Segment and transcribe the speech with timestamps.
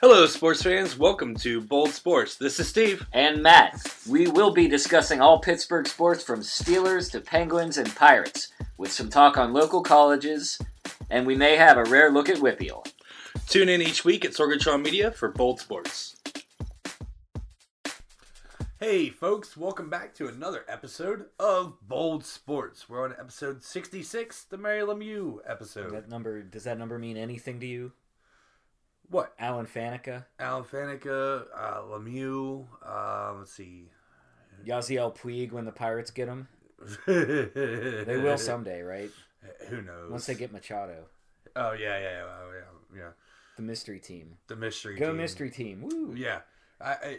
[0.00, 0.98] Hello, sports fans.
[0.98, 2.36] Welcome to Bold Sports.
[2.36, 3.06] This is Steve.
[3.12, 3.82] and Matt.
[4.08, 9.10] We will be discussing all Pittsburgh sports from Steelers to Penguins and Pirates, with some
[9.10, 10.58] talk on local colleges,
[11.10, 12.90] and we may have a rare look at WPIAL.
[13.46, 16.16] Tune in each week at Sorgatron Media for Bold Sports.
[18.78, 19.54] Hey, folks.
[19.54, 22.88] Welcome back to another episode of Bold Sports.
[22.88, 25.92] We're on episode 66, the Mario Lemieux episode.
[25.92, 27.92] That number does that number mean anything to you,
[29.10, 29.34] What?
[29.38, 33.88] Alan Faneca, Alan Faneca, uh, Lemieux, uh, let's see.
[34.64, 36.46] Yasiel Puig when the Pirates get him?
[37.06, 39.10] they will someday, right?
[39.68, 40.10] Who knows?
[40.10, 41.06] Once they get Machado,
[41.56, 42.24] Oh, yeah, yeah, yeah.
[42.24, 43.08] Oh, yeah, yeah.
[43.56, 44.36] the mystery team.
[44.46, 45.16] The mystery Go team.
[45.16, 45.82] mystery team!
[45.82, 46.14] Woo!
[46.16, 46.40] Yeah,
[46.80, 47.18] I, I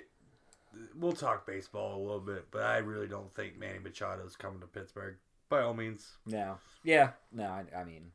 [0.95, 4.67] we'll talk baseball a little bit, but I really don't think Manny Machado's coming to
[4.67, 5.15] Pittsburgh.
[5.49, 7.43] By all means, No, yeah, no.
[7.43, 8.11] I, I mean,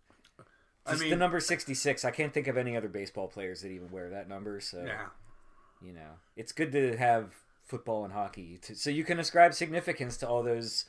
[0.86, 2.04] I mean, the number sixty-six.
[2.04, 4.60] I can't think of any other baseball players that even wear that number.
[4.60, 5.06] So yeah,
[5.82, 7.32] you know, it's good to have
[7.64, 10.84] football and hockey, to, so you can ascribe significance to all those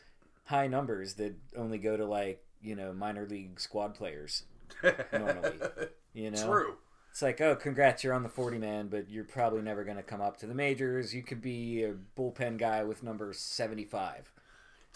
[0.46, 4.44] high numbers that only go to like you know minor league squad players.
[5.14, 5.54] Normally.
[6.14, 6.78] You know, true.
[7.12, 10.04] it's like, oh, congrats, you're on the forty man, but you're probably never going to
[10.04, 11.14] come up to the majors.
[11.14, 14.32] You could be a bullpen guy with number seventy-five.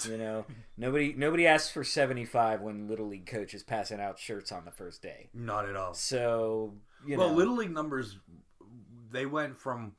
[0.09, 0.45] You know,
[0.77, 4.71] nobody nobody asks for seventy-five when little league coach is passing out shirts on the
[4.71, 5.29] first day.
[5.33, 5.93] Not at all.
[5.93, 6.73] So
[7.05, 8.17] you well, know, little league numbers,
[9.11, 9.93] they went from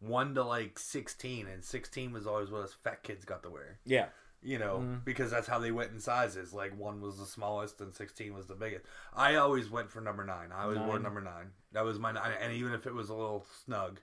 [0.00, 3.78] one to like sixteen, and sixteen was always what us fat kids got to wear.
[3.84, 4.06] yeah,
[4.42, 5.04] You know, Mhm.
[5.04, 6.52] because that's how they went in sizes.
[6.52, 8.84] Like one was the smallest, and sixteen was the biggest.
[9.14, 10.52] I always went for number nine.
[10.52, 11.50] I always wore number nine.
[11.72, 14.00] That was my nine, and even if it was a little snug,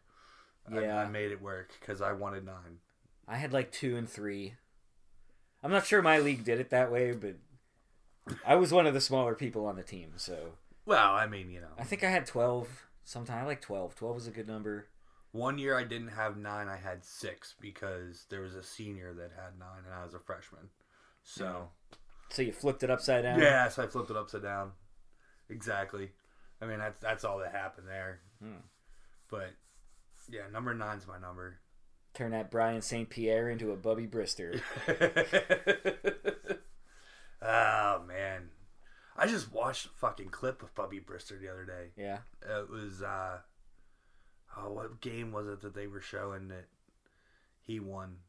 [0.69, 0.99] I- Yeah.
[1.01, 2.79] I, made it work because I wanted nine.
[3.27, 4.55] I had like two and three.
[5.65, 7.37] I'm not sure my league did it that way, but
[8.45, 10.51] I was one of the smaller people on the team, so
[10.85, 12.83] Well, I mean, you know, I think I had twelve.
[13.03, 13.95] Sometime I like twelve.
[13.95, 14.87] Twelve was a good number.
[15.31, 16.67] one year I didn't have nine.
[16.69, 20.19] I had six because there was a senior that had nine, and I was a
[20.19, 20.69] freshman.
[21.23, 21.69] So
[22.29, 23.39] So you flipped it upside down.
[23.39, 24.73] yeah, so I flipped it upside down.
[25.49, 26.11] Exactly.
[26.61, 28.19] I mean, that's that's all that happened there.
[28.39, 28.61] Hmm.
[29.31, 29.51] But
[30.29, 31.57] yeah, number nine's my number.
[32.15, 33.09] Turn that Brian St.
[33.09, 34.61] Pierre into a Bubby Brister.
[37.41, 38.49] oh man,
[39.17, 41.89] I just watched a fucking clip of Bubby Brister the other day.
[41.97, 42.19] Yeah.
[42.41, 43.39] It was uh
[44.57, 46.67] oh what game was it that they were showing that
[47.61, 48.19] he won?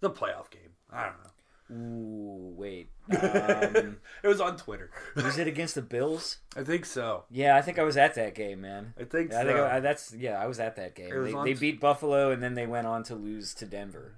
[0.00, 0.76] The playoff game.
[0.90, 1.30] I don't know.
[1.70, 2.90] Ooh, wait.
[3.10, 4.90] Um, it was on Twitter.
[5.16, 6.38] was it against the Bills?
[6.56, 7.24] I think so.
[7.30, 8.92] Yeah, I think I was at that game, man.
[9.00, 11.10] I think Yeah, I think I, that's yeah, I was at that game.
[11.10, 14.14] They, they t- beat Buffalo and then they went on to lose to Denver.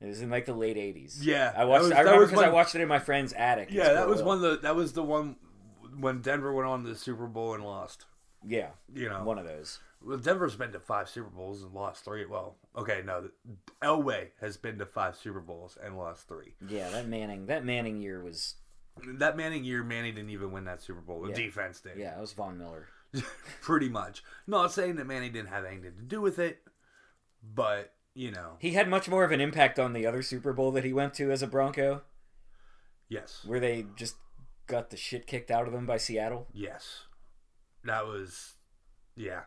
[0.00, 1.18] It was in like the late '80s.
[1.22, 1.84] Yeah, I watched.
[1.84, 3.68] was- I remember because I watched it in my friend's attic.
[3.70, 5.36] yeah, that was one of the that was the one
[5.98, 8.06] when Denver went on the Super Bowl and lost.
[8.46, 9.80] Yeah, You know, one of those.
[10.02, 12.24] Well, Denver's been to five Super Bowls and lost three.
[12.26, 13.30] Well, okay, no,
[13.82, 16.54] Elway has been to five Super Bowls and lost three.
[16.68, 17.46] Yeah, that Manning.
[17.46, 18.56] That Manning year was.
[19.18, 21.22] That Manning year, Manning didn't even win that Super Bowl.
[21.22, 21.34] The Yeah.
[21.36, 21.98] defense did.
[21.98, 22.88] Yeah, it was Von Miller.
[23.62, 24.22] pretty much.
[24.46, 26.60] Not saying that Manning didn't have anything to do with it,
[27.42, 30.72] but you know, He had much more of an impact on the other Super Bowl
[30.72, 32.02] that he went to as a Bronco,
[33.08, 34.16] yes, where they just
[34.66, 36.48] got the shit kicked out of them by Seattle.
[36.52, 37.04] yes,
[37.84, 38.54] that was,
[39.14, 39.42] yeah,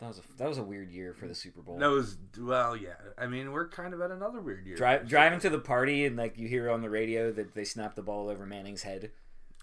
[0.00, 1.78] That was a that was a weird year for the Super Bowl.
[1.78, 2.94] that was well, yeah.
[3.18, 4.76] I mean, we're kind of at another weird year.
[4.76, 7.96] Drive, driving to the party and like you hear on the radio that they snapped
[7.96, 9.10] the ball over Manning's head.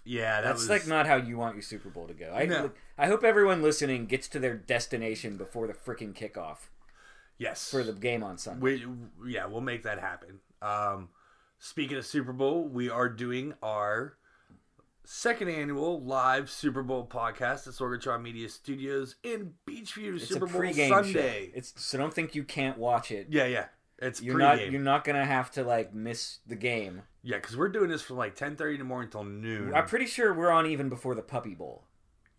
[0.04, 2.32] yeah, that That's was like not how you want your Super Bowl to go.
[2.32, 2.70] I No.
[2.96, 6.68] I hope everyone listening gets to their destination before the freaking kickoff
[7.36, 8.60] yes for the game on Sunday.
[8.60, 8.86] We,
[9.32, 10.38] yeah, we'll make that happen.
[10.62, 11.08] Um,
[11.58, 14.16] speaking of Super Bowl, we are doing our
[15.10, 20.70] second annual live Super Bowl podcast at Sorgatron Media Studios in Beachview it's Super Bowl
[20.72, 21.46] Sunday.
[21.46, 21.52] show.
[21.54, 23.28] It's so don't think you can't watch it.
[23.30, 23.66] Yeah, yeah.
[24.00, 24.38] It's You're pregame.
[24.38, 27.02] not you're not gonna have to like miss the game.
[27.22, 29.72] Yeah, because we're doing this from like ten thirty in the morning till noon.
[29.74, 31.84] I'm pretty sure we're on even before the Puppy Bowl.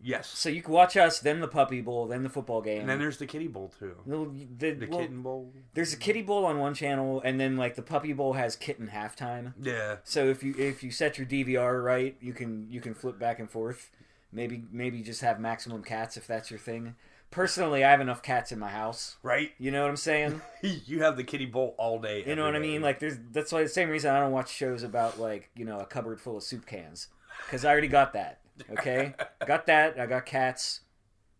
[0.02, 2.80] Yes, So you can watch us, then the Puppy Bowl, then the football game.
[2.80, 3.96] and then there's the Kitty Bowl too.
[4.06, 4.26] Well,
[4.58, 5.52] the- The well, Kitten Bowl.
[5.74, 8.88] There's a Kitty Bowl on one channel, and then like the Puppy Bowl has kitten
[8.88, 9.54] halftime.
[9.60, 13.18] Yeah, So if you if you set your DVR right, you can you can flip
[13.18, 13.90] back and forth.
[14.32, 16.94] Maybe maybe just have maximum cats if that's your thing.
[17.32, 19.16] Personally, I have enough cats in my house.
[19.22, 19.52] right.
[19.58, 20.40] You know what I'm saying?
[20.62, 22.24] you have the Kitty Bowl all day.
[22.26, 22.82] You know what I mean?
[22.82, 25.78] Like there's that's why the same reason I don't watch shows about like you know
[25.78, 27.08] a cupboard full of soup cans
[27.46, 28.38] because I already got that.
[28.70, 29.14] Okay,
[29.46, 29.98] got that.
[29.98, 30.80] I got cats.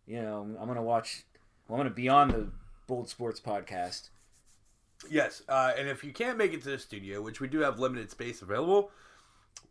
[0.06, 1.24] You know I'm gonna watch.
[1.68, 2.48] I'm gonna be on the
[2.86, 4.10] Bold Sports podcast.
[5.08, 7.78] Yes, uh, and if you can't make it to the studio, which we do have
[7.78, 8.90] limited space available,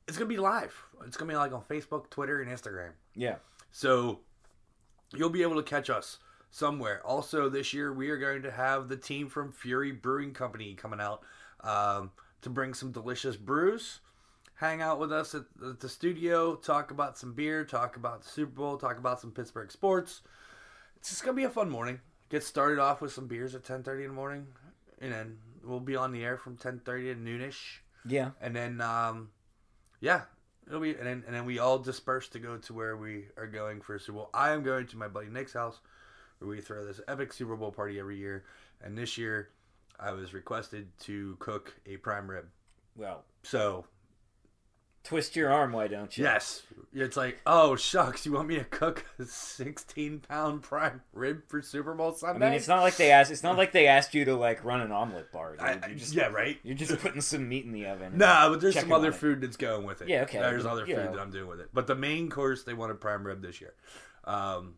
[0.08, 0.76] it's gonna be live.
[1.06, 2.92] It's gonna be like on Facebook, Twitter, and Instagram.
[3.16, 3.36] Yeah.
[3.72, 4.22] So
[5.14, 6.18] you'll be able to catch us
[6.52, 7.06] somewhere.
[7.06, 11.00] Also, this year we are going to have the team from Fury Brewing Company coming
[11.00, 11.24] out
[11.62, 12.12] um,
[12.42, 14.00] to bring some delicious brews.
[14.60, 15.44] Hang out with us at,
[15.80, 19.72] the studio, talk about some beer, talk about the Super Bowl, talk about some Pittsburgh
[19.72, 20.22] sports.
[20.98, 22.02] It's just gonna be a fun morning.
[22.30, 24.48] Get started off with some beers at ten thirty in the morning,
[25.00, 28.32] and then we'll be on the air from ten thirty to noonish, Yeah.
[28.42, 29.30] and then um,
[30.02, 30.24] yeah,
[30.68, 33.48] it'll be and then and then we all disperse to go to where we are
[33.48, 34.30] going for Super Bowl.
[34.34, 35.80] I am going to my buddy Nick's house,
[36.40, 38.44] where we throw this epic Super Bowl party every year,
[38.84, 39.52] and this year
[39.98, 42.44] I was requested to cook a prime rib.
[42.98, 43.86] Well, So
[45.10, 46.24] twist your arm, why don't you?
[46.24, 46.64] yes,
[46.94, 51.62] it's like oh shucks, you want me to cook a sixteen pound prime rib for
[51.62, 52.46] Super Bowl Sunday?
[52.46, 53.32] I mean, it's not like they asked.
[53.32, 55.52] It's not like they asked you to like run an omelet bar.
[55.52, 55.62] dude.
[55.62, 56.58] I, I- just, yeah, right.
[56.64, 58.18] You're just putting some meat in the oven.
[58.18, 59.18] Nah, but there's some other on it.
[59.18, 60.10] food that's going with it.
[60.10, 60.40] Yeah, okay.
[60.40, 61.12] There's other You food know.
[61.14, 61.70] that I'm doing with it.
[61.74, 63.74] But the main course, they wanted prime rib this year.
[64.26, 64.76] Um,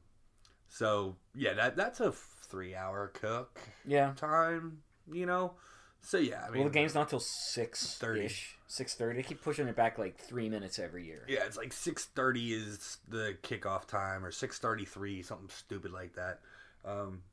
[0.69, 4.13] so yeah, that that's a three hour cook Yeah.
[4.15, 4.79] time.
[5.11, 5.53] You know.
[6.01, 8.29] So yeah, I mean, well, the game's not till six 30.
[8.71, 9.17] Six thirty.
[9.17, 11.25] They keep pushing it back like three minutes every year.
[11.27, 15.91] Yeah, it's like six thirty is the kickoff time, or six thirty three, something stupid
[15.91, 16.39] like that.
[16.85, 17.23] Um,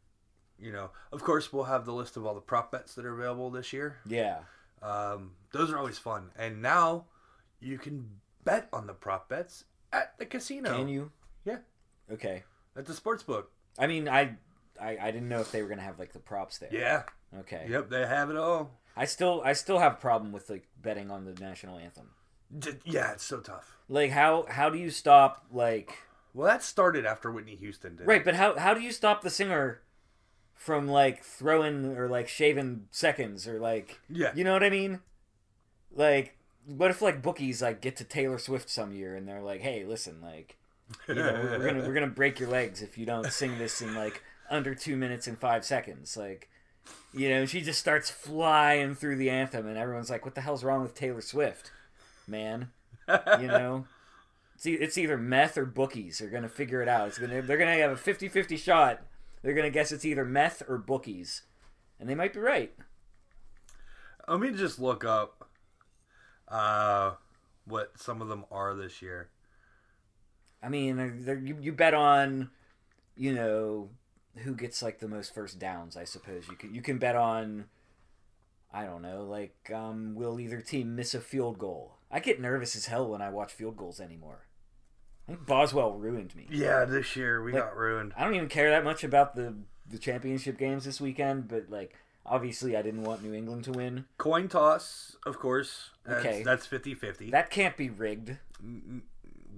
[0.58, 3.14] you know, of course, we'll have the list of all the prop bets that are
[3.14, 3.99] available this year.
[4.05, 4.38] Yeah.
[4.82, 7.05] Um, those are always fun, and now
[7.61, 8.11] you can
[8.43, 9.62] bet on the prop bets
[9.93, 10.76] at the casino.
[10.76, 11.12] Can you?
[11.44, 11.58] Yeah.
[12.11, 12.43] Okay.
[12.76, 13.52] At the sports book.
[13.79, 14.35] I mean, I,
[14.81, 16.70] I, I didn't know if they were gonna have like the props there.
[16.73, 17.05] Yeah.
[17.40, 17.69] Okay.
[17.70, 17.90] Yep.
[17.90, 18.73] They have it all.
[18.98, 22.10] I still, I still have a problem with like betting on the national anthem.
[22.58, 23.76] D- yeah, it's so tough.
[23.88, 25.96] Like, how, how do you stop like?
[26.34, 28.02] Well, that started after Whitney Houston did.
[28.02, 28.06] it.
[28.06, 29.80] Right, but how how do you stop the singer
[30.54, 34.32] from like throwing or like shaving seconds or like Yeah.
[34.34, 35.00] you know what I mean?
[35.90, 36.36] Like
[36.66, 39.84] what if like bookies like get to Taylor Swift some year and they're like, "Hey,
[39.84, 40.56] listen, like
[41.08, 43.80] you know, we're, we're gonna we're gonna break your legs if you don't sing this
[43.80, 46.48] in like under two minutes and five seconds." Like,
[47.18, 50.64] you know, she just starts flying through the anthem, and everyone's like, "What the hell's
[50.64, 51.72] wrong with Taylor Swift,
[52.26, 52.68] man?"
[53.08, 53.86] You know.
[54.54, 56.18] It's, e- it's either meth or bookies.
[56.18, 57.06] They're gonna figure it out.
[57.06, 59.00] It's gonna they're gonna have a 50-50 shot.
[59.40, 61.42] They're gonna guess it's either meth or bookies,
[62.00, 62.74] and they might be right.
[64.26, 65.48] Let me just look up
[66.48, 67.12] uh,
[67.66, 69.28] what some of them are this year.
[70.60, 72.50] I mean, they're, they're, you you bet on,
[73.16, 73.90] you know,
[74.44, 75.96] who gets like the most first downs.
[75.96, 77.67] I suppose you can you can bet on,
[78.73, 81.96] I don't know, like um, will either team miss a field goal?
[82.11, 84.46] I get nervous as hell when I watch field goals anymore.
[85.26, 86.46] I think Boswell ruined me.
[86.50, 88.14] Yeah, this year we Like- got ruined.
[88.17, 89.55] I don't even care that much about the
[89.90, 91.94] the championship games this weekend, but like
[92.26, 94.05] obviously I didn't want New England to win.
[94.19, 95.90] Coin toss, of course.
[96.05, 96.43] That's, Okay.
[96.43, 97.31] That's 50 50.
[97.31, 98.37] That can't be rigged.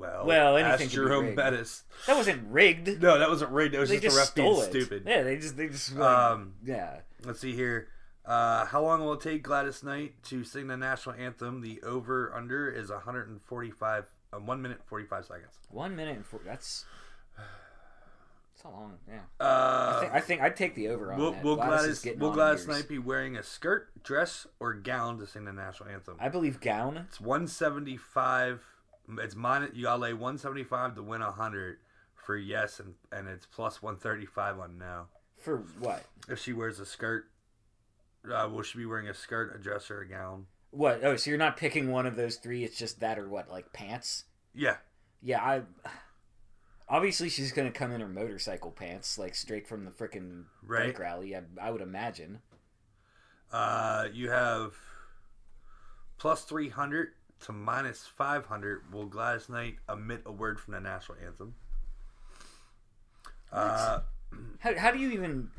[0.01, 1.37] Well, Well, anything can be Jerome rigged.
[1.37, 1.85] Bettis.
[2.07, 2.89] That wasn't rigged.
[3.03, 3.75] No, that wasn't rigged.
[3.75, 4.71] It was they just, just ref being stole it.
[4.71, 5.03] stupid.
[5.07, 7.01] Yeah, they just they just like, Um, yeah.
[7.25, 7.89] Let's see here.
[8.25, 11.61] Uh, how long will it take Gladys Knight to sing the national anthem?
[11.63, 15.53] The over under is 145, uh, 1 minute 45 seconds.
[15.71, 16.41] One minute and four.
[16.45, 16.85] That's
[17.37, 18.99] that's how long.
[19.09, 21.43] Yeah, Uh, I think I think I'd take the over on will, that.
[21.43, 22.77] will Gladys, is Gladys, getting will on in Gladys years.
[22.79, 26.17] Knight be wearing a skirt, dress, or gown to sing the national anthem?
[26.21, 26.97] I believe gown.
[27.09, 28.63] It's 175.
[29.19, 29.71] It's minus.
[29.75, 31.79] You gotta lay 175 to win 100
[32.15, 35.07] for yes, and and it's plus 135 on no.
[35.39, 36.05] For what?
[36.29, 37.31] If she wears a skirt,
[38.31, 40.47] uh, will she be wearing a skirt, a dress, or a gown?
[40.71, 41.03] What?
[41.03, 42.63] Oh, so you're not picking one of those three.
[42.63, 43.51] It's just that or what?
[43.51, 44.25] Like pants?
[44.55, 44.77] Yeah,
[45.23, 45.63] Yeah, I.
[46.89, 50.87] Obviously, she's gonna come in her motorcycle pants, like straight from the frickin' Right.
[50.89, 51.37] bike rally.
[51.37, 52.41] I, I would imagine.
[53.53, 54.75] Uh, you have
[56.19, 57.09] plus 300
[57.41, 58.93] to minus 500.
[58.93, 61.55] Will Gladys Knight omit a word from the national anthem?
[63.53, 64.01] Uh,
[64.61, 65.51] How, how do you even?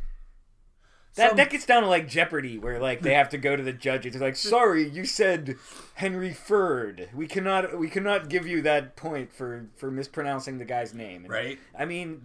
[1.16, 3.62] That Some- that gets down to like Jeopardy, where like they have to go to
[3.64, 4.14] the judges.
[4.14, 5.58] They're like, "Sorry, you said
[5.96, 7.10] Henry Ford.
[7.14, 11.34] We cannot we cannot give you that point for for mispronouncing the guy's name." And,
[11.34, 11.60] right?
[11.78, 12.22] I mean,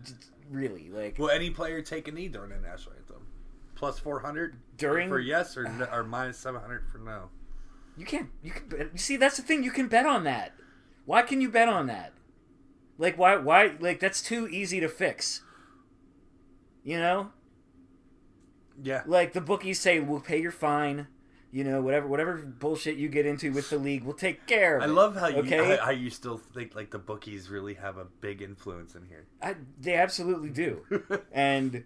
[0.49, 3.27] really, like Will any player take a knee during the national anthem?
[3.75, 7.29] Plus 400 During- for yes or, or minus 700 for no?
[7.97, 10.53] You can't you can bet- you see that's the thing you can bet on that.
[11.05, 12.13] Why can you bet on that?
[12.99, 15.43] Like why why like that's too easy to fix.
[16.85, 17.31] You know,
[18.83, 19.03] Yeah.
[19.07, 21.09] like the bookies say, we'll pay your fine.
[21.53, 24.83] You know, whatever whatever bullshit you get into with the league, we'll take care of
[24.83, 24.91] I it.
[24.91, 25.79] love how you okay?
[25.83, 29.27] how you still think like the bookies really have a big influence in here.
[29.41, 30.83] I, they absolutely do.
[31.33, 31.85] and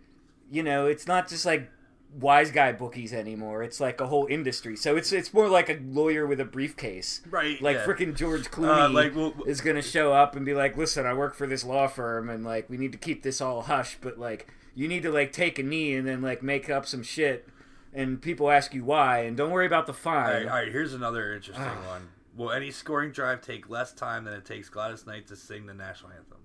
[0.51, 1.71] you know, it's not just like
[2.19, 3.63] wise guy bookies anymore.
[3.63, 4.77] It's like a whole industry.
[4.77, 7.21] So it's it's more like a lawyer with a briefcase.
[7.31, 7.61] Right.
[7.63, 7.85] Like yeah.
[7.85, 11.15] freaking George Uh, Clooney like well, is gonna show up and be like, "Listen, I
[11.15, 14.19] work for this law firm, and like we need to keep this all hush, but
[14.19, 17.49] like you need to like take a knee and then like make up some shit."
[17.93, 20.33] And people ask you why, and don't worry about the fine.
[20.33, 20.71] right, all right.
[20.71, 21.89] Here's another interesting Ah.
[21.89, 22.09] one.
[22.37, 25.75] Will any scoring drive take less time than it takes Gladys Knight to sing the
[25.75, 26.39] national anthem?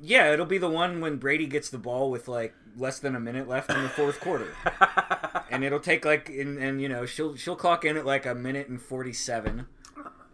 [0.00, 3.20] Yeah, it'll be the one when Brady gets the ball with like less than a
[3.20, 4.52] minute left in the fourth quarter.
[5.50, 8.34] and it'll take like and, and you know she'll she'll clock in at like a
[8.34, 9.66] minute and 47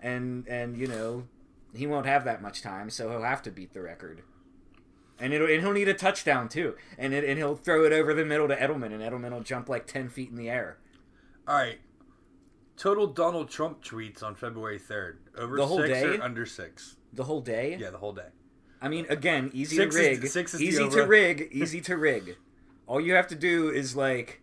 [0.03, 1.25] and and you know
[1.75, 4.23] he won't have that much time so he'll have to beat the record
[5.19, 8.13] and it'll and he'll need a touchdown too and it, and he'll throw it over
[8.13, 10.79] the middle to Edelman and Edelman will jump like 10 feet in the air
[11.49, 11.79] All right.
[12.77, 15.19] Total Donald Trump tweets on February 3rd.
[15.39, 16.05] Over The whole six day?
[16.17, 16.97] or under six?
[17.13, 18.29] the whole day Yeah, the whole day.
[18.85, 21.97] I mean again easy Six to is- rig six is easy to rig easy to
[21.97, 22.37] rig
[22.87, 24.41] all you have to do is like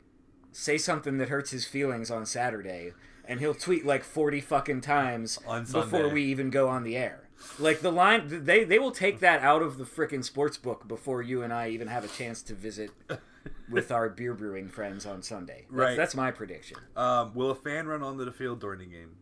[0.52, 2.94] say something that hurts his feelings on Saturday
[3.26, 7.30] and he'll tweet like 40 fucking times On before we even go on the air.
[7.58, 11.22] Like the line, they they will take that out of the frickin' sports book before
[11.22, 12.92] you and I even have a chance to visit
[13.70, 15.66] with our beer brewing friends on Sunday.
[15.70, 15.98] That's, Right.
[15.98, 16.78] That's my prediction.
[16.96, 19.16] Um, will a fan run onto the field during the game?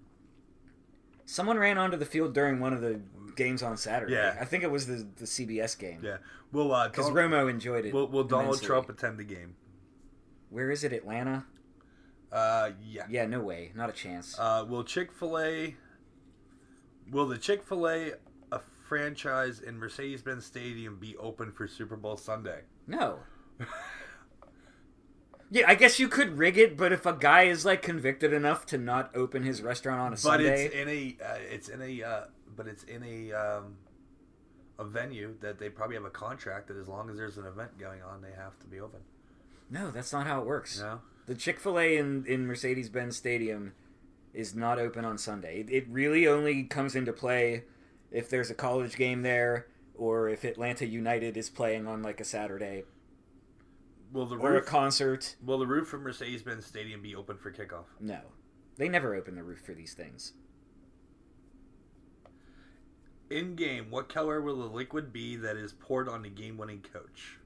[1.26, 3.00] Someone ran onto the field during one of the
[3.40, 4.14] games on Saturday.
[4.14, 4.38] Yeah.
[4.40, 6.02] I think it was the the CBS game.
[6.04, 6.18] Yeah.
[6.52, 7.94] Will uh, Because Romo enjoyed it.
[7.94, 8.68] will, will Donald immensely.
[8.68, 9.56] Trump attend the game?
[10.50, 10.92] Where is it?
[10.94, 11.46] Atlanta?
[12.32, 13.06] Uh, yeah.
[13.10, 13.72] Yeah, no way.
[13.76, 14.38] Not a chance.
[14.38, 15.76] Uh, will Chick Fil A?
[17.10, 18.12] Will the Chick Fil A,
[18.52, 22.62] a franchise in Mercedes-Benz Stadium, be open for Super Bowl Sunday?
[22.88, 23.20] No.
[25.52, 28.68] Yeah, I guess you could rig it, but if a guy is like convicted enough
[28.68, 31.82] to not open his restaurant on a But Sunday, it's in a, uh, it's in
[31.82, 32.24] a, uh,
[32.60, 33.78] but it's in a, um,
[34.78, 37.78] a venue that they probably have a contract that as long as there's an event
[37.80, 39.00] going on, they have to be open.
[39.70, 40.78] no, that's not how it works.
[40.82, 41.00] Know?
[41.26, 43.72] The Chick Fil A in in Mercedes Benz Stadium
[44.34, 45.62] is not open on Sunday.
[45.62, 47.64] It, it really only comes into play
[48.12, 52.26] if there's a college game there, or if Atlanta United is playing on like a
[52.26, 52.84] Saturday,
[54.12, 54.66] Will the or a roof?
[54.66, 55.36] concert.
[55.46, 57.86] will the roof of Mercedes-Benz Stadium be open for kickoff?
[58.00, 58.20] No,
[58.78, 60.34] they never open the roof for these things.
[63.30, 67.38] In game, what color will the liquid be that is poured on the game-winning coach?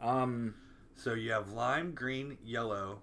[0.00, 0.54] Um,
[0.96, 3.00] So you have lime, green, yellow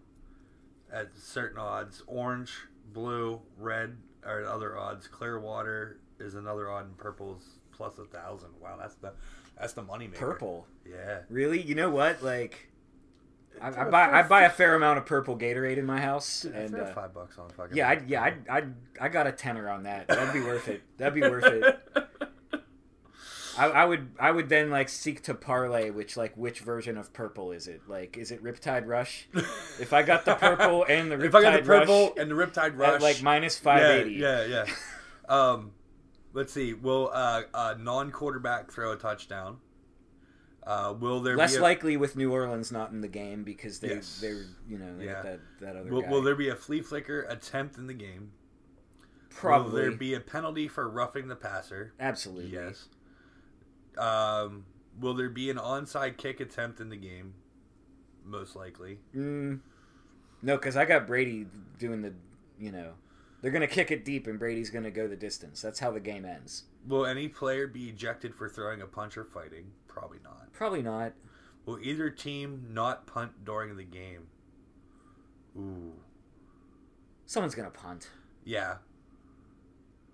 [0.94, 2.54] at certain odds, orange,
[2.94, 5.08] blue, red are other odds.
[5.08, 8.50] Clear water is another odd, and purple's plus a thousand.
[8.62, 9.14] Wow, that's the
[9.60, 10.20] that's the money maker.
[10.20, 10.68] purple.
[10.88, 11.20] Yeah.
[11.30, 11.60] Really?
[11.62, 12.22] You know what?
[12.24, 12.70] Like,
[13.60, 16.54] I, I buy I buy a fair amount of purple Gatorade in my house, Dude,
[16.56, 17.76] and uh, five bucks on fucking.
[17.76, 18.64] yeah, I, yeah, I, I,
[19.02, 20.08] I got a tenner on that.
[20.08, 20.84] That'd be worth it.
[20.98, 21.80] That'd be worth it.
[23.58, 27.14] I, I would I would then like seek to parlay which like which version of
[27.14, 27.82] purple is it?
[27.88, 29.28] Like is it Riptide Rush?
[29.80, 32.32] If I got the purple and the Riptide if I got the purple Rush and
[32.32, 34.16] the Riptide Rush, at like minus five eighty.
[34.16, 34.74] Yeah, yeah, yeah.
[35.36, 35.72] um,
[36.34, 36.74] let's see.
[36.74, 39.58] Will uh, a non-quarterback throw a touchdown?
[40.66, 43.80] Uh, will there Less be a, likely with New Orleans not in the game because
[43.80, 44.20] they Yes.
[44.22, 45.22] they're you know they Yeah.
[45.22, 46.10] that that other Will, guy.
[46.10, 48.32] will there be a flea flicker attempt in the game?
[49.30, 51.94] Probably Will there be a penalty for roughing the passer?
[52.00, 52.90] absolutely Yes.
[53.98, 54.66] Um,
[55.00, 57.34] will there be an onside kick attempt in the game?
[58.24, 59.00] Most likely.
[59.16, 59.60] Mm,
[60.42, 61.48] no, because I got Brady
[61.80, 62.14] doing the,
[62.60, 62.94] you know,
[63.42, 65.62] they're gonna kick it deep and Brady's gonna go the distance.
[65.62, 66.64] That's how the game ends.
[66.88, 69.72] Will any player be ejected for throwing a punch or fighting?
[69.88, 70.52] Probably not.
[70.54, 71.14] Probably not.
[71.66, 74.28] Will either team not punt during the game?
[75.58, 75.94] Ooh.
[77.26, 78.10] Someone's gonna punt.
[78.44, 78.78] Yeah.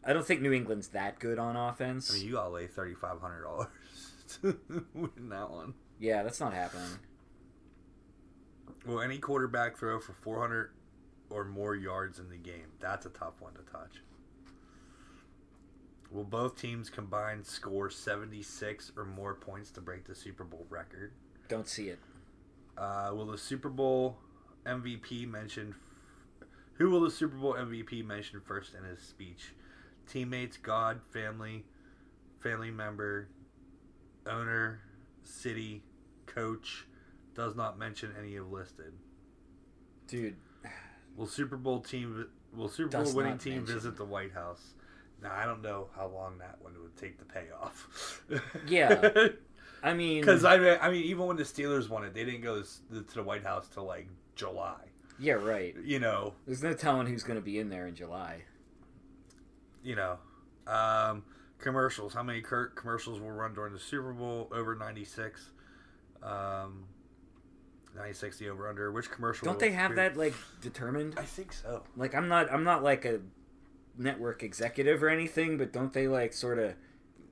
[0.05, 2.11] I don't think New England's that good on offense.
[2.11, 3.67] I mean, you gotta lay thirty five hundred dollars
[4.41, 4.57] to
[4.93, 5.73] win that one.
[5.99, 6.99] yeah, that's not happening.
[8.85, 10.71] Will any quarterback throw for four hundred
[11.29, 12.67] or more yards in the game?
[12.79, 14.01] That's a tough one to touch.
[16.11, 20.65] Will both teams combined score seventy six or more points to break the Super Bowl
[20.69, 21.13] record?
[21.47, 21.99] Don't see it.
[22.77, 24.17] Uh, will the Super Bowl
[24.65, 25.75] MVP mention?
[26.77, 29.53] Who will the Super Bowl MVP mention first in his speech?
[30.07, 31.63] Teammates, God, family,
[32.39, 33.27] family member,
[34.27, 34.79] owner,
[35.23, 35.83] city,
[36.25, 36.85] coach.
[37.35, 38.93] Does not mention any of listed.
[40.07, 40.35] Dude,
[41.15, 42.27] Will Super Bowl team?
[42.55, 43.73] Will Super Bowl Does winning not team mention.
[43.75, 44.73] visit the White House?
[45.21, 48.21] Now I don't know how long that one would take to pay off.
[48.67, 49.09] Yeah.
[49.83, 52.41] I mean, Because I mean, I mean, even when the Steelers won it, they didn't
[52.41, 54.75] go to the White House till like July.
[55.19, 55.75] yeah, right.
[55.83, 58.43] You know, There's no telling who's gonna be in there in July.
[59.83, 60.17] You know.
[60.67, 61.23] Um,
[61.59, 62.13] commercials.
[62.13, 64.49] How many cur- commercials will run during the Super Bowl?
[64.51, 65.49] Over ninety six.
[66.21, 66.85] Um,
[67.95, 68.91] 96 the over under.
[68.91, 69.45] Which commercial?
[69.45, 71.15] Don't they have that like determined?
[71.17, 71.83] I think so.
[71.95, 73.19] Like I'm not I'm not like a
[73.97, 76.73] network executive or anything, but don't they like sort of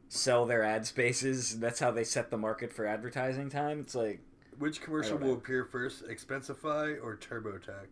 [0.08, 1.60] sell their ad spaces?
[1.60, 3.79] That's how they set the market for advertising time.
[3.79, 4.20] It's like
[4.60, 7.88] Which commercial will appear first, Expensify or TurboTax?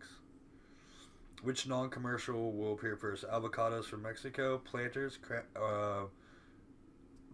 [1.42, 6.06] Which non-commercial will appear first, Avocados from Mexico, Planters, cra- uh,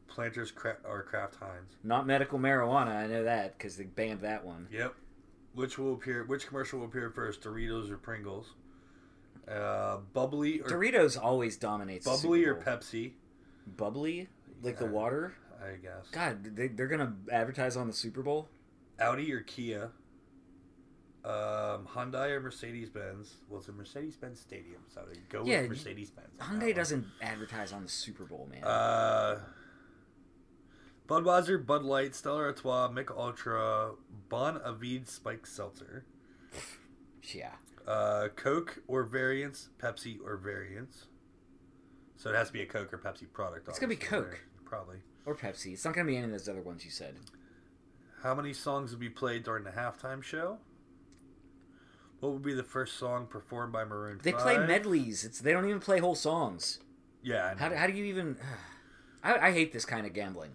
[0.08, 1.76] Planters cra- or Kraft Heinz?
[1.84, 2.96] not medical marijuana.
[2.96, 4.68] I know that because they banned that one.
[4.72, 4.94] Yep.
[5.56, 6.24] Which will appear?
[6.24, 8.54] Which commercial will appear first, Doritos or Pringles?
[9.50, 12.06] Uh, bubly or Doritos always dominates.
[12.06, 13.14] bubly or Pepsi?
[13.78, 14.28] bubly,
[14.62, 15.34] like the water.
[15.64, 16.10] I guess.
[16.12, 18.50] God, they, they're gonna advertise on the Super Bowl.
[19.00, 19.92] Audi or Kia?
[21.26, 23.34] Um, Hyundai or Mercedes Benz?
[23.50, 26.28] Well, it's a Mercedes Benz Stadium, so they go Yeah, with Mercedes Benz.
[26.40, 28.64] Hyundai doesn't advertise on the Super Bowl, man.
[28.64, 29.40] Uh,
[31.08, 33.92] Budweiser, Bud Light, Stella Artois, Mick Ultra,
[34.30, 36.06] Bon & Viv Spike Seltzer,
[37.34, 37.52] yeah,
[37.88, 41.06] uh, Coke or variants, Pepsi or variants.
[42.18, 43.68] So it has to be a Coke or Pepsi product.
[43.68, 44.30] It's gonna be Coke.
[44.30, 44.98] there, Probably.
[45.26, 45.74] or Pepsi.
[45.74, 47.16] It's not gonna be any of those other ones you said.
[48.24, 50.58] How many songs will be played during the halftime show?
[52.20, 54.42] What would be the first song performed by Maroon They 5?
[54.42, 55.24] play medleys.
[55.24, 56.80] It's they don't even play whole songs.
[57.22, 57.56] Yeah.
[57.58, 58.38] How, do- how do you even?
[59.24, 60.52] I, I hate this kind of gambling.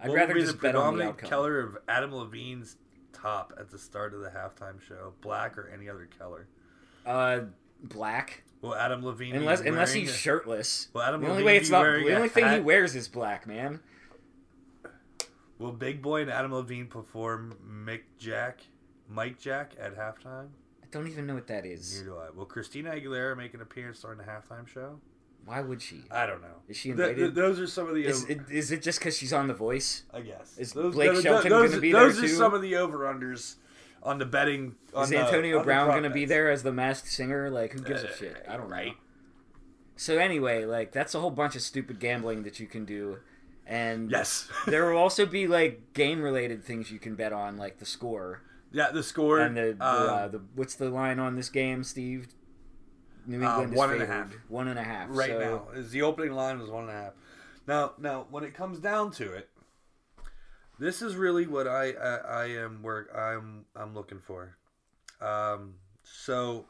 [0.00, 1.30] I'd what rather would be just the bet on the predominant outcome.
[1.30, 2.76] color of Adam Levine's
[3.12, 5.12] top at the start of the halftime show?
[5.20, 6.46] Black or any other color?
[7.04, 7.40] Uh,
[7.82, 8.44] black.
[8.62, 10.88] Well, Adam Levine Unless unless he's shirtless.
[10.92, 13.46] Will Adam the only Levine way it's not the only thing he wears is black,
[13.46, 13.80] man.
[15.58, 18.60] Will Big Boi and Adam Levine perform Mick Jack,
[19.08, 20.48] Mike Jack at halftime?
[20.90, 21.92] Don't even know what that is.
[22.00, 22.30] Neither do I.
[22.36, 24.98] Will Christina Aguilera make an appearance during the halftime show?
[25.44, 26.02] Why would she?
[26.10, 26.56] I don't know.
[26.68, 27.34] Is she Th- th- invited?
[27.34, 28.04] those are some of the.
[28.04, 30.02] Is it, is it just because she's on The Voice?
[30.12, 30.58] I guess.
[30.58, 32.28] is those, Blake those, Shelton gonna be those there Those are too?
[32.28, 33.54] some of the over unders
[34.02, 34.74] on the betting.
[34.94, 37.50] On Is the- Antonio on Brown going to be there as the masked singer?
[37.50, 38.44] Like, who gives a Uh, shit?
[38.48, 38.92] I don't know.
[39.96, 43.18] So anyway, like that's a whole bunch of stupid gambling that you can do,
[43.66, 44.48] and Yes.
[44.66, 48.42] there will also be like game related things you can bet on, like the score
[48.72, 49.40] yeah, the score.
[49.40, 52.28] and the, the, um, uh, the what's the line on this game, Steve?
[53.26, 54.32] New Uh, England is one and a half.
[54.48, 55.08] One and a half.
[55.10, 57.12] right so, now is the opening line was one and a half.
[57.66, 59.50] Now, now when it comes down to it,
[60.78, 64.56] this is really what I I, I am work I'm I'm looking for.
[65.20, 66.66] Um, so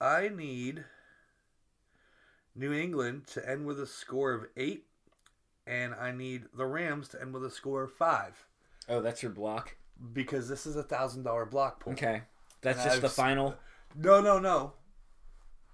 [0.00, 0.84] I need
[2.54, 4.84] New England to end with a score of eight,
[5.66, 8.46] and I need the Rams to end with a score of five
[8.88, 9.76] Oh, that's your block.
[10.12, 11.92] Because this is a thousand dollar block pool.
[11.94, 12.22] Okay,
[12.62, 13.54] that's And just I've the final.
[13.94, 14.72] No, no, no.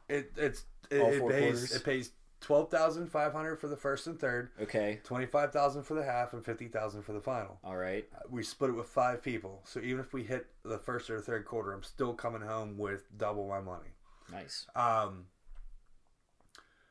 [0.08, 1.76] It it's it, All it four pays quarters?
[1.76, 5.85] it pays twelve thousand five hundred for the first and third, Okay, twenty five thousand
[5.85, 7.58] for the half, and fifty thousand for the final.
[7.64, 8.06] all right.
[8.28, 11.44] We split it with five people, so even if we hit the first or third
[11.46, 13.90] quarter, I'm still coming home with double my money.
[14.30, 14.66] Nice.
[14.76, 15.26] Um.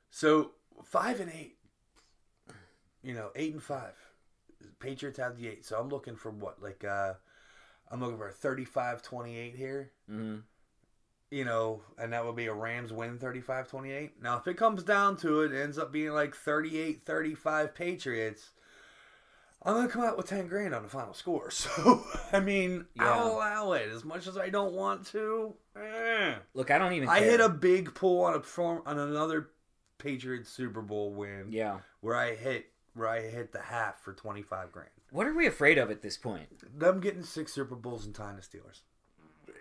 [0.09, 0.51] So
[0.83, 1.57] five and eight,
[3.03, 3.93] you know, eight and five.
[4.79, 7.13] Patriots have the eight, so I'm looking for what like uh,
[7.89, 9.91] I'm looking for a 35-28 here.
[10.07, 10.37] hmm
[11.33, 14.09] you know, and that would be a Rams win 35-28.
[14.21, 18.49] Now, if it comes down to it, it ends up being like 38-35 Patriots,
[19.63, 21.49] I'm going to come out with 10 grand on the final score.
[21.51, 23.09] So, I mean, Yeah.
[23.13, 25.53] I'll allow it as much as I don't want to.
[25.77, 26.33] eh.
[26.53, 27.07] Look, I don't even.
[27.07, 27.29] I care.
[27.31, 29.51] hit a big pull on a form on another
[29.99, 31.77] Patriots Super Bowl win Yeah.
[32.01, 34.89] where I hit where I hit the half for 25 grand.
[35.11, 36.79] What are we afraid of at this point?
[36.79, 38.81] Them getting six Super Bowls and time, the Steelers.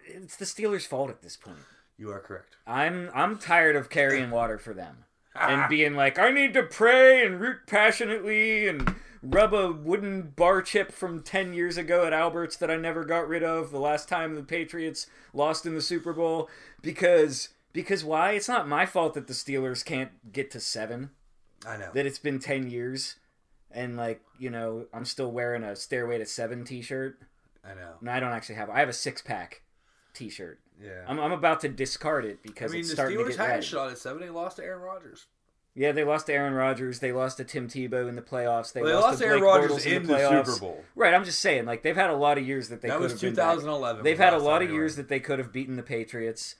[0.07, 1.59] It's the Steelers' fault at this point.
[1.97, 2.57] You are correct.
[2.67, 5.05] I'm I'm tired of carrying water for them
[5.39, 10.63] and being like, I need to pray and root passionately and rub a wooden bar
[10.63, 14.09] chip from ten years ago at Alberts that I never got rid of the last
[14.09, 16.49] time the Patriots lost in the Super Bowl
[16.81, 18.33] because because why?
[18.33, 21.11] It's not my fault that the Steelers can't get to seven.
[21.67, 21.91] I know.
[21.93, 23.17] That it's been ten years
[23.73, 27.19] and like you know I'm still wearing a Stairway to Seven T-shirt.
[27.65, 27.93] I know.
[28.01, 28.71] No, I don't actually have.
[28.71, 29.63] I have a six pack
[30.15, 30.61] T-shirt.
[30.83, 31.05] Yeah.
[31.07, 33.51] I'm, I'm about to discard it I because mean, it's the starting to Steelers get
[33.51, 34.23] had a shot at seven.
[34.23, 35.27] They lost to Aaron Rodgers.
[35.75, 36.99] Yeah, they lost to Aaron Rodgers.
[36.99, 38.73] They lost to Tim Tebow in the playoffs.
[38.73, 40.45] They, Well, they lost, lost to Aaron Rodgers in in the the.
[40.45, 40.85] Super Bowl.
[40.97, 43.05] Right, I'm just saying, like they've had a lot of years that they That could
[43.05, 44.03] was have been 2011.
[44.03, 46.57] They've had a lot of years that they could have beaten the Patriots.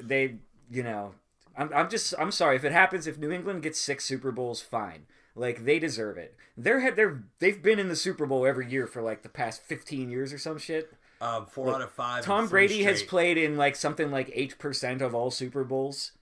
[0.00, 0.36] They,
[0.70, 1.14] you know,
[1.56, 3.06] I'm, I'm just, I'm sorry if it happens.
[3.06, 5.06] If New England gets six Super Bowls, fine.
[5.40, 6.36] Like they deserve it.
[6.54, 9.62] They're had they're they've been in the Super Bowl every year for like the past
[9.62, 10.92] 15 years or some shit.
[11.22, 12.24] um, four Look, out of five.
[12.24, 16.12] Tom Brady has played in like something like eight percent of all Super Bowls.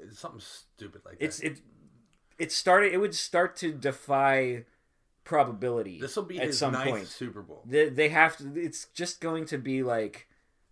[0.00, 1.24] It's something stupid like that.
[1.26, 1.60] It's it
[2.38, 4.64] it started it would start to defy
[5.24, 6.00] probability.
[6.00, 7.06] This will be at some point.
[7.06, 7.62] Super Bowl.
[7.66, 8.58] They, they have to.
[8.58, 10.26] It's just going to be like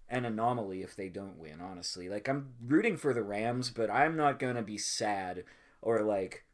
[0.08, 1.60] an anomaly if they don't win.
[1.60, 5.44] Honestly, like I'm rooting for the Rams, but I'm not going to be sad
[5.82, 6.45] or like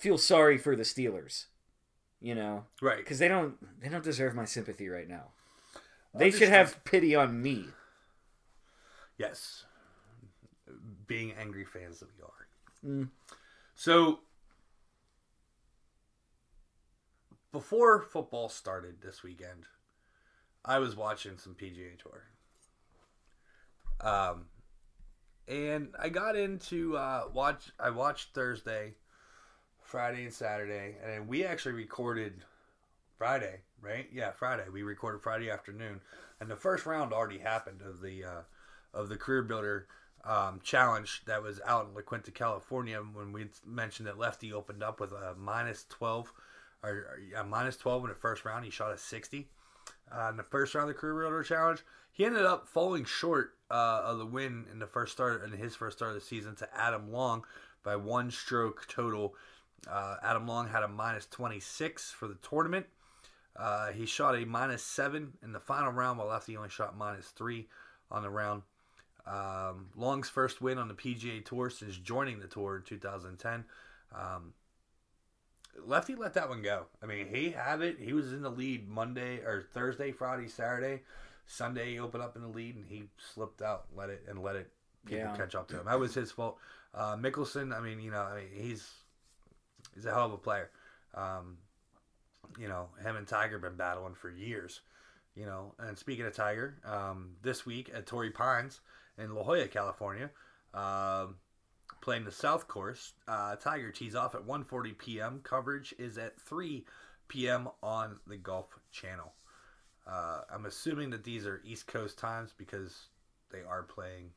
[0.00, 1.46] feel sorry for the Steelers.
[2.22, 2.98] You know, Right.
[2.98, 5.28] because they don't they don't deserve my sympathy right now.
[6.14, 7.66] They should have pity on me.
[9.16, 9.64] Yes.
[11.06, 12.46] Being angry fans that we are.
[13.04, 13.08] Mm.
[13.74, 14.20] So,
[17.52, 19.64] before football started this weekend,
[20.64, 22.24] I was watching some PGA Tour.
[24.00, 24.46] Um,
[25.48, 27.70] and I got into uh, watch.
[27.78, 28.94] I watched Thursday,
[29.90, 32.44] Friday, and Saturday, and we actually recorded
[33.18, 34.06] Friday, right?
[34.12, 34.62] Yeah, Friday.
[34.72, 36.00] We recorded Friday afternoon,
[36.38, 38.42] and the first round already happened of the uh,
[38.94, 39.86] of the CareerBuilder
[40.24, 43.00] um, challenge that was out in La Quinta, California.
[43.00, 46.32] When we mentioned that Lefty opened up with a minus twelve,
[46.84, 49.48] or, or minus twelve in the first round, he shot a sixty.
[50.16, 51.80] Uh, in the first round of the CareerBuilder Challenge,
[52.12, 55.74] he ended up falling short uh, of the win in the first start in his
[55.74, 57.44] first start of the season to Adam Long
[57.82, 59.34] by one stroke total.
[59.88, 62.86] Uh, Adam Long had a minus 26 for the tournament.
[63.56, 67.26] Uh, he shot a minus seven in the final round, while Lefty only shot minus
[67.28, 67.68] three
[68.10, 68.62] on the round.
[69.26, 73.64] Um, Long's first win on the PGA Tour since joining the tour in 2010.
[74.14, 74.54] Um,
[75.84, 76.86] Lefty let that one go.
[77.02, 77.98] I mean, he had it.
[77.98, 81.02] He was in the lead Monday or Thursday, Friday, Saturday.
[81.46, 84.56] Sunday, he opened up in the lead and he slipped out, let it and let
[84.56, 84.70] it
[85.06, 85.36] people Yeah.
[85.36, 85.86] catch up to him.
[85.86, 86.58] That was his fault.
[86.94, 88.88] Uh, Mickelson, I mean, you know, I mean, he's
[90.00, 90.70] he's a hell of a player.
[91.14, 91.58] Um,
[92.58, 94.80] you know, him and Tiger been battling for years.
[95.36, 98.80] You know, and speaking of Tiger, um, this week at Torrey Pines
[99.16, 100.30] in La Jolla, California,
[100.74, 101.36] um,
[102.00, 105.40] playing the South Course, uh, Tiger tees off at 1:40 p.m.
[105.44, 106.84] Coverage is at 3
[107.28, 107.68] p.m.
[107.82, 109.32] on the Golf Channel.
[110.06, 113.06] Uh, I'm assuming that these are East Coast times because
[113.52, 114.30] they are playing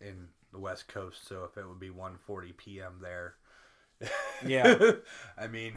[0.00, 1.26] in the West Coast.
[1.26, 2.98] So if it would be 1:40 p.m.
[3.00, 3.36] there,
[4.46, 4.76] Yeah.
[5.38, 5.74] I mean,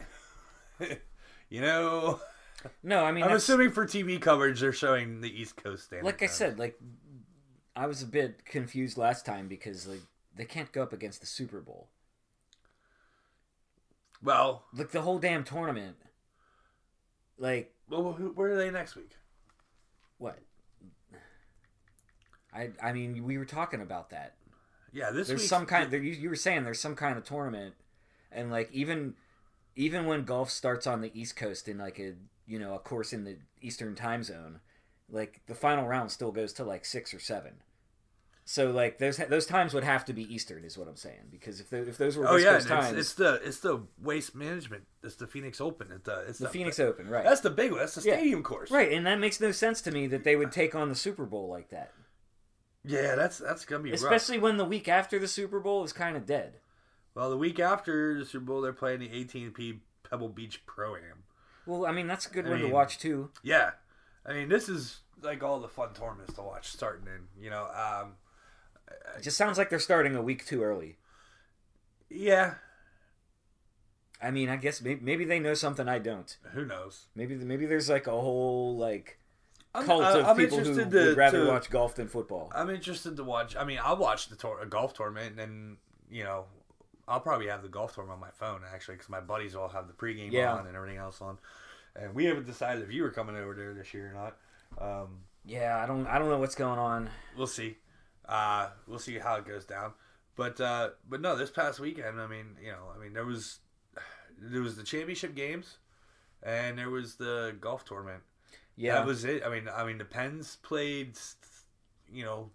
[1.48, 2.20] you know,
[2.82, 6.04] No, I mean I'm that's- assuming for TV coverage they're showing the East Coast standard.
[6.04, 6.34] like I time.
[6.34, 6.78] said, like
[7.74, 10.02] I was a bit confused last time because like
[10.36, 11.88] they can't go up against the Super Bowl.
[14.22, 15.96] Well, Like the whole damn tournament.
[17.38, 19.10] Like well, who, where are they next week?
[20.18, 20.38] what?
[22.54, 24.34] I I mean we were talking about that.
[24.92, 25.90] Yeah, this There's week's- some kind.
[25.90, 27.74] There, you, you were saying there's some kind of tournament,
[28.34, 29.14] and like even
[29.76, 32.14] even when golf starts on the East Coast in like a
[32.46, 34.60] you know a course in the Eastern Time Zone,
[35.08, 37.54] like the final round still goes to like six or seven.
[38.44, 41.28] So like those those times would have to be Eastern, is what I'm saying.
[41.30, 43.34] Because if the, if those were Oh West yeah, Coast and it's, times, it's the
[43.48, 44.82] it's the waste management.
[45.04, 45.92] It's the Phoenix Open.
[45.92, 47.22] It's the it's the Phoenix Open, right?
[47.24, 47.78] That's the big one.
[47.80, 48.16] That's the Yeah.
[48.16, 48.70] stadium course.
[48.72, 51.24] Right, and that makes no sense to me that they would take on the Super
[51.24, 51.92] Bowl like that,
[52.84, 54.00] Yeah, that's that's gonna be rough.
[54.00, 56.54] especially when the week after the Super Bowl is kind of dead.
[57.14, 61.24] Well, the week after the Super Bowl, they're playing the AT&T Pebble Beach Pro Am.
[61.66, 63.30] Well, I mean that's a good I one mean- to watch too.
[63.42, 63.72] Yeah,
[64.26, 67.42] I mean this is like all the fun tournaments to watch starting in.
[67.42, 68.14] You know, um,
[69.16, 70.98] It just sounds like they're starting a week too early.
[72.10, 72.54] yeah,
[74.20, 76.36] I mean, I guess maybe, maybe they know something I don't.
[76.52, 77.06] who knows?
[77.14, 79.18] Maybe maybe there's like a whole like
[79.74, 82.50] I'm, cult I- of I'm people who interested would rather to- watch golf than football.
[82.54, 83.54] I'm interested to watch.
[83.56, 85.76] I mean, I'll watch the tour, a golf tournament, and then
[86.10, 86.44] you know,
[87.12, 89.86] I'll probably have the golf tournament on my phone actually, because my buddies all have
[89.86, 90.54] the pregame Yeah.
[90.54, 91.38] on and everything else on.
[91.94, 94.36] And we haven't decided if you were coming over there this year or not.
[94.78, 97.10] Um, Yeah, I don't I don't know what's going on.
[97.36, 97.76] we'll see.
[98.26, 99.92] Uh, we'll see how it goes down.
[100.36, 103.58] But uh, but no, this past weekend, I mean, you know, I mean, there was
[104.38, 105.76] there was the championship games,
[106.42, 108.22] and there was the golf tournament.
[108.76, 109.42] Yeah, That was it.
[109.44, 111.18] I mean, I mean, the Pens played,
[112.10, 112.50] you know,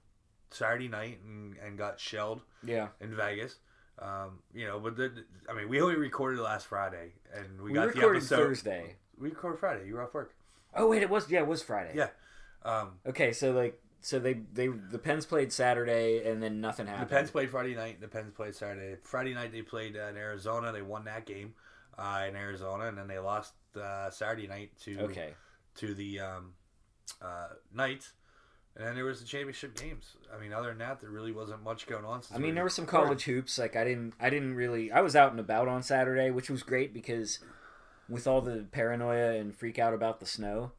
[0.49, 2.87] Saturday night and, and got shelled yeah.
[2.99, 3.59] in Vegas.
[3.99, 5.11] Um, you know, but the,
[5.49, 8.37] I mean, we only recorded last Friday, and we, We, got the recorded episode.
[8.37, 8.95] Thursday.
[9.19, 9.87] We recorded Friday.
[9.87, 10.33] You were off work.
[10.75, 11.93] Oh wait, it was yeah, it was Friday.
[11.95, 12.09] Yeah.
[12.63, 17.09] Um, Okay, so like so they they the Pens played Saturday and then nothing happened.
[17.09, 17.15] the.
[17.15, 17.99] Pens played Friday night.
[17.99, 18.97] The Pens played Saturday.
[19.01, 20.71] Friday night they played uh, in Arizona.
[20.71, 21.55] They won that game
[21.97, 25.33] uh, in Arizona, and then they lost uh, Saturday night to Okay.
[25.77, 26.53] to the um,
[27.21, 28.13] uh, Knights.
[28.77, 30.15] And then there was the championship games.
[30.33, 32.21] I mean, other than that, there really wasn't much going on.
[32.21, 33.57] Since I mean, there were some college hoops.
[33.57, 34.91] Like I didn't, I didn't really.
[34.91, 37.39] I was out and about on Saturday, which was great because
[38.07, 40.73] with all the paranoia and freak out about the snow,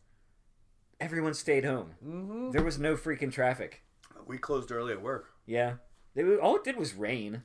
[1.01, 1.95] everyone stayed home.
[2.07, 2.53] Mhm.
[2.53, 3.83] There was no freaking traffic.
[4.27, 5.33] We closed early at work.
[5.45, 5.75] Yeah,
[6.41, 7.43] all it did was rain.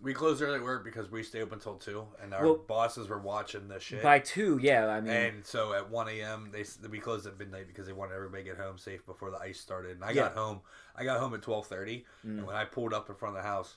[0.00, 3.08] We closed early at work because we stay open until two, and our Well- bosses
[3.08, 4.02] were watching this shit.
[4.02, 4.88] By two, yeah.
[4.88, 6.48] I mean, and so at one a.m.
[6.50, 9.30] they s- we closed at midnight because they wanted everybody to get home safe before
[9.30, 9.92] the ice started.
[9.92, 10.22] And I Yeah.
[10.22, 10.62] got home.
[10.96, 12.38] I got home at twelve thirty, Mm.
[12.38, 13.76] and when I pulled up in front of the house,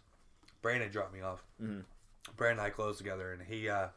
[0.64, 1.44] Brandon dropped me off.
[1.62, 1.84] Mhm.
[2.36, 3.90] Brandon and I closed together, and he uh,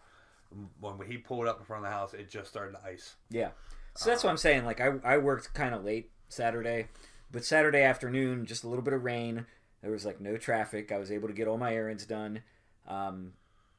[0.80, 3.16] when he pulled up in front of the house, it just started to ice.
[3.30, 3.52] Yeah.
[3.96, 4.66] So that's what I'm saying.
[4.66, 6.88] Like I, I worked kind of late Saturday,
[7.30, 9.46] but Saturday afternoon, just a little bit of rain.
[9.82, 10.90] There was like no traffic.
[10.92, 12.42] I was able to get all my errands done.
[12.86, 13.32] Um,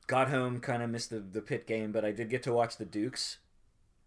[0.07, 2.77] got home, kind of missed the, the Pitt game, but I did get to watch
[2.77, 3.37] the Dukes.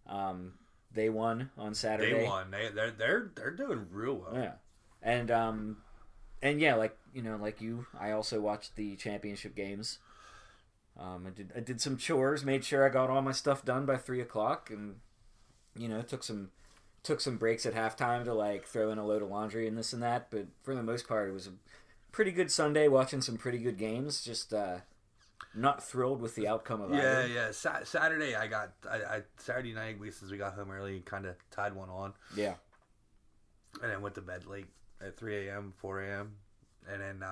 [0.06, 0.54] Um,
[0.92, 2.20] they won on Saturday.
[2.20, 2.50] They won.
[2.50, 4.34] They they're they're they're doing real well.
[4.34, 4.52] Yeah,
[5.02, 5.76] and um,
[6.42, 9.98] and yeah, like you know, like you, I also watched the championship games.
[10.98, 13.86] Um, I did I did some chores, made sure I got all my stuff done
[13.86, 14.96] by three o'clock, and
[15.76, 16.50] you know, took some
[17.02, 19.92] took some breaks at halftime to like throw in a load of laundry and this
[19.92, 20.30] and that.
[20.30, 21.52] But for the most part, it was a
[22.12, 24.22] pretty good Sunday, watching some pretty good games.
[24.22, 24.78] Just uh,
[25.54, 27.02] not thrilled with the outcome of that.
[27.02, 27.28] Yeah, either.
[27.32, 27.50] yeah.
[27.50, 29.98] Sa- Saturday, I got I, I Saturday night.
[29.98, 32.54] We since we got home early, kind of tied one on, Yeah,
[33.82, 34.68] and then went to bed late
[35.00, 36.36] at three a.m., four a.m.,
[36.88, 37.24] and then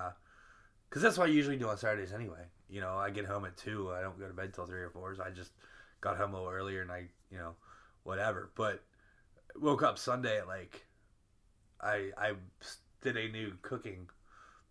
[0.88, 2.44] because that's what I usually do on Saturdays anyway.
[2.68, 3.92] You know, I get home at two.
[3.92, 5.14] I don't go to bed till three or four.
[5.14, 5.52] So I just
[6.00, 7.54] got home a little earlier, and I you know
[8.04, 8.50] whatever.
[8.54, 8.82] But
[9.56, 10.86] woke up Sunday at like
[11.80, 12.32] I I
[13.02, 14.08] did a new cooking.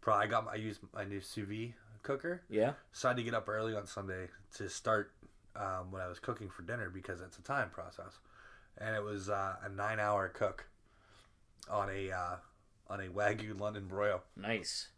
[0.02, 0.14] Pro.
[0.16, 2.42] I got my, I used my new sous vide cooker.
[2.50, 5.12] yeah, So I had to get up early on Sunday to start
[5.56, 8.20] um, when I was cooking for dinner because it's a time process,
[8.78, 10.68] and it was uh, a nine-hour cook
[11.70, 12.36] on a uh,
[12.88, 14.24] on a wagyu London broil.
[14.36, 14.90] nice.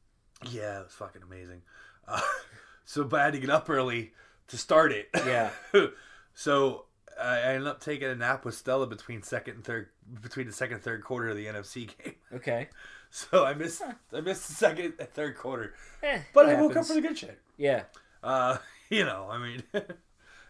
[0.50, 1.62] Yeah, it was fucking amazing.
[2.08, 2.20] Uh,
[2.86, 4.12] so, but I had to get up early
[4.48, 5.10] to start it.
[5.14, 5.52] Yeah.
[6.34, 6.86] so
[7.22, 9.90] I ended up taking a nap with Stella between second and third
[10.22, 12.16] between the second and third quarter of the NFC game.
[12.34, 12.70] Okay,
[13.32, 13.82] So I missed
[14.14, 17.18] I missed the second and third quarter, Eh, but I woke up for the good
[17.18, 17.38] shit.
[17.58, 17.84] Yeah,
[18.24, 18.58] Uh,
[18.90, 19.64] you know, I mean,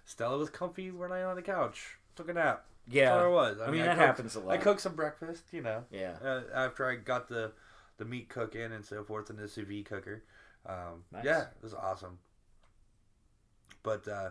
[0.06, 2.66] Stella was comfy when I on the couch, took a nap.
[2.88, 3.06] yeah.
[3.06, 3.60] That's all it was.
[3.62, 4.54] I mean, that cooked- happens a lot.
[4.54, 6.14] I cooked some breakfast, you know, Yeah.
[6.24, 7.52] uh, after I got the
[7.98, 10.24] the meat cooking and so forth in the sous vide cooker.
[10.66, 11.26] Um, Nice.
[11.26, 12.20] Yeah, it was awesome.
[13.84, 14.30] But uh,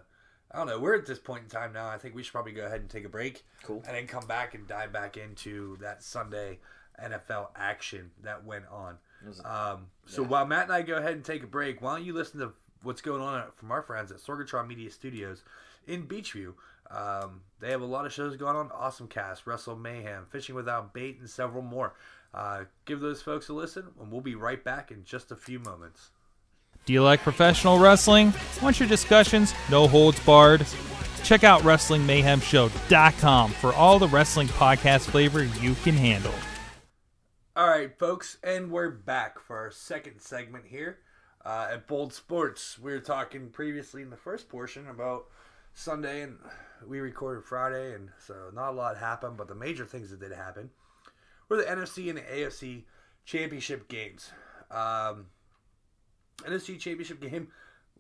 [0.53, 0.79] I don't know.
[0.79, 1.89] We're at this point in time now.
[1.89, 3.83] I think we should probably go ahead and take a break Cool.
[3.87, 6.59] and then come back and dive back into that Sunday
[7.03, 8.99] NFL action that went on.
[9.45, 10.29] Um, so Yeah.
[10.29, 12.53] while Matt and I go ahead and take a break, why don't you listen to
[12.83, 15.43] what's going on from our friends at Sorgatron Media Studios
[15.87, 16.55] in Beachview?
[16.91, 18.71] Um, they have a lot of shows going on.
[18.73, 21.95] Awesome Cast, Wrestle Mayhem, Fishing Without Bait, and several more.
[22.35, 25.59] Uh, give those folks a listen, and we'll be right back in just a few
[25.61, 26.11] moments.
[26.87, 28.33] Do you like professional wrestling?
[28.63, 29.53] Want your discussions?
[29.71, 30.67] No holds barred?
[31.23, 36.33] Check out WrestlingMayhemShow.com for all the wrestling podcast flavor you can handle.
[37.61, 41.01] All right, folks, and we're back for our second segment here
[41.45, 42.79] uh, at Bold Sports.
[42.79, 45.27] We were talking previously in the first portion about
[45.75, 46.39] Sunday, and
[46.89, 50.33] we recorded Friday, and so not a lot happened, but the major things that did
[50.33, 50.71] happen
[51.51, 52.85] were the NFC and the AFC
[53.27, 54.31] championship games.
[54.71, 55.27] Um,
[56.39, 57.49] NFC championship game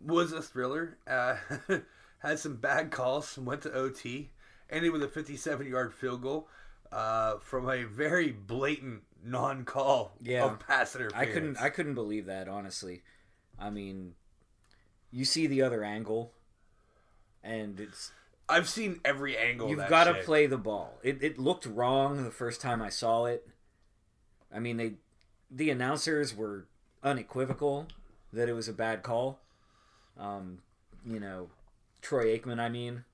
[0.02, 0.96] was a thriller.
[1.06, 1.36] Uh,
[2.20, 4.30] had some bad calls, went to OT,
[4.70, 6.48] ended with a 57 yard field goal
[6.92, 10.44] uh, from a very blatant non-call Yeah.
[10.44, 13.02] of pass I couldn't I couldn't believe that honestly.
[13.58, 14.14] I mean,
[15.10, 16.32] you see the other angle,
[17.42, 18.12] and it's
[18.48, 19.68] I've seen every angle.
[19.68, 20.98] you've got to play the ball.
[21.02, 23.46] It it looked wrong the first time I saw it.
[24.52, 24.94] I mean they,
[25.50, 26.66] the announcers were
[27.02, 27.86] unequivocal
[28.32, 29.38] that it was a bad call.
[30.18, 30.58] Um,
[31.06, 31.50] you know,
[32.02, 33.04] Troy Aikman, I mean,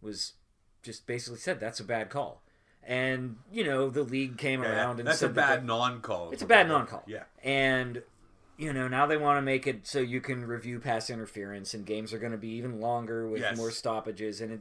[0.00, 0.34] was
[0.82, 2.42] just basically said that's a bad call,
[2.86, 6.30] and you know the league came Yeah, around and that's a said that bad non-call.
[6.30, 7.02] It's a bad non-call.
[7.06, 7.24] Yeah.
[7.42, 8.02] And
[8.56, 11.84] you know, now they want to make it so you can review pass interference and
[11.84, 13.56] games are going to be even longer with Yes.
[13.56, 14.60] more stoppages and it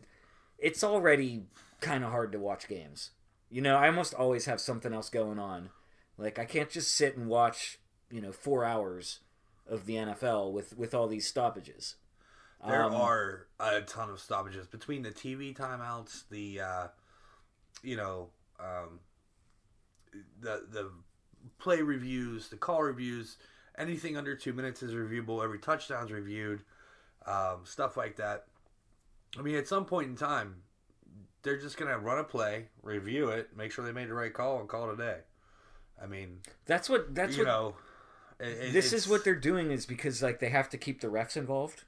[0.58, 1.44] it's already
[1.82, 3.12] kind of hard to watch games.
[3.50, 5.70] You know, I almost always have something else going on.
[6.18, 7.78] Like I can't just sit and watch,
[8.10, 9.20] you know, 4 hours
[9.68, 11.96] of the NFL with with all these stoppages.
[12.66, 16.88] There Um, are a ton of stoppages between the TV timeouts, the uh,
[17.84, 19.00] you know, um,
[20.42, 20.92] the the
[21.60, 23.38] play reviews, the call reviews.
[23.78, 25.44] Anything under two minutes is reviewable.
[25.44, 26.62] Every touchdown's reviewed.
[27.26, 28.46] Um, stuff like that.
[29.38, 30.56] I mean, at some point in time,
[31.44, 34.60] they're just gonna run a play, review it, make sure they made the right call,
[34.60, 35.18] and call it a day.
[36.02, 37.76] I mean, That's what that's you what know,
[38.40, 41.36] it- this is what they're doing is because like they have to keep the refs
[41.36, 41.84] involved.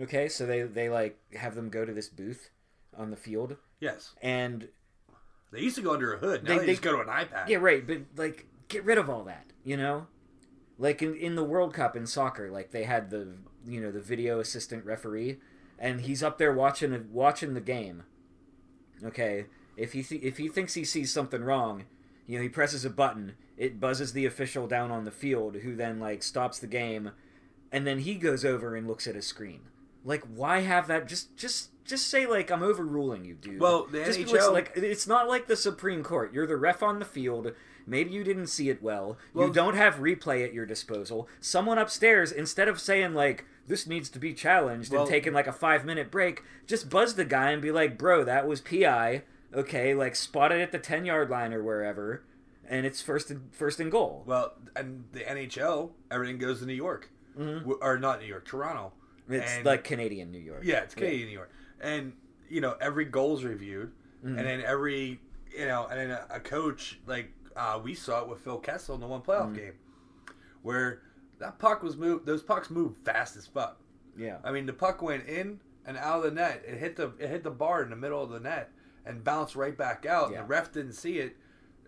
[0.00, 2.50] Okay, so they they like have them go to this booth
[2.96, 4.14] on the field yes.
[4.22, 4.68] and
[5.52, 6.44] They used to go under a hood.
[6.44, 7.48] Now They- they, they- just go to an iPad.
[7.48, 10.06] yeah, right, but like get rid of all that, you know?
[10.78, 13.34] Like in, in the World Cup in soccer, like they had the
[13.66, 15.38] you know the video assistant referee,
[15.78, 18.04] and he's up there watching watching the game.
[19.04, 21.84] Okay, if he th- if he thinks he sees something wrong,
[22.26, 25.76] you know he presses a button, it buzzes the official down on the field, who
[25.76, 27.10] then like stops the game,
[27.70, 29.60] and then he goes over and looks at a screen.
[30.04, 31.06] Like, why have that?
[31.06, 33.60] Just just just say like I'm overruling you, dude.
[33.60, 36.32] Well, the just NHL like it's not like the Supreme Court.
[36.32, 37.52] You're the ref on the field.
[37.86, 39.18] Maybe you didn't see it well.
[39.34, 41.28] Well- you don't have replay at your disposal.
[41.40, 45.46] Someone upstairs, instead of saying like this needs to be challenged Well- and taking like
[45.46, 49.22] a five minute break, just buzz the guy and be like, "Bro, that was PI."
[49.54, 52.22] Okay, like spotted at the ten yard line or wherever,
[52.68, 54.22] and it's first and first and goal.
[54.26, 58.92] Well, and the NHL, everything goes to New York, W- or not New York, Toronto.
[59.24, 59.34] Mm-hmm.
[59.34, 60.62] It's And- like Canadian New York.
[60.64, 61.50] yeah, it's Canadian New York,
[61.82, 62.12] and
[62.48, 63.92] you know every goal's reviewed,
[64.24, 64.38] Mm-hmm.
[64.38, 65.20] and then every
[65.56, 68.94] you know, and then a, a coach like uh, we saw it with Phil Kessel
[68.94, 69.54] in the one playoff Mm-hmm.
[69.56, 69.72] game,
[70.62, 71.02] where
[71.38, 72.24] that puck was moved.
[72.26, 73.80] Those pucks moved fast as fuck.
[74.16, 74.36] Yeah.
[74.44, 76.62] I mean, the puck went in and out of the net.
[76.66, 78.70] It hit the it hit the bar in the middle of the net
[79.04, 80.30] and bounced right back out.
[80.30, 80.38] Yeah.
[80.40, 81.36] And the ref didn't see it.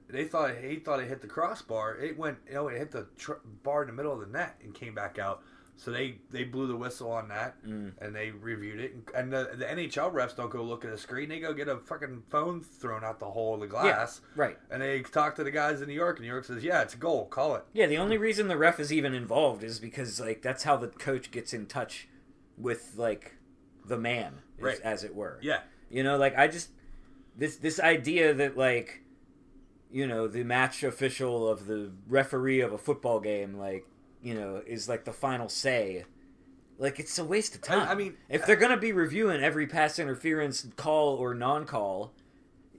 [0.09, 1.97] They thought he thought it hit the crossbar.
[1.97, 4.57] It went, you know, it hit the tr- bar in the middle of the net
[4.63, 5.43] and came back out.
[5.77, 7.93] So they they blew the whistle on that Mm.
[8.01, 8.95] and they reviewed it.
[9.15, 11.29] And the, the NHL refs don't go look at a screen.
[11.29, 14.21] They go get a fucking phone thrown out the hole of the glass.
[14.37, 14.57] Right.
[14.71, 16.19] And they talk to the guys in New York.
[16.19, 17.27] And New York says, "Yeah, it's a goal.
[17.27, 20.63] Call it." Yeah, the only reason the ref is even involved is because like that's
[20.63, 22.09] how the coach gets in touch
[22.57, 23.35] with like
[23.85, 24.81] the man, as, Right.
[24.83, 25.39] as it were.
[25.43, 25.61] Yeah.
[25.91, 26.71] You know, like I just
[27.37, 29.03] this this idea that like
[29.91, 33.87] you know the match official of the referee of a football game like
[34.25, 36.05] you know is like the final say.
[36.79, 37.89] Like it's a waste of I- time.
[37.89, 42.13] I mean- if they're gonna be reviewing every pass interference call or non-call,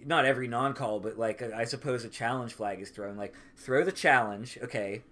[0.06, 3.16] not every non-call, but like I suppose a challenge flag is thrown.
[3.16, 5.04] Like throw the challenge, okay.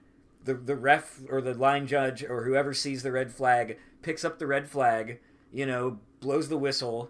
[0.44, 4.40] The the ref or the line judge or whoever sees the red flag picks up
[4.40, 5.20] the red flag,
[5.52, 7.10] you know, blows the whistle,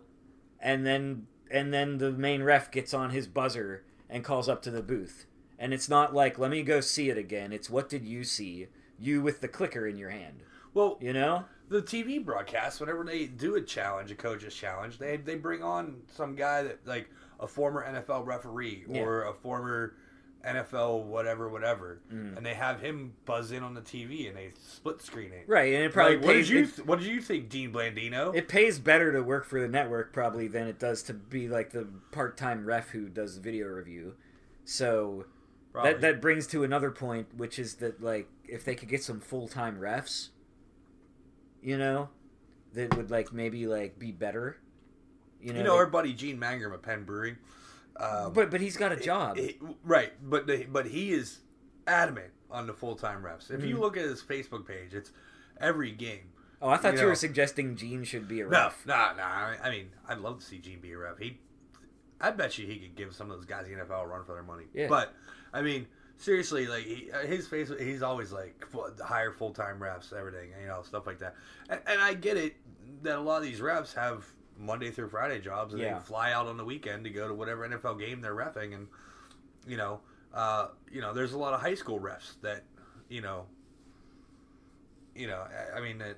[0.60, 4.72] and then and then the main ref gets on his buzzer and calls up to
[4.72, 5.26] the booth.
[5.58, 7.52] And it's not like let me go see it again.
[7.52, 8.68] It's what did you see?
[9.00, 10.42] You with the clicker in your hand.
[10.74, 11.46] Well, You know?
[11.70, 16.02] the TV broadcast, whenever they do a challenge, a coach's challenge, they they bring on
[16.16, 19.96] some guy that like a former NFL referee or a former
[20.46, 22.36] NFL whatever whatever, Mm.
[22.38, 25.46] and they have him buzz in on the TV and they split screen it.
[25.48, 28.36] Right, and it probably Like, what did you it, what did you think, Dean Blandino?
[28.36, 31.72] it pays better to work for the network probably than it does to be like
[31.72, 34.16] the part-time ref who does video review.
[34.66, 35.26] So
[35.72, 35.94] Probably.
[35.94, 39.20] that that brings to another point, which is that like if they could get some
[39.20, 40.30] full-time refs,
[41.62, 42.10] you know,
[42.74, 44.58] that would like maybe like be better.
[45.42, 47.38] You know, you know our buddy Gene Mangrum at Penn Brewing.
[47.98, 49.38] Um, but but he's got a job.
[49.38, 51.40] he- right, but the, but he is
[51.86, 53.50] adamant on the full time refs.
[53.52, 53.68] If Mm-hmm.
[53.68, 55.12] you look at his Facebook page, it's
[55.60, 56.32] every game.
[56.62, 58.86] oh, I thought you you, were suggesting Gene should be a ref.
[58.86, 59.24] no, no.
[59.24, 61.18] I I mean, I'd love to see Gene be a ref.
[61.20, 61.40] He,
[62.20, 64.34] I bet you he could give some of those guys the NFL a run for
[64.34, 64.66] their money.
[64.74, 64.88] Yeah.
[64.88, 65.14] But
[65.54, 65.86] I mean,
[66.24, 68.64] seriously, like he, uh, his face, he's always like
[69.04, 71.36] hire full time refs, everything, you know, stuff like that.
[71.70, 72.56] And, and I get it
[73.04, 74.26] that a lot of these refs have
[74.58, 75.96] Monday through Friday jobs, and Yeah.
[75.96, 78.88] they fly out on the weekend to go to whatever NFL game they're refing, and
[79.68, 80.00] you know,
[80.34, 82.64] uh, you know, there's a lot of high school refs that,
[83.10, 83.46] you know,
[85.16, 86.18] you know, I, I mean that.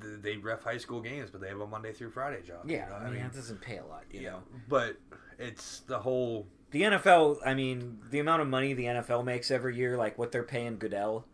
[0.00, 2.70] They ref high school games, but they have a Monday through Friday job.
[2.70, 2.94] you Yeah, know?
[2.96, 4.42] I mean, that doesn't pay a lot, you yeah, know.
[4.68, 4.96] but
[5.40, 6.46] it's the whole.
[6.70, 10.32] The NFL, I mean, the amount of money the NFL makes every year, like what
[10.32, 11.24] they're paying Goodell,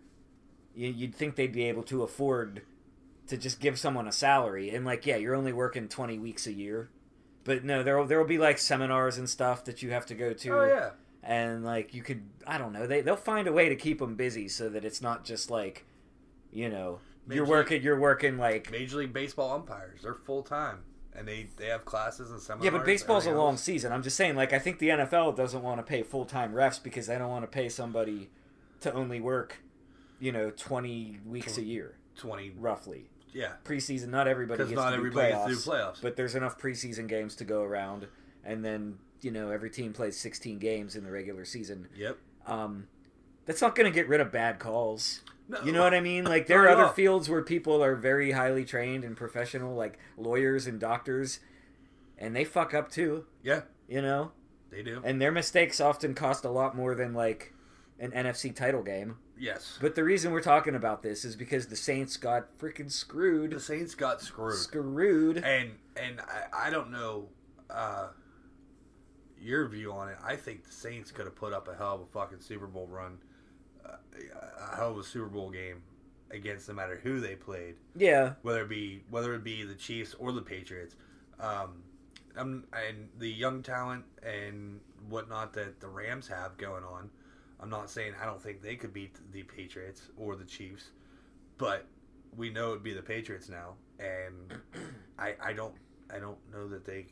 [0.75, 2.63] you, you'd think they'd be able to afford
[3.27, 4.71] to just give someone a salary.
[4.71, 6.89] And like, yeah, you're only working 20 weeks a year,
[7.45, 10.33] but no, there there will be like seminars and stuff that you have to go
[10.33, 10.51] to.
[10.51, 10.91] Oh yeah,
[11.23, 14.15] and like you could, I don't know, they they'll find a way to keep them
[14.15, 15.85] busy so that it's not just like,
[16.53, 18.71] you know, you're Major- working, you're working like.
[18.71, 20.79] Major League Baseball umpires, they're full time,
[21.17, 22.65] and they they have classes and seminars.
[22.65, 23.93] Yeah, but baseball's a long season.
[23.93, 26.83] I'm just saying, like, I think the NFL doesn't want to pay full time refs
[26.83, 28.31] because they don't want to pay somebody
[28.81, 29.59] to only work,
[30.19, 33.09] you know, 20 weeks a year, Twenty, roughly.
[33.33, 36.03] yeah, Preseason, not everybody because gets not to do everybody playoffs, gets through playoffs.
[36.03, 38.07] but there's enough preseason games to go around,
[38.45, 41.89] and then you know every team plays 16 games in the regular season.
[41.97, 42.19] yep.
[42.47, 42.89] Um,
[43.47, 45.21] that's not going to get rid of bad calls.
[45.49, 46.25] No, You know what I mean?
[46.35, 50.67] Like there are other fields where people are very highly trained and professional, like lawyers
[50.67, 51.41] and doctors,
[52.19, 53.27] and they fuck up too.
[53.43, 54.33] Yeah, You know,
[54.71, 55.03] they do.
[55.05, 57.53] and their mistakes often cost a lot more than like
[58.01, 59.17] an NFC title game.
[59.39, 63.51] yes, But the reason we're talking about this is because the Saints got freaking screwed.
[63.53, 63.61] the.
[63.61, 64.57] Saints got screwed.
[64.57, 65.37] Screwed.
[65.39, 67.29] and and I, I don't know
[67.71, 68.09] uh,
[69.41, 70.17] your view on it.
[70.25, 72.87] I think the Saints could have put up a hell of a fucking Super Bowl
[72.87, 73.19] run
[74.17, 75.83] a hell of a Super Bowl game
[76.31, 80.15] against no matter who they played, Yeah, whether it be whether it be the Chiefs
[80.19, 80.97] or the Patriots.
[81.41, 81.83] Um,
[82.37, 87.11] um, and the young talent and whatnot that the Rams have going on.
[87.61, 90.91] I'm not saying I don't think they could beat the Patriots or the Chiefs,
[91.57, 91.87] but
[92.37, 94.55] we know it'd be the Patriots now, and
[95.19, 95.75] I I don't
[96.13, 97.07] I don't know that they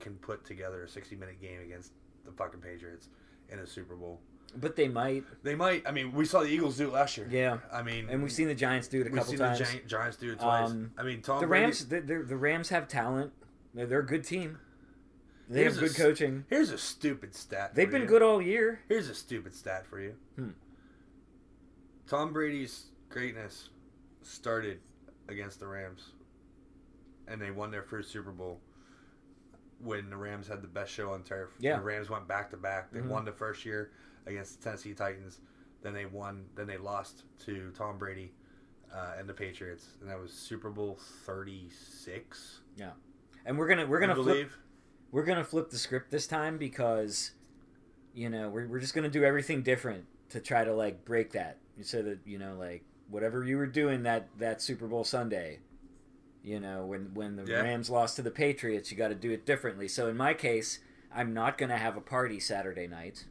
[0.00, 1.92] can put together a 60 minute game against
[2.24, 3.08] the fucking Patriots
[3.50, 4.20] in a Super Bowl.
[4.56, 5.24] But they might.
[5.42, 5.86] They might.
[5.86, 7.28] I mean, we saw the Eagles do it last year.
[7.30, 9.58] Yeah, I mean, and we've seen the Giants do it a we've couple seen times.
[9.58, 10.70] the Gi- Giants do it twice.
[10.70, 13.32] Um, I mean, Tom the Rams, the, the, the Rams have talent.
[13.74, 14.58] They're, they're a good team.
[15.50, 16.44] They Here's have good s- coaching.
[16.50, 17.74] Here's a stupid stat.
[17.74, 18.08] They've been you.
[18.08, 18.80] good all year.
[18.88, 20.14] Here's a stupid stat for you.
[20.36, 20.50] Hmm.
[22.06, 23.68] Tom Brady's greatness
[24.22, 24.80] started
[25.28, 26.12] against the Rams,
[27.26, 28.60] and they won their first Super Bowl
[29.80, 31.50] when the Rams had the best show on turf.
[31.60, 31.76] Yeah.
[31.76, 32.90] the Rams went back to back.
[32.90, 33.08] They Mhm.
[33.08, 33.90] won the first year
[34.26, 35.38] against the Tennessee Titans.
[35.82, 36.46] Then they won.
[36.56, 38.32] Then they lost to Tom Brady
[38.94, 42.60] uh, and the Patriots, and that was Super Bowl thirty six.
[42.76, 42.90] Yeah,
[43.46, 44.50] And we're gonna we're gonna flip
[45.12, 47.32] we're gonna flip the script this time because
[48.14, 51.58] you know we're, we're just gonna do everything different to try to like break that
[51.82, 55.58] so that you know like whatever you were doing that that super bowl sunday
[56.42, 57.60] you know when when the Yeah.
[57.62, 60.80] rams lost to the patriots you got to do it differently so in my case
[61.14, 63.24] i'm not gonna have a party saturday night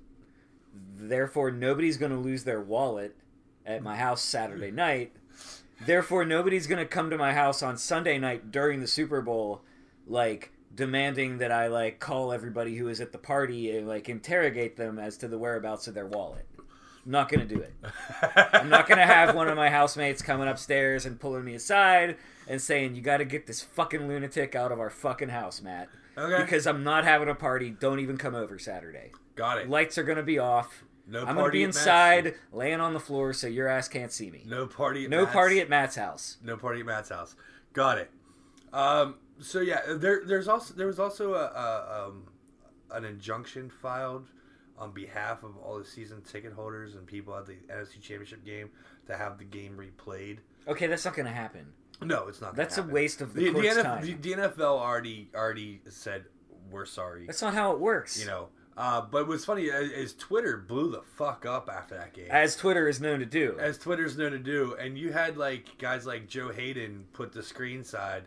[0.95, 3.15] therefore nobody's gonna lose their wallet
[3.65, 5.11] at my house saturday night
[5.86, 9.61] therefore nobody's gonna come to my house on sunday night during the super bowl
[10.07, 14.78] like demanding that I like call everybody who is at the party and like interrogate
[14.78, 16.45] them as to the whereabouts of their wallet.
[17.05, 17.73] I'm not gonna do it.
[18.53, 22.17] I'm not gonna have one of my housemates coming upstairs and pulling me aside
[22.47, 25.89] and saying, "You got to get this fucking lunatic out of our fucking house, Matt."
[26.17, 26.43] Okay.
[26.43, 27.69] Because I'm not having a party.
[27.69, 29.11] Don't even come over Saturday.
[29.38, 29.70] Got it.
[29.70, 30.84] Lights are gonna be off.
[31.08, 31.30] No party.
[31.30, 31.78] I'm gonna be at Matt's.
[31.78, 34.44] inside, laying on the floor, so your ass can't see me.
[34.46, 35.06] No party.
[35.06, 35.34] At No Matt's.
[35.34, 36.38] party at Matt's house.
[36.44, 37.36] No party at Matt's house.
[37.72, 38.12] Got it.
[38.74, 42.24] Um, so yeah, there there's also there was also a, a um,
[42.92, 44.28] an injunction filed
[44.78, 48.70] on behalf of all the season ticket holders and people at the NFC Championship game
[49.08, 50.40] to have the game replayed.
[50.68, 51.68] Okay, that's not gonna happen.
[52.02, 52.56] No, it's not.
[52.56, 54.06] That's a waste of the, The, the, NF time.
[54.06, 56.26] the, the NFL already already said
[56.70, 57.26] we're sorry.
[57.26, 58.20] That's not how it works.
[58.20, 58.50] You know.
[58.78, 62.28] Uh, but what's funny is, is Twitter blew the fuck up after that game.
[62.30, 63.57] as Twitter is known to do.
[63.59, 67.41] as Twitter's known to do, and you had like guys like Joe Haden put the
[67.41, 68.25] screen side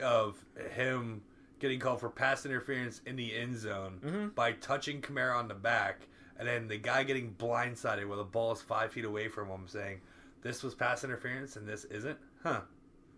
[0.00, 0.36] of
[0.76, 1.22] him
[1.58, 4.34] getting called for pass interference in the end zone Mhm.
[4.34, 6.06] by touching Kamara on the back,
[6.38, 9.66] and then the guy getting blindsided where the ball is five feet away from him,
[9.66, 10.00] saying,
[10.42, 12.60] "This was pass interference and this isn't." Huh?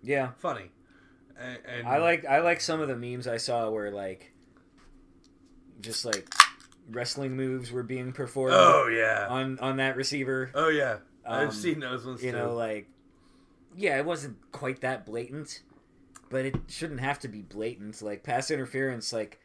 [0.03, 0.73] yeah, Funny.
[1.39, 4.33] And, and I like I like some of the memes I saw where like,
[5.81, 6.29] just like
[6.93, 9.27] wrestling moves were being performed Oh yeah.
[9.29, 10.51] on on that receiver.
[10.55, 10.99] Oh yeah.
[11.25, 12.39] Um, I've seen those ones You too.
[12.39, 12.89] know, like,
[13.77, 15.63] yeah, it wasn't quite that blatant,
[16.31, 18.03] but it shouldn't have to be blatant.
[18.03, 19.39] Like pass interference, like.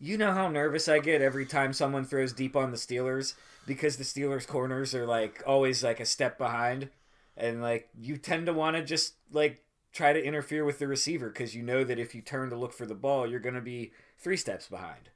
[0.00, 3.34] You know how nervous I get every time someone throws deep on the Steelers
[3.66, 6.88] because the Steelers corners are like always like a step behind
[7.36, 11.30] and like you tend to want to just like try to interfere with the receiver
[11.30, 13.60] because you know that if you turn to look for the ball you're going to
[13.60, 15.10] be three steps behind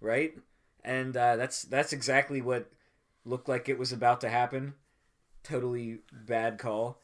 [0.00, 0.32] right
[0.84, 2.70] and uh, that's that's exactly what
[3.24, 4.74] looked like it was about to happen
[5.44, 6.98] totally bad call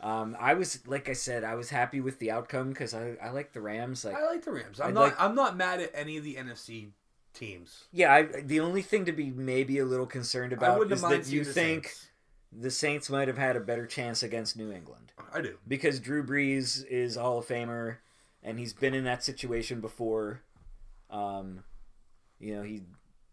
[0.00, 3.30] um, i was like i said i was happy with the outcome because I, I
[3.30, 4.80] like the rams like I like the Rams.
[4.80, 5.00] I'm I'd not.
[5.02, 6.90] like- I'm not mad at any of the NFC
[7.32, 7.84] teams.
[7.92, 11.44] yeah I, the only thing to be maybe a little concerned about is that you
[11.44, 12.06] the think Saints.
[12.52, 15.58] the saints might have had a better chance against new england I do.
[15.66, 17.96] because Drew Brees is a Hall of Famer,
[18.42, 20.42] and he's been in that situation before.
[21.10, 21.64] Um,
[22.40, 22.82] you know he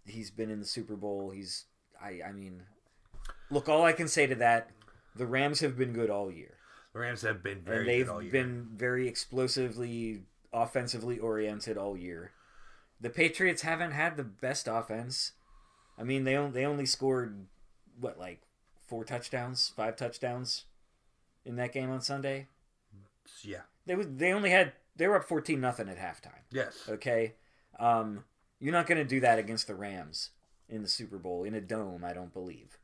[0.06, 1.32] he's been in the Super Bowl.
[1.32, 1.66] He's
[2.02, 2.64] I I mean,
[3.50, 4.70] look, all I can say to that,
[5.16, 6.56] the Rams have been good all year,
[6.94, 8.32] The Rams have been very and they've good all year.
[8.32, 10.24] been very explosively
[10.54, 12.32] offensively oriented all year.
[13.00, 15.32] The Patriots haven't had the best offense.
[15.98, 17.48] I mean, they only, they only scored
[18.00, 18.42] what like
[18.88, 20.66] four touchdowns, five touchdowns
[21.46, 22.48] in that game on Sunday.
[23.44, 23.62] yeah.
[23.86, 26.44] They was they only had they were up fourteen nothing at halftime.
[26.52, 26.78] Yes.
[26.88, 27.34] Okay,
[27.80, 28.24] um,
[28.62, 30.30] you're not going to do that against the Rams
[30.70, 32.06] in the Super Bowl in a dome.
[32.06, 32.78] I don't believe.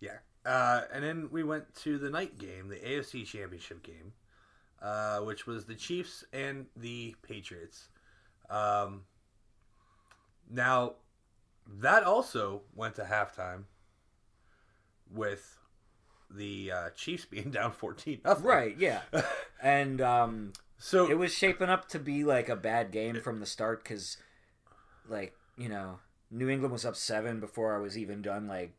[0.00, 0.18] Yeah.
[0.44, 4.12] Uh, and then we went to the night game, the AFC Championship game,
[4.80, 7.88] uh, which was the Chiefs and the Patriots.
[8.48, 9.02] Um,
[10.48, 10.94] now,
[11.80, 13.64] that also went to halftime
[15.10, 15.58] with
[16.30, 18.44] the uh, Chiefs being down 14 nothing.
[18.44, 18.76] Right?
[18.78, 19.00] Yeah,
[19.62, 23.46] and um, So it was shaping up to be like a bad game from the
[23.46, 24.16] start because,
[25.08, 25.98] like you know,
[26.30, 28.72] New England was up seven before I was even done like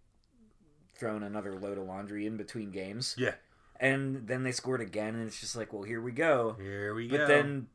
[0.97, 3.15] throwing another load of laundry in between games.
[3.17, 3.35] Yeah.
[3.79, 6.55] And then they scored again, and it's just like, well, here we go.
[6.59, 7.23] Here we But go.
[7.23, 7.67] But then,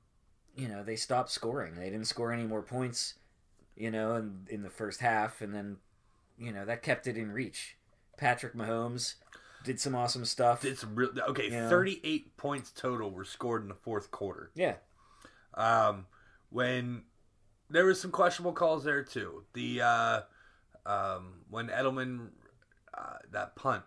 [0.57, 1.77] you know, they stopped scoring.
[1.77, 3.15] They didn't score any more points,
[3.77, 5.77] you know, in, in the first half, and then,
[6.37, 7.77] you know, that kept it in reach.
[8.19, 9.15] Patrick Mahomes
[9.65, 10.65] did some awesome stuff.
[10.65, 11.11] it's real.
[11.29, 11.69] Okay, Yeah.
[11.69, 14.51] 38 points total were scored in the fourth quarter.
[14.57, 14.75] yeah,
[15.55, 16.07] Um,
[16.51, 17.03] when
[17.73, 19.45] there was some questionable calls there too.
[19.55, 20.21] The uh,
[20.87, 22.29] um, when Edelman
[22.97, 23.83] uh, that punt,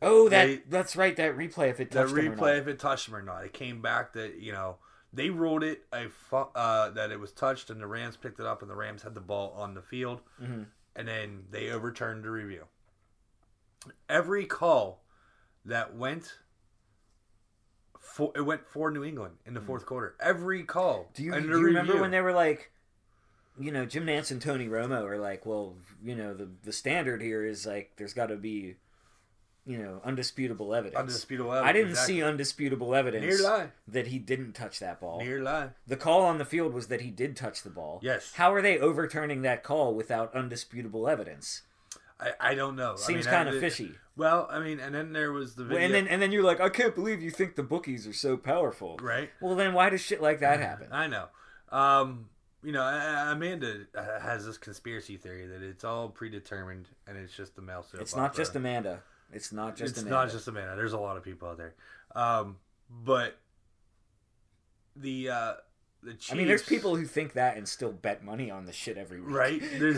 [0.00, 1.16] Oh, that They- that's right.
[1.16, 2.56] That replay, if it touched him or replay not.
[2.56, 4.76] if it touched him or not, it came back that you know
[5.12, 8.62] they ruled it a uh, that it was touched and the Rams picked it up
[8.62, 10.66] and the Rams had the ball on the field, Mhm.
[10.96, 12.64] and then they overturned the review.
[14.08, 15.04] Every call
[15.64, 16.34] that went.
[18.00, 20.14] For, it went for New England in the fourth quarter.
[20.18, 21.04] Every call.
[21.04, 21.14] Mm.
[21.14, 22.70] Do you, do you remember when they were like,
[23.58, 27.22] you know, Jim Nantz and Tony Romo are like, well, you know, the the standard
[27.22, 28.76] here is like, there's got to be,
[29.66, 30.98] you know, undisputable evidence.
[30.98, 32.14] Undisputable I didn't exactly.
[32.14, 33.42] see undisputable evidence
[33.86, 35.18] that he didn't touch that ball.
[35.18, 35.70] Near lie.
[35.86, 38.00] The call on the field was that he did touch the ball.
[38.02, 38.32] Yes.
[38.34, 41.62] How are they overturning that call without undisputable evidence?
[42.20, 42.96] I, I don't know.
[42.96, 43.92] Seems I mean, kind of fishy.
[44.16, 45.84] Well, I mean, and then there was the video.
[45.84, 48.36] And then and then you're like, I can't believe you think the bookies are so
[48.36, 48.98] powerful.
[49.00, 49.30] right?
[49.40, 50.88] Well, then why does shit like that happen?
[50.90, 51.26] I know.
[51.70, 52.28] Um,
[52.62, 57.54] you know, Amanda uh, has this conspiracy theory that it's all predetermined and it's just
[57.54, 59.02] the male soap It's not just Amanda.
[59.32, 60.16] It's not just it's Amanda.
[60.16, 60.76] not just Amanda.
[60.76, 61.74] There's a lot of people out there.
[62.14, 62.56] Um,
[62.90, 63.38] but
[64.96, 65.52] the uh,
[66.02, 68.72] the Chiefs, I mean, there's people who think that and still bet money on the
[68.72, 69.34] shit every week.
[69.34, 69.60] right?
[69.78, 69.92] the,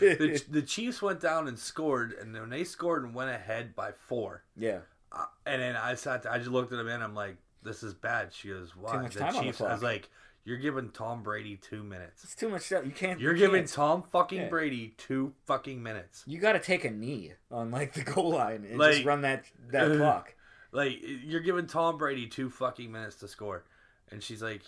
[0.00, 3.92] the, the, Chiefs went down and scored, and when they scored and went ahead by
[3.92, 4.78] four, yeah.
[5.12, 6.24] Uh, and then I sat.
[6.30, 9.14] I just looked at him and I'm like, "This is bad." She goes, "Why?" much
[9.14, 9.60] the time on the Chiefs.
[9.60, 10.08] I was like,
[10.50, 12.24] "You're giving Tom Brady two minutes.
[12.24, 12.84] It's too much stuff.
[12.84, 13.20] You can't.
[13.20, 13.68] You're you giving can't.
[13.72, 14.48] Tom fucking Yeah.
[14.48, 16.24] Brady two fucking minutes.
[16.26, 19.20] You got to take a knee on like the goal line and Like- just run
[19.22, 20.34] that that clock.
[20.72, 23.64] Like you're giving Tom Brady two fucking minutes to score."
[24.10, 24.62] And she's like,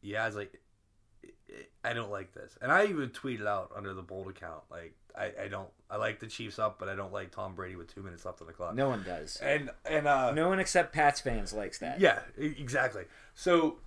[0.00, 0.60] "Yeah." I was like,
[1.84, 5.32] "I don't like this." And I even tweeted out under the bold account, like, "I,
[5.44, 5.68] I don't.
[5.90, 8.40] I like the Chiefs up, but I don't like Tom Brady with two minutes left
[8.40, 9.36] on the clock." No one does.
[9.42, 12.00] And and uh, No one except Pats fans likes that.
[12.00, 13.04] Yeah, exactly.
[13.34, 13.78] So,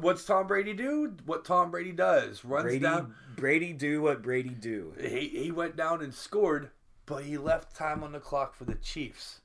[0.00, 1.14] what's Tom Brady do?
[1.24, 3.14] What Tom Brady does runs Brady, down.
[3.36, 4.94] Brady do what Brady do.
[5.00, 6.70] He he went down and scored,
[7.06, 9.40] but he left time on the clock for the Chiefs.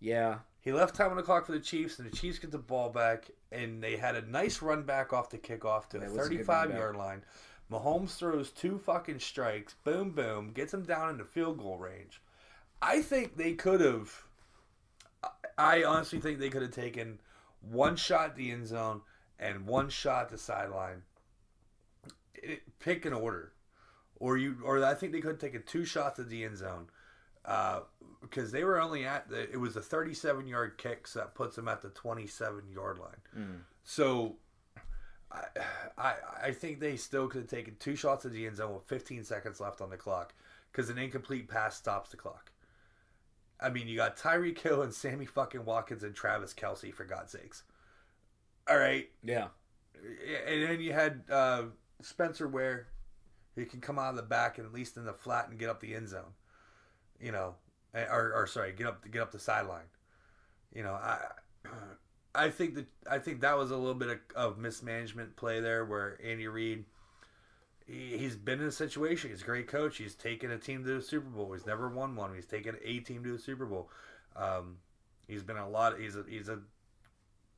[0.00, 0.38] Yeah.
[0.60, 2.90] He left time on the clock for the Chiefs, and the Chiefs get the ball
[2.90, 6.28] back, and they had a nice run back off the kickoff to the That was
[6.28, 7.22] 35 yard line.
[7.70, 12.20] Mahomes throws two fucking strikes, boom, boom, gets him down into field goal range.
[12.82, 14.24] I think they could have.
[15.22, 17.20] I- I honestly think they could have taken
[17.60, 19.02] one shot at the end zone
[19.38, 21.02] and one shot at the sideline.
[22.34, 23.52] It- Pick an order,
[24.16, 26.86] or you, or I think they could have taken two shots at the end zone,
[27.44, 27.80] uh,
[28.20, 29.50] because they were only at the.
[29.50, 33.22] It was a 37 yard kick, so that puts them at the 27 yard line.
[33.36, 33.60] Mm.
[33.84, 34.36] So.
[35.32, 35.42] I,
[35.98, 36.14] I
[36.44, 39.24] I think they still could have taken two shots at the end zone with 15
[39.24, 40.32] seconds left on the clock
[40.70, 42.52] because an incomplete pass stops the clock.
[43.60, 47.32] I mean, you got Tyreek Hill and Sammy fucking Watkins and Travis Kelce for God's
[47.32, 47.64] sakes.
[48.68, 49.48] All right, Yeah.
[50.46, 51.64] and then you had uh,
[52.02, 52.88] Spencer Ware,
[53.54, 55.68] who can come out of the back and at least in the flat and get
[55.68, 56.34] up the end zone.
[57.20, 57.54] You know,
[57.94, 59.86] or, or sorry, get up get up the sideline.
[60.74, 61.18] You know, I
[62.34, 65.84] I think that I think that was a little bit of, of mismanagement play there,
[65.84, 66.84] where Andy Reid.
[67.86, 69.30] He, he's been in a situation.
[69.30, 69.96] He's a great coach.
[69.96, 71.52] He's taken a team to the Super Bowl.
[71.52, 72.34] He's never won one.
[72.34, 73.88] He's taken a team to the Super Bowl.
[74.34, 74.78] Um,
[75.28, 75.98] he's been a lot.
[75.98, 76.58] He's a he's a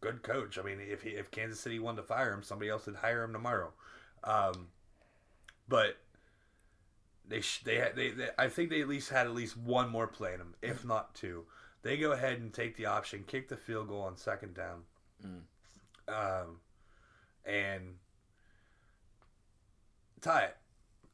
[0.01, 0.59] good coach.
[0.59, 3.22] I mean, if he, if Kansas City wanted to fire him, somebody else would hire
[3.24, 3.72] him tomorrow.
[4.24, 4.68] Um,
[5.68, 5.96] but
[7.26, 9.88] they sh- they, had, they they I think they at least had at least one
[9.90, 11.44] more play in them, if not two.
[11.82, 14.82] They go ahead and take the option, kick the field goal on second down,
[16.09, 16.59] um,
[17.44, 17.94] and
[20.20, 20.57] tie it.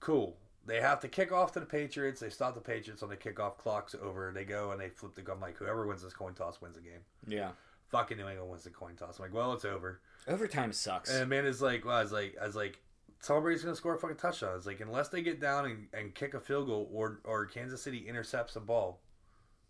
[0.01, 0.37] Cool.
[0.67, 2.21] They have to kick off to the Patriots.
[2.21, 3.59] They stop the Patriots on the kickoff.
[3.59, 4.33] Clock's over.
[4.35, 5.39] They go and they flip the gun.
[5.41, 7.51] Like whoever wins this coin toss wins the game Yeah.
[7.91, 9.19] Fucking New England wins the coin toss.
[9.19, 10.01] I'm like, well, it's over.
[10.27, 11.11] Overtime sucks.
[11.11, 12.81] And Amanda's like, well, I was like, I was like,
[13.23, 14.51] Tom Brady's gonna score a fucking touchdown.
[14.53, 17.47] I was like, unless they get down and, and kick a field goal or or
[17.47, 19.01] Kansas City intercepts a ball,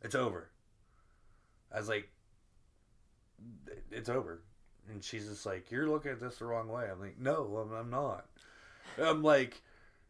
[0.03, 0.51] it's over.
[1.73, 2.09] I was like,
[3.91, 4.43] it's over.
[4.91, 6.89] And she's just like, you're looking at this the wrong way.
[6.91, 8.27] I'm like, no, I'm, I'm not.
[9.01, 9.63] I'm like,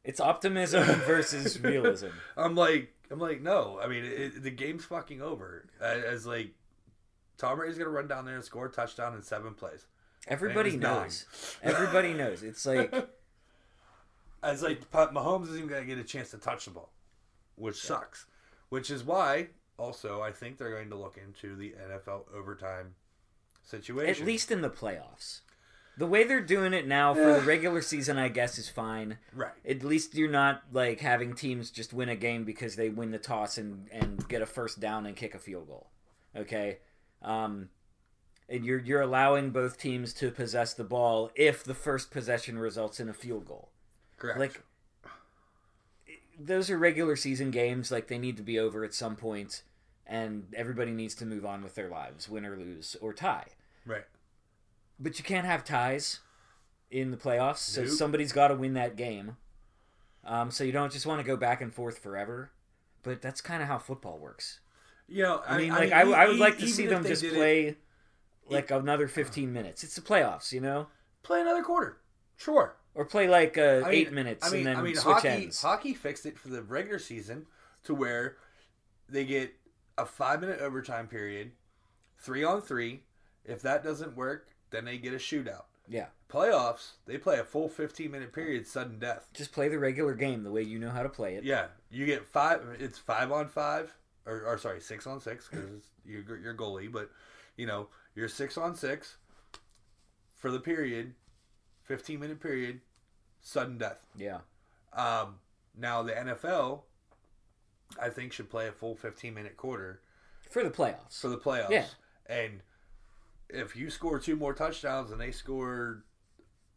[0.03, 2.09] it's optimism versus realism.
[2.37, 3.79] I'm like, I'm like, no.
[3.83, 5.69] I mean, it, the game's fucking over.
[5.81, 6.55] As like,
[7.39, 9.87] Tom Brady's gonna run down there and score a touchdown in seven plays.
[10.29, 11.57] Everybody And it was knows.
[11.63, 12.43] Everybody knows.
[12.43, 12.93] It's like
[14.43, 16.91] As like, Mahomes isn't even gonna get a chance to touch the ball,
[17.57, 18.27] which sucks.
[18.69, 22.95] which is why also I think they're going to look into the NFL overtime
[23.63, 24.23] situation.
[24.23, 25.41] At least in the playoffs.
[25.97, 27.45] The way they're doing it now for the eh.
[27.45, 29.19] regular season, I guess, is fine.
[29.33, 29.53] right.
[29.69, 33.19] At least you're not like having teams just win a game because they win the
[33.19, 35.91] toss and, and get a first down and kick a field goal.
[36.37, 36.79] Okay,
[37.25, 37.71] um,
[38.49, 43.01] and you're you're allowing both teams to possess the ball if the first possession results
[43.01, 43.71] in a field goal.
[44.19, 44.39] Correct.
[44.39, 44.63] Like
[46.39, 47.91] those are regular season games.
[47.91, 49.63] Like they need to be over at some point,
[50.07, 53.47] and everybody needs to move on with their lives, win or lose or tie.
[53.87, 54.05] right.
[55.01, 56.21] But you can't have ties
[56.89, 57.91] in the playoffs, so Nope.
[57.91, 59.37] somebody's got to win that game.
[60.25, 62.53] Um, so you don't just want to go back and forth forever.
[63.03, 64.61] But that's kind of how football works.
[65.15, 67.33] You know, I mean, like I, I would e- like to see them just did
[67.33, 67.77] it- play
[68.49, 69.85] like another 15 minutes.
[69.85, 70.89] It's the playoffs, you know,
[71.23, 71.99] play another quarter.
[72.37, 72.77] Sure.
[72.97, 75.15] or play like uh, I eight mean- minutes I mean, and then I mean, switch
[75.15, 75.63] hockey, ends.
[75.63, 77.47] hockey fixed it for the regular season
[77.85, 78.37] to where
[79.09, 79.55] they get
[79.97, 81.53] a five minute overtime period,
[82.19, 83.03] three on three.
[83.45, 85.65] If that doesn't work, then they get a shootout.
[85.87, 89.29] Yeah, Playoffs, they play a full 15 minute period, sudden death.
[89.35, 91.45] just play the regular game the way you know how to play it.
[91.45, 92.63] Yeah, you get five.
[92.81, 93.95] It's five on five,
[94.27, 97.11] or, or sorry, six on six because you're you're goalie, but
[97.57, 99.17] you know you're six on six
[100.37, 101.15] for the period,
[101.85, 102.81] 15 minute period,
[103.41, 104.05] sudden death.
[104.17, 104.41] Yeah,
[104.93, 105.37] Um,
[105.79, 106.83] now the NFL,
[108.01, 110.01] I think, should play a full 15 minute quarter
[110.51, 111.21] for the playoffs.
[111.21, 111.71] for the playoffs.
[111.71, 111.87] Yeah.
[112.27, 112.61] And
[113.49, 116.05] if you score two more touchdowns and they score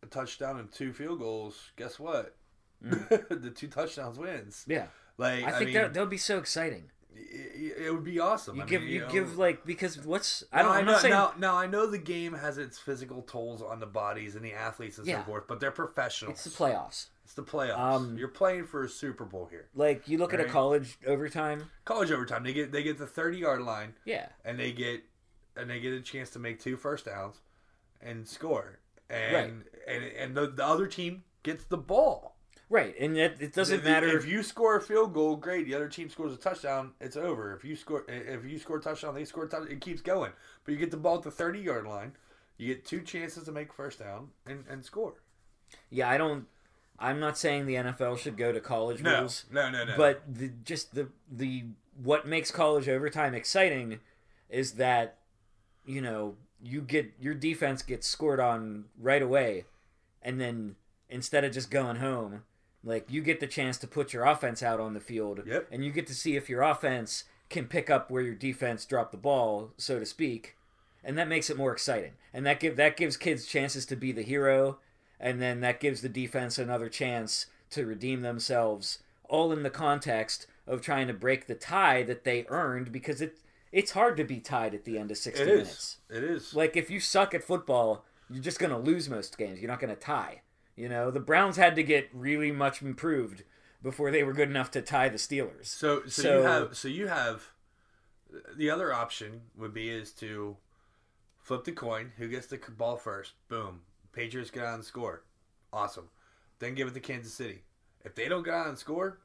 [0.03, 2.35] a touchdown and two field goals, guess what?
[2.81, 4.63] the two touchdowns wins.
[4.67, 4.87] yeah,
[5.17, 6.91] Like I, I, think mean, that that would be so exciting.
[7.19, 8.55] It, it would be awesome.
[8.57, 11.01] You I give mean, you know, give like because what's I don't I'm know not
[11.01, 14.43] saying now, now I know the game has its physical tolls on the bodies and
[14.45, 15.19] the athletes and Yeah.
[15.19, 16.45] so forth, but they're professionals.
[16.45, 17.07] it's the playoffs.
[17.25, 17.77] It's the playoffs.
[17.77, 19.67] Um, You're playing for a Super Bowl here.
[19.75, 20.51] Like you look at a Right.
[20.51, 21.69] college overtime.
[21.83, 25.03] College overtime, they get they get the 30 yard line Yeah, and they get
[25.55, 27.41] and they get a chance to make two first downs
[27.99, 28.79] and score.
[29.09, 29.53] And Right.
[29.87, 32.36] and and the, the other team gets the ball.
[32.69, 34.07] Right, and it, it doesn't If- matter.
[34.17, 35.35] if you score a field goal.
[35.35, 36.91] Great, the other team scores a touchdown.
[36.99, 37.55] It's over.
[37.55, 39.71] If you score, if you score a touchdown, they score a touchdown.
[39.71, 40.31] It keeps going.
[40.65, 42.13] But you get the ball at the thirty yard line.
[42.57, 45.13] You get two chances to make first down and, and score.
[45.89, 46.45] yeah, I don't.
[46.99, 49.45] I'm not saying the NFL should go to college No, rules.
[49.51, 49.93] no, no, no.
[49.95, 51.65] But the, just the the
[52.03, 53.99] what makes college overtime exciting
[54.49, 55.17] is that
[55.85, 59.65] you know you get your defense gets scored on right away,
[60.23, 60.75] and then
[61.09, 62.41] instead of just going home,
[62.83, 65.67] like you get the chance to put your offense out on the field, Yep.
[65.71, 69.11] and you get to see if your offense can pick up where your defense dropped
[69.11, 70.55] the ball, so to speak,
[71.03, 72.13] and that makes it more exciting.
[72.33, 74.79] And that give that gives kids chances to be the hero,
[75.19, 78.99] and then that gives the defense another chance to redeem themselves,
[79.29, 83.37] all in the context of trying to break the tie that they earned because it
[83.71, 85.53] it's hard to be tied at the end of 60 it is.
[85.57, 85.97] minutes.
[86.09, 86.53] It is.
[86.53, 89.59] Like if you suck at football, you're just going to lose most games.
[89.59, 90.41] You're not going to tie.
[90.77, 93.43] You know, the Browns had to get really much improved
[93.83, 95.65] before they were good enough to tie the Steelers.
[95.65, 97.51] So, so, So- you have so you have
[98.55, 100.55] the other option would be is to
[101.41, 102.13] flip the coin.
[102.17, 103.33] Who gets the ball first?
[103.49, 103.81] Boom.
[104.13, 105.23] Patriots get out and score.
[105.73, 106.09] Awesome.
[106.59, 107.63] Then give it to Kansas City.
[108.05, 109.19] If they don't get out and score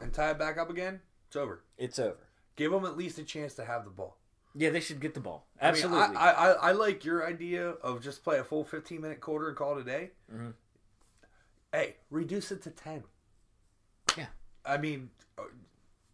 [0.00, 1.62] and tie it back up again, it's over.
[1.76, 2.28] It's over.
[2.56, 4.17] Give them at least a chance to have the ball.
[4.58, 5.46] Yeah, they should get the ball.
[5.60, 6.16] I mean, Absolutely.
[6.16, 9.56] I, I, I, like your idea of just play a full 15 minute quarter and
[9.56, 10.10] call it a day.
[10.34, 10.54] Mhm.
[11.72, 13.04] Hey, reduce it to 10.
[14.16, 14.26] Yeah.
[14.66, 15.42] I mean, uh,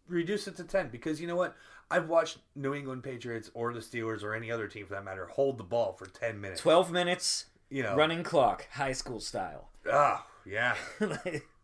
[0.07, 1.55] reduce it to 10 because you know what?
[1.89, 5.25] I've watched New England Patriots or the Steelers or any other team for that matter
[5.25, 6.61] hold the ball for 10 minutes.
[6.61, 9.69] 12 minutes, You know, running clock, high school style.
[9.91, 10.75] Ah, yeah.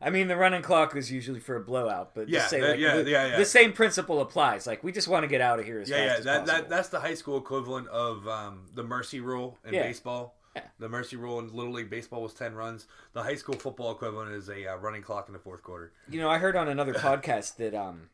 [0.00, 2.80] I mean, the running clock is usually for a blowout, but Yeah, say that- like
[2.80, 3.36] yeah, the, yeah, yeah.
[3.38, 4.66] the same principle applies.
[4.66, 6.18] Like we just want to get out of here as Yeah, fast yeah.
[6.18, 6.58] as That, possible.
[6.62, 9.82] that, that's the high school equivalent of um, the mercy rule in Yeah.
[9.84, 10.36] baseball.
[10.54, 10.62] Yeah.
[10.78, 12.86] The mercy rule in Little League Baseball was 10 runs.
[13.12, 15.92] The high school football equivalent is a uh, running clock in the fourth quarter.
[16.08, 18.10] You know, I heard on another podcast that um,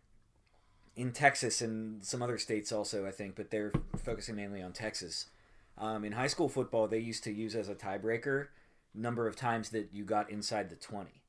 [0.96, 3.72] in Texas and some other states also, I think, but they're
[4.04, 5.26] focusing mainly on Texas.
[5.76, 8.48] Um, in high school football, they used to use as a tiebreaker
[8.94, 11.19] number of times that you got inside the twenty.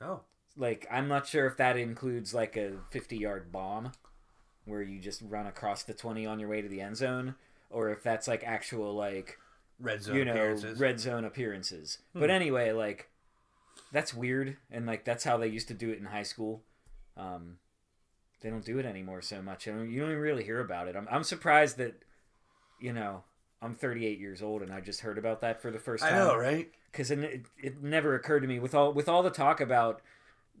[0.00, 0.20] Oh.
[0.56, 3.92] Like, I'm not sure if that includes like a fifty-yard bomb,
[4.64, 7.34] where you just run across the twenty on your way to the end zone,
[7.70, 9.38] or if that's like actual like
[9.80, 10.78] Red zone you know appearances.
[10.78, 11.98] red zone appearances.
[12.12, 12.20] Hmm.
[12.20, 13.08] But anyway, like
[13.92, 16.62] that's weird, and like that's how they used to do it in high school.
[17.16, 17.58] Um,
[18.40, 19.66] they don't do it anymore so much.
[19.66, 20.94] I mean, you don't even really hear about it.
[20.94, 22.04] I'm I'm surprised that
[22.78, 23.24] you know
[23.64, 26.14] I'm 38 years old and I just heard about that for the first time.
[26.14, 26.70] I know, right?
[26.92, 30.00] Because it, it, never occurred to me with all with all the talk about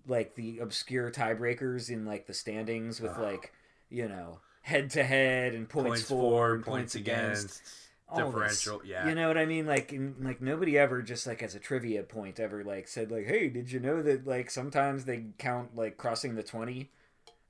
[0.06, 3.52] like the obscure tiebreakers in like the standings with like
[3.90, 7.62] you know head to head and points, points for, and points against,
[8.08, 8.26] all this.
[8.26, 8.80] differential.
[8.84, 9.66] Yeah, You know what I mean?
[9.66, 13.26] Like, in, like nobody ever just like as a trivia point ever like said like,
[13.26, 16.90] "Hey, did you know that like sometimes they count like crossing the twenty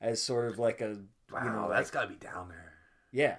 [0.00, 0.98] as sort of like a
[1.32, 2.72] wow, you know that's like, got to be down there.
[3.12, 3.36] yeah."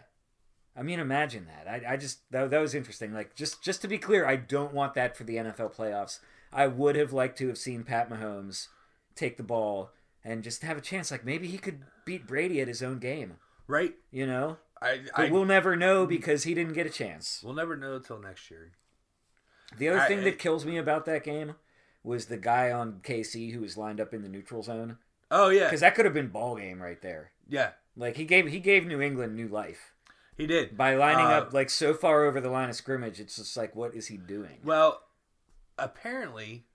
[0.78, 1.68] I mean, imagine that.
[1.70, 3.14] I, I just that, that was interesting.
[3.14, 6.20] Like, just just to be clear, I don't want that for the NFL playoffs.
[6.52, 8.68] I would have liked to have seen Pat Mahomes
[9.16, 9.92] take the ball
[10.24, 11.12] and just have a chance.
[11.12, 13.36] Like, maybe he could beat Brady at his own game.
[13.68, 13.94] Right?
[14.12, 17.42] You know, I, but I we'll never know because he didn't get a chance.
[17.44, 18.72] we'll never know until next year.
[19.78, 21.56] The other I- thing that kills me about that game
[22.04, 24.98] was the guy on KC who was lined up in the neutral zone
[25.32, 27.32] Oh yeah, because that could have been ball game right there.
[27.50, 29.92] yeah, Like he gave he gave New England new life
[30.38, 30.78] he did.
[30.78, 33.20] by lining Uh, up like so far over the line of scrimmage.
[33.20, 34.60] It's just like what is he doing?
[34.64, 35.02] Well,
[35.78, 36.66] apparently,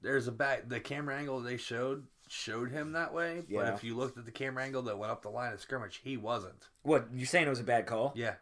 [0.00, 0.68] there's a back.
[0.68, 3.42] The camera angle they showed showed him that way.
[3.50, 6.00] But if you looked at the camera angle that went up the line of scrimmage,
[6.04, 6.68] he wasn't.
[6.82, 8.12] What you're saying it was a bad call?
[8.14, 8.34] Yeah,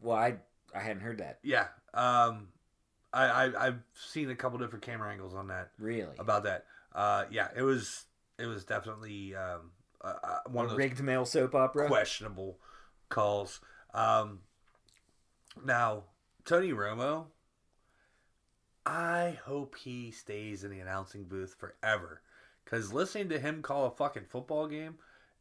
[0.00, 0.36] Well, I
[0.74, 1.68] I hadn't heard that yeah.
[1.94, 2.48] Um,
[3.12, 6.14] I, I I've seen a couple different camera angles on that really.
[6.18, 6.66] about that.
[6.94, 8.04] Uh, yeah, it was
[8.38, 9.70] it was definitely um
[10.02, 11.86] uh, uh, one a of those rigged male soap opera.
[11.88, 12.58] questionable
[13.08, 13.60] calls.
[13.94, 14.40] Um,
[15.64, 16.04] now,
[16.44, 17.26] Tony Romo,
[18.84, 22.22] I hope he stays in the announcing booth forever,
[22.64, 24.96] because listening to him call a fucking football game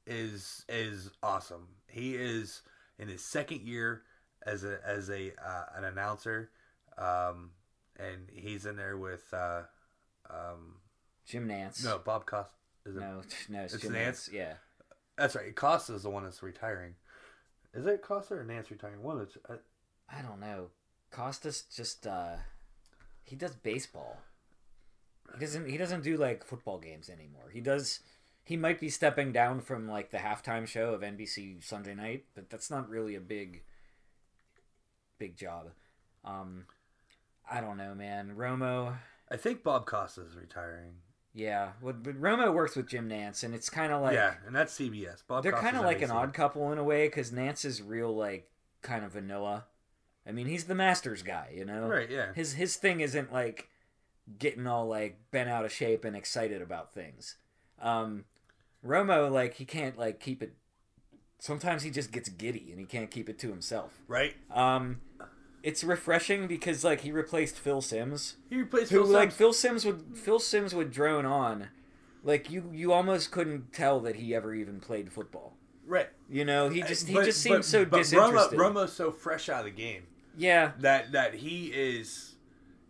[0.08, 1.68] is is awesome.
[1.88, 2.62] He is
[2.98, 4.04] in his second year
[4.46, 6.50] as a as a uh, an announcer,
[6.98, 7.52] um,
[8.00, 9.64] and he's in there with uh,
[10.30, 10.76] um,
[11.26, 11.84] Jim Nantz.
[11.84, 12.50] no Bob Cost.
[12.86, 13.00] Is it?
[13.00, 14.30] no, no, it's, It's Jim Nantz?
[14.30, 14.32] Nantz.
[14.32, 14.54] Yeah.
[15.18, 15.56] That's right.
[15.56, 16.96] Cost is the one that's retiring.
[17.76, 19.04] Is it Costa or Nantz retiring?
[19.04, 19.58] One of the- uh,
[20.10, 20.70] I don't know.
[21.12, 22.38] Costas just uh
[23.24, 24.18] he does baseball.
[25.34, 27.50] He doesn't he doesn't do like football games anymore.
[27.52, 28.00] He does
[28.44, 32.50] he might be stepping down from like the halftime show of NBC Sunday night, but
[32.50, 33.64] that's not really a big
[35.18, 35.72] big job.
[36.24, 36.66] Um
[37.50, 38.36] I don't know, man.
[38.36, 38.98] Romo,
[39.30, 40.96] I think Bob Costa's retiring.
[41.36, 44.56] Yeah, but, but Romo works with Jim Nantz and it's kind of like yeah, and
[44.56, 45.22] that's CBS.
[45.28, 48.16] Bob they're kind of like an odd couple in a way cuz Nantz is real
[48.16, 48.50] like
[48.82, 49.66] kind of vanilla.
[50.28, 51.88] I mean, he's the Masters guy, you know.
[51.88, 52.34] Right, yeah.
[52.34, 53.70] His his thing isn't like
[54.40, 57.36] getting all like bent out of shape and excited about things.
[57.82, 58.26] Um,
[58.86, 60.54] Romo like he can't like keep it.
[61.38, 64.02] Sometimes he just gets giddy and he can't keep it to himself.
[64.08, 64.36] Right?
[64.52, 65.02] Um,
[65.66, 69.38] it's refreshing because like he replaced Phil Simms, He replaced who Phil like Simms.
[69.38, 71.68] Phil Simms would Phil Simms would drone on,
[72.24, 75.54] like you you almost couldn't tell that he ever even played football.
[75.88, 76.10] Right.
[76.30, 78.58] You know, he uh, just he But- just seems but- so but disinterested.
[78.58, 80.04] Romo, Romo's so fresh out of the game
[80.38, 82.36] yeah, that that he is.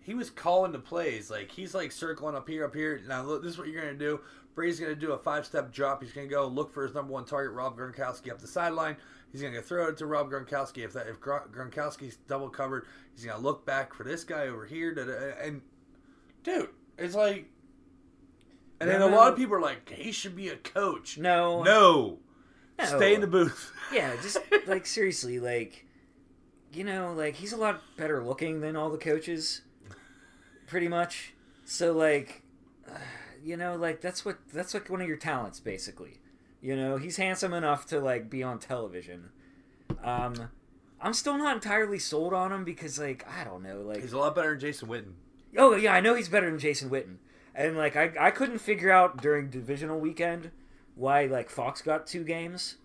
[0.02, 3.02] He was calling the plays like he's like circling up here, up here.
[3.08, 4.20] Now look, this is what you're gonna do.
[4.54, 6.02] Brady's gonna do a five step drop.
[6.04, 8.98] He's gonna go look for his number one target, Rob Gronkowski, up the sideline.
[9.36, 10.86] He's gonna throw it to Rob Gronkowski.
[10.86, 14.96] If that if Gronkowski's double covered, he's gonna look back for this guy over here.
[14.96, 15.62] da- da- And
[16.42, 17.50] dude, it's like,
[18.80, 21.18] and then a lot of people are like, he should be a coach.
[21.18, 22.20] no, No,
[22.80, 22.86] No.
[22.86, 23.74] stay in the booth.
[23.94, 25.86] Yeah, just like seriously, like
[26.72, 29.64] you know, like he's a lot better looking than all the coaches,
[30.66, 31.34] pretty much.
[31.66, 32.42] So like,
[32.90, 32.98] uh,
[33.44, 36.22] you know, like that's what that's like one of your talents, basically.
[36.66, 39.30] You know, he's handsome enough to like be on television.
[40.04, 40.50] Um,
[41.00, 44.18] I'm still not entirely sold on him because like I don't know, like He's a
[44.18, 45.12] lot better than Jason Witten.
[45.56, 47.18] Oh yeah, I know he's better than Jason Witten,
[47.54, 50.50] and like I I couldn't figure out during divisional weekend
[50.96, 52.78] why like Fox got two games.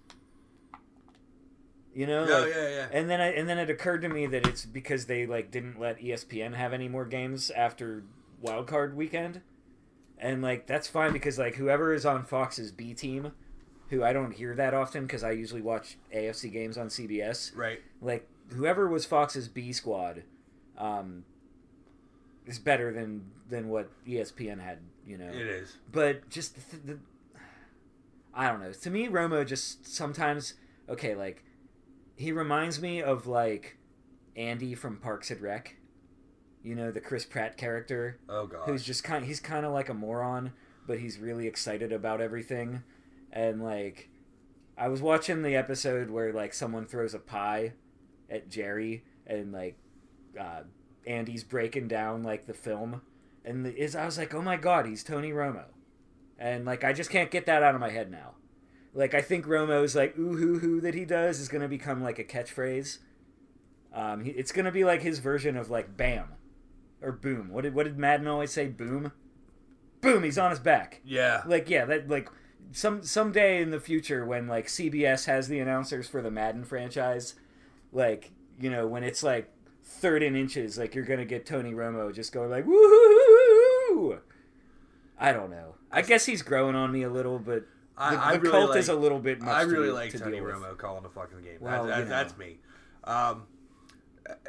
[1.95, 2.87] You know, Oh like- yeah, yeah.
[2.93, 5.81] and then I, and then it occurred to me that it's because they like didn't
[5.81, 8.05] let ESPN have any more games after
[8.43, 9.41] wild card weekend,
[10.19, 13.33] and like that's fine because like whoever is on Fox's B team,
[13.91, 17.81] who I don't hear that often because I usually watch AFC games on CBS Right.
[18.01, 20.23] like whoever was Fox's B squad
[20.79, 21.25] um,
[22.47, 25.29] is better than than what ESPN had, you know.
[25.29, 25.77] It is.
[25.93, 26.99] But just the, the,
[28.33, 28.73] I don't know.
[28.73, 30.55] To me, Romo just sometimes
[30.89, 31.15] okay.
[31.15, 31.45] Like
[32.17, 33.77] he reminds me of like
[34.37, 35.77] Andy from Parks and Rec.
[36.63, 38.61] You know the Chris Pratt character Oh god.
[38.67, 40.53] who's just kind he's kind of like a moron
[40.87, 42.83] but he's really excited about everything
[43.33, 44.09] and like
[44.77, 47.73] i was watching the episode where like someone throws a pie
[48.29, 49.77] at jerry and like
[50.39, 50.63] uh,
[51.07, 53.03] andy's breaking down like the film
[53.45, 55.65] and the, is i was like oh my god he's tony romo
[56.39, 58.35] and like i just can't get that out of my head now
[58.95, 62.03] like i think romo's like ooh hoo hoo that he does is going to become
[62.03, 62.99] like a catchphrase
[63.93, 66.35] um, he, it's going to be like his version of like bam
[67.03, 67.51] or boom.
[67.51, 68.69] What did what did Madden always say?
[68.69, 69.13] Boom.
[70.01, 71.01] boom, he's on his back.
[71.05, 71.43] Yeah.
[71.47, 72.29] Like yeah, that like
[72.73, 77.35] some someday in the future when like CBS has the announcers for the Madden franchise,
[77.93, 78.31] like
[78.61, 79.51] you know when it's like
[79.85, 84.21] third and inches, like you're gonna get Tony Romo just going like woohoo.
[85.19, 85.75] I don't know.
[85.91, 87.67] I guess he's growing on me a little, but the,
[87.99, 89.55] I, I the really cult like, is a little bit much.
[89.55, 90.39] I really to, like to Tony.
[90.39, 91.59] Romo calling the fucking game.
[91.61, 92.11] Well, That- that- you know.
[92.11, 92.59] That's me.
[93.05, 93.43] Um,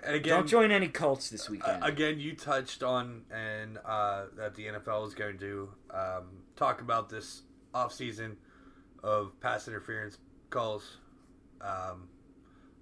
[0.04, 1.84] and again, Don't join any cults this weekend.
[1.84, 6.24] Uh, again, you touched on and uh, that the NFL is going to um,
[6.56, 7.42] talk about this
[7.74, 8.36] offseason
[9.04, 10.18] of pass interference
[10.50, 10.98] calls,
[11.62, 12.08] um,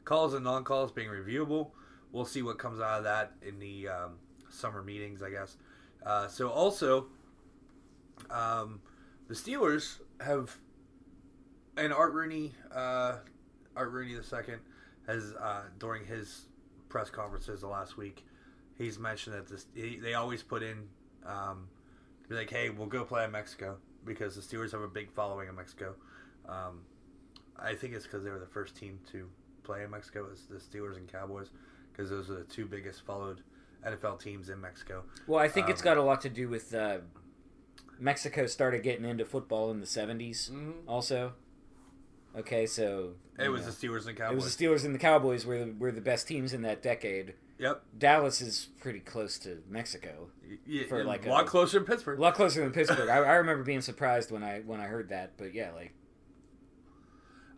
[0.05, 1.71] calls and non calls being reviewable.
[2.11, 4.11] We'll see what comes out of that in the um,
[4.49, 5.57] summer meetings, I guess.
[6.05, 7.07] Uh, so also,
[8.31, 8.81] um,
[9.27, 10.57] the Steelers have,
[11.77, 13.17] and Art Rooney, uh,
[13.75, 14.59] Art Rooney second,
[15.07, 16.47] has uh, during his
[16.89, 18.25] press conferences the last week,
[18.75, 20.87] he's mentioned that this he, they always put in,
[21.25, 21.67] um,
[22.29, 25.55] like, hey, we'll go play in Mexico because the Steelers have a big following in
[25.55, 25.95] Mexico.
[26.47, 26.81] Um,
[27.57, 29.27] I think it's because they were the first team to
[29.63, 31.49] play in Mexico as the Steelers and Cowboys
[31.91, 33.41] because those are the two biggest followed
[33.85, 35.03] NFL teams in Mexico.
[35.27, 36.99] Well, I think it's got a lot to do with uh,
[37.99, 40.51] Mexico started getting into football in the 70s
[40.87, 41.33] also.
[42.37, 43.71] Okay, so It was know.
[43.71, 44.31] the Steelers and Cowboys.
[44.31, 46.81] it was the Steelers and the Cowboys were the, were the best teams in that
[46.81, 47.33] decade.
[47.59, 47.83] Yep.
[47.97, 50.29] Dallas is pretty close to Mexico,
[50.65, 52.17] Yeah, For like a lot a- closer than Pittsburgh.
[52.17, 53.09] a lot closer than Pittsburgh.
[53.09, 55.93] I, I remember being surprised when I when I heard that, but yeah, like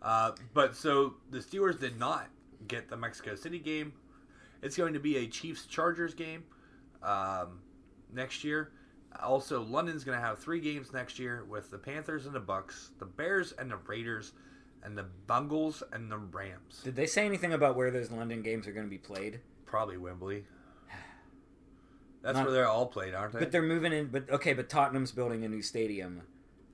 [0.02, 2.28] Uh, but so the Steelers did not
[2.66, 3.92] get the Mexico City game.
[4.62, 6.44] It's going to be a Chiefs Chargers game
[7.02, 7.60] um,
[8.12, 8.72] next year.
[9.22, 12.88] Also, London's going to have three games next year with the Panthers and the Bucs,
[12.98, 14.32] the Bears and the Raiders,
[14.82, 16.80] and the Bungles and the Rams.
[16.82, 19.40] did they say anything about where those London games are going to be played?
[19.72, 20.44] Probably Wembley.
[22.20, 23.38] That's Not- where they're all played, aren't they?
[23.38, 24.08] But they're moving in.
[24.08, 26.20] But okay, but Tottenham's building a new stadium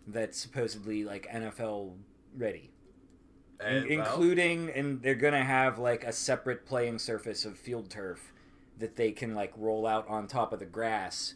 [0.08, 1.94] that's supposedly like NFL
[2.36, 2.72] ready.
[3.60, 7.88] And, In- well, including and they're gonna have like a separate playing surface of field
[7.88, 8.32] turf
[8.78, 11.34] that they can like roll out on top of the grass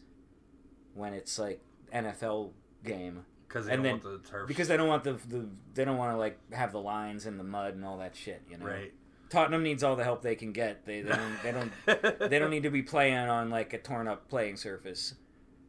[0.95, 1.61] when it's like
[1.95, 2.51] NFL
[2.85, 4.49] game because they and don't then- want the turf.
[4.49, 7.39] because they don't want the, the they don't want to like have the lines and
[7.39, 8.93] the mud and all that shit you know right.
[9.33, 12.51] Tottenham needs all the help they can get they, they don't they don't they don't
[12.51, 15.14] need to be playing on like a torn up playing surface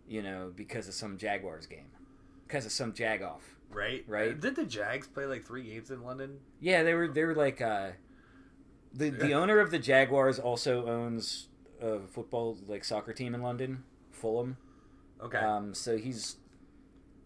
[0.05, 1.87] you know because of some Jaguars game
[2.45, 4.03] because of some jag off right.
[4.07, 4.39] Right.
[4.39, 6.39] Did the Jags play like three games in London?
[6.59, 7.91] Yeah, they were they were like uh
[8.93, 11.47] the the owner of the Jaguars also owns
[11.81, 14.57] a football like soccer team in London, Fulham.
[15.23, 15.37] Okay.
[15.37, 16.35] Um so he's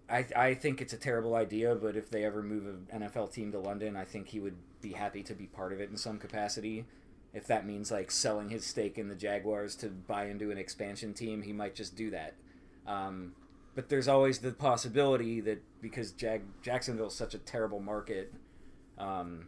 [0.10, 3.52] I I think it's a terrible idea, but if they ever move an NFL team
[3.52, 6.18] to London, I think he would be happy to be part of it in some
[6.18, 6.86] capacity.
[7.34, 11.14] If that means like selling his stake in the Jaguars to buy into an expansion
[11.14, 12.36] team, he might just do that.
[12.86, 13.34] Um,
[13.76, 18.34] but there's always the possibility that because Jag- Jacksonville's such a terrible market,
[18.98, 19.48] um,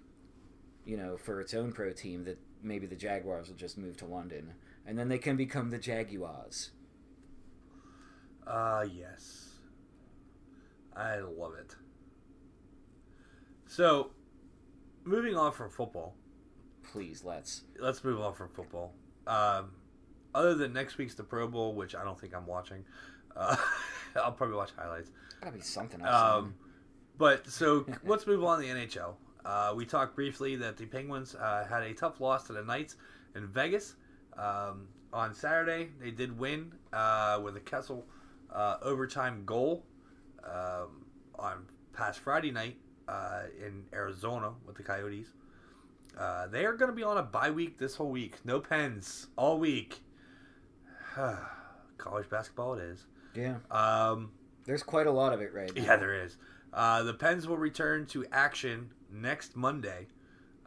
[0.86, 4.06] you know, for its own pro team, that maybe the Jaguars will just move to
[4.06, 4.54] London,
[4.86, 6.72] and then they can become the Jaguars.
[8.46, 9.54] Uh, yes.
[10.96, 11.76] I love it.
[13.68, 14.12] So,
[15.04, 16.16] moving on from football,
[16.91, 17.64] Please, let's.
[17.80, 18.93] let's move on from football.
[19.28, 19.72] Um,
[20.34, 22.84] other than next week's the Pro Bowl, which I don't think I'm watching,
[23.36, 23.56] uh,
[24.16, 25.12] I'll probably watch highlights.
[25.41, 26.16] Gotta be something else.
[26.16, 26.56] Um,
[27.18, 29.14] but so let's move on to the NHL.
[29.45, 32.95] Uh, we talked briefly that the Penguins uh, had a tough loss to the Knights
[33.36, 33.95] in Vegas
[34.38, 35.89] um, on Saturday.
[36.02, 38.06] They did win uh, with a Kessel
[38.54, 39.86] uh, overtime goal
[40.43, 41.06] um,
[41.38, 42.78] on past Friday night
[43.10, 45.28] uh, in Arizona with the Coyotes.
[46.18, 48.36] Uh, they are going to be on a bye week this whole week.
[48.43, 50.01] No pens all week.
[51.97, 53.05] College basketball it is.
[53.36, 54.32] yeah, Um,
[54.66, 55.82] there's quite a lot of it right now.
[55.84, 56.38] yeah, there is.
[56.74, 60.07] Uh, the Pens will return to action next Monday,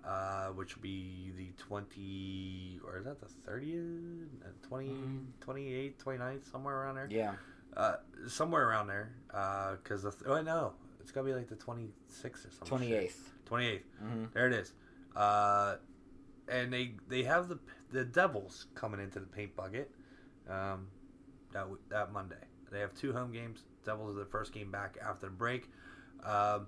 [0.05, 4.27] uh, which will be the 20, or is that the 30th?
[4.45, 5.25] Uh, 20, Mm.
[5.41, 7.07] 28th, 29th, somewhere around there?
[7.11, 7.35] Yeah,
[7.77, 9.13] Uh, somewhere around there.
[9.29, 10.73] Because, the oh, no,
[11.03, 12.67] it's going to be like the 26th or something.
[12.69, 13.31] twenty eighth.
[13.51, 13.81] 28th.
[14.03, 14.25] Mm-hmm.
[14.33, 14.73] There it is.
[15.15, 15.77] Uh,
[16.49, 17.59] and they they have the
[17.91, 19.91] the Devils coming into the paint bucket
[20.49, 20.87] um,
[21.53, 22.37] that w- that Monday.
[22.71, 23.65] They have two home games.
[23.85, 25.69] Devils are the first game back after the break.
[26.25, 26.67] Um,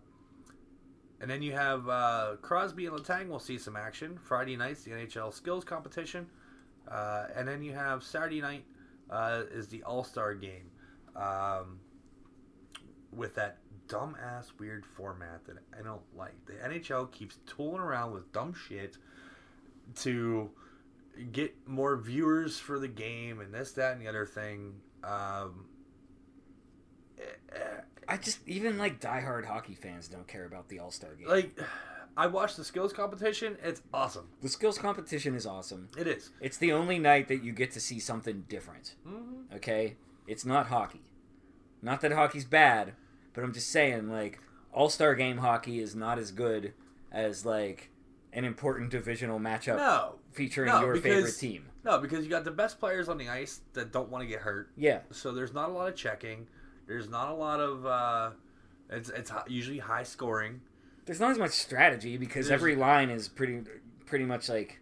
[1.20, 4.18] and then you have uh, Crosby and Letang will see some action.
[4.22, 6.26] Friday nights, the NHL skills competition.
[6.86, 8.64] Uh, and then you have Saturday night
[9.10, 10.70] uh, is the All Star game
[11.16, 11.78] um,
[13.12, 13.58] with that
[13.88, 16.34] dumb ass weird format that I don't like.
[16.46, 18.96] The NHL keeps tooling around with dumb shit
[19.96, 20.50] to
[21.32, 24.74] get more viewers for the game and this, that, and the other thing.
[25.02, 25.66] Um,
[28.08, 31.28] I just even like diehard hockey fans don't care about the All Star game.
[31.28, 31.58] like
[32.16, 33.56] I watched the skills competition.
[33.62, 34.28] It's awesome.
[34.42, 35.88] the skills competition is awesome.
[35.96, 36.30] It is.
[36.40, 38.94] It's the only night that you get to see something different.
[39.06, 39.56] Mm-hmm.
[39.56, 41.02] Okay, it's not hockey.
[41.82, 42.94] Not that hockey's bad,
[43.34, 44.40] but I'm just saying like
[44.72, 46.72] All Star game hockey is not as good
[47.12, 47.90] as like
[48.32, 51.66] an important divisional matchup No, featuring no, your because- favorite team.
[51.84, 54.40] no, because you got the best players on the ice that don't want to get
[54.40, 54.70] hurt.
[54.76, 56.46] Yeah, So there's not a lot of checking.
[56.86, 57.86] There's not a lot of.
[57.86, 58.30] uh
[58.90, 60.60] It's it's usually high scoring.
[61.06, 63.62] there's not as much strategy because There's- every line is pretty
[64.06, 64.80] pretty much like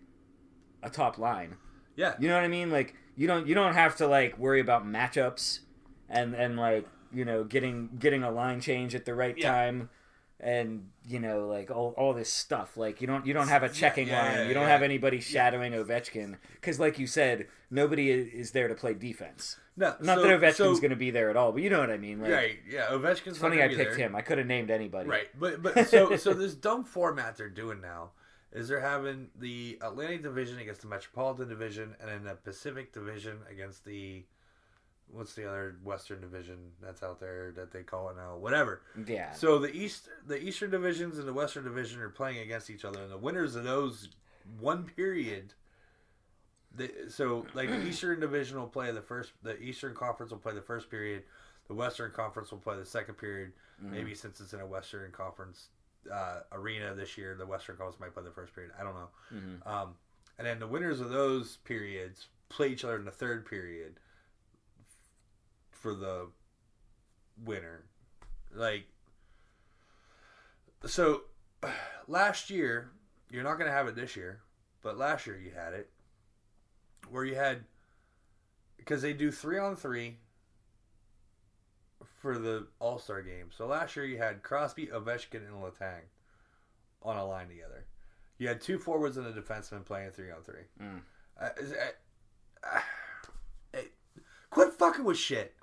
[0.82, 1.56] a top line.
[1.96, 2.14] Yeah.
[2.18, 2.70] You know what I mean?
[2.70, 5.60] Like you don't you don't have to like worry about matchups
[6.08, 9.50] and and like you know getting getting a line change at the right Yeah.
[9.52, 9.90] time
[10.40, 13.68] and you know like all, all this stuff like you don't you don't have a
[13.68, 18.10] checking yeah, line yeah, you don't have anybody shadowing Ovechkin because like you said nobody
[18.10, 21.30] is there to play defense No, not so- that Ovechkin's so- going to be there
[21.30, 22.58] at all but you know what I mean like Right.
[22.68, 22.86] Yeah.
[22.90, 23.94] Ovechkin's funny I picked there.
[23.96, 27.48] him I could have named anybody Right, but but so so this dumb format they're
[27.48, 28.10] doing now
[28.52, 33.38] is they're having the Atlantic Division against the Metropolitan Division, and then the Pacific Division
[33.50, 34.24] against the
[35.12, 38.82] what's the other Western Division that's out there that they call it now, whatever.
[39.06, 42.84] yeah So the east the Eastern divisions and the Western division are playing against each
[42.84, 44.08] other, and the winners of those
[44.58, 45.54] one period.
[46.74, 50.54] The, so like the Eastern division will play the first, the Eastern Conference will play
[50.54, 51.24] the first period,
[51.68, 53.52] the Western Conference will play the second period.
[53.78, 55.68] Maybe since it's in a Western Conference
[56.10, 58.72] uh, arena this year, the Western Conference might play the first period.
[58.78, 59.08] I don't know.
[59.34, 59.66] Mhm.
[59.66, 59.94] Um,
[60.38, 63.96] and then the winners of those periods play each other in the third period
[65.82, 66.28] for the
[67.44, 67.82] winner.
[68.54, 68.86] Like,
[70.86, 71.22] so
[72.08, 72.90] last year,
[73.30, 74.40] you're not going to have it this year,
[74.82, 75.90] but last year you had it
[77.10, 77.64] where you had,
[78.76, 80.18] because they do three on three
[82.20, 83.50] for the All Star game.
[83.50, 86.02] So last year you had Crosby, Ovechkin, and Letang
[87.02, 87.86] on a line together.
[88.38, 90.62] You had two forwards and a defenseman playing three on three.
[90.80, 91.00] Mm.
[91.40, 91.74] Uh, is-
[92.62, 92.80] uh,
[94.50, 95.54] quit fucking with shit.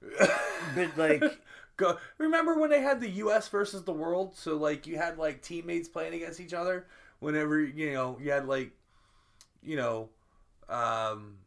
[0.74, 1.22] but like
[1.76, 3.48] Go, remember when they had the U.S.
[3.48, 4.36] versus the world?
[4.36, 6.86] So like you had like teammates playing against each other.
[7.20, 8.72] Whenever you know you had like,
[9.62, 10.10] you know,
[10.68, 11.38] um,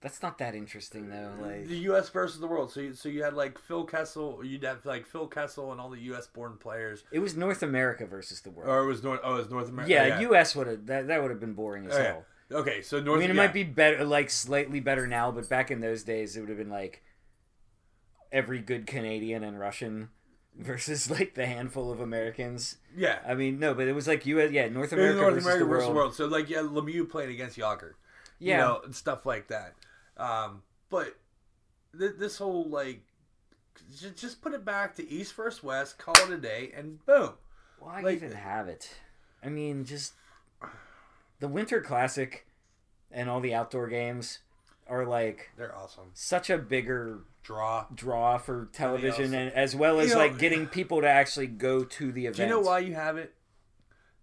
[0.00, 2.08] that's not that interesting though like the U.S.
[2.08, 2.72] versus the world.
[2.72, 4.40] So you, so you had like Phil Kessel.
[4.42, 6.26] You'd have like Phil Kessel and all the U.S.
[6.26, 7.04] born players.
[7.12, 9.20] it was North America versus the world Or it was North.
[9.22, 9.92] Oh, it was North America.
[9.92, 10.56] yeah, U.S.
[10.56, 12.04] would have that, that would have been boring as Oh, yeah.
[12.04, 12.24] hell.
[12.52, 13.42] Okay, so North I mean, it yeah.
[13.42, 16.58] might be better, like slightly better now, but back in those days, it would have
[16.58, 17.02] been like
[18.32, 20.08] every good Canadian and Russian
[20.56, 22.76] versus like the handful of Americans.
[22.96, 23.18] Yeah.
[23.26, 24.50] I mean, no, but it was like U.S.
[24.52, 25.90] Yeah, North America North versus America the versus world.
[25.90, 26.14] the world.
[26.14, 27.92] So like yeah, Lemieux playing against Jagr.
[28.38, 29.74] Yeah, you know, and stuff like that.
[30.16, 31.16] Um, but
[31.98, 33.02] th- this whole like,
[34.00, 37.34] j- just put it back to East versus West, call it a day, and boom.
[37.78, 38.90] why like- even have it?
[39.42, 40.12] I mean, just
[41.38, 42.46] the Winter Classic
[43.10, 44.40] and all the outdoor games
[44.86, 46.10] are like They're awesome.
[46.14, 47.86] such a bigger Draw.
[47.94, 51.84] draw for television, and as well as You know- like getting people to actually go
[51.84, 52.36] to the event.
[52.36, 53.34] Do you know why you have it?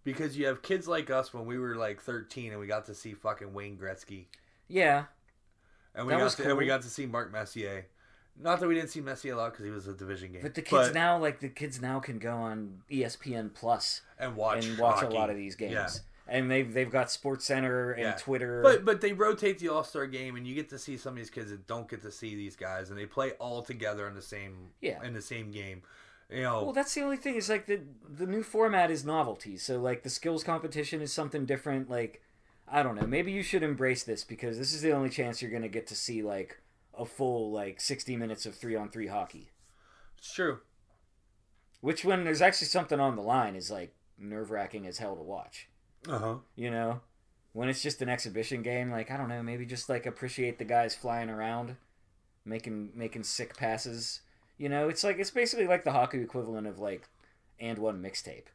[0.03, 2.95] Because you have kids like us when we were like 13 and we got to
[2.95, 4.25] see fucking Wayne Gretzky.
[4.69, 5.05] Yeah,
[5.95, 7.87] And we That got to, and we got to see Mark Messier.
[8.39, 10.41] Not that we didn't see Messier a lot because he was a division game.
[10.43, 14.65] But the kids now, like the kids now, can go on ESPN Plus and watch
[14.65, 15.15] and watch hockey.
[15.15, 15.71] a lot of these games.
[15.73, 15.87] Yeah.
[16.29, 18.11] And they've they've got Sports Center and Yeah.
[18.13, 18.61] Twitter.
[18.61, 21.17] But but they rotate the All Star game, and you get to see some of
[21.17, 24.13] these kids that don't get to see these guys, and they play all together in
[24.15, 25.01] the same Yeah.
[25.03, 25.83] in the same game.
[26.29, 29.55] You know, well, that's the only thing is like the the new format is novelty.
[29.57, 31.89] So like the skills competition is something different.
[31.89, 32.21] Like
[32.67, 35.51] I don't know, maybe you should embrace this because this is the only chance you're
[35.51, 36.59] gonna get to see like
[36.97, 39.51] a full like sixty minutes of three on three hockey.
[40.17, 40.59] it's true.
[41.79, 45.21] Which when there's actually something on the line is like nerve wracking as hell to
[45.21, 45.69] watch.
[46.07, 46.35] Uh huh.
[46.55, 47.01] you know?
[47.53, 50.65] When it's just an exhibition game like i don't know maybe just like appreciate the
[50.65, 51.75] guys flying around
[52.45, 54.21] making making sick passes.
[54.57, 57.07] You know it's like it's basically like the hockey equivalent of like
[57.61, 58.45] AND1 mixtape.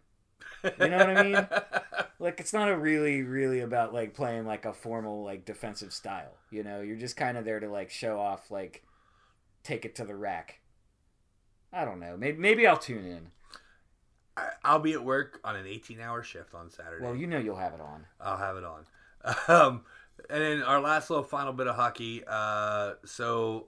[0.65, 1.49] You know what I mean?
[2.19, 6.37] like it's not a really really about like playing like a formal like defensive style
[6.51, 6.81] you know?
[6.81, 8.85] You're just kind of there to like show off like
[9.63, 10.61] take it to the rack.
[11.73, 12.17] I don't know.
[12.17, 13.29] Maybe maybe i'll tune in
[14.65, 17.05] I'll be at work on an 18 hour shift on Saturday.
[17.05, 18.85] well you know you'll have it on I'll have it on.
[19.49, 19.83] Um,
[20.31, 22.23] and then our last little final bit of hockey.
[22.27, 23.67] Uh, so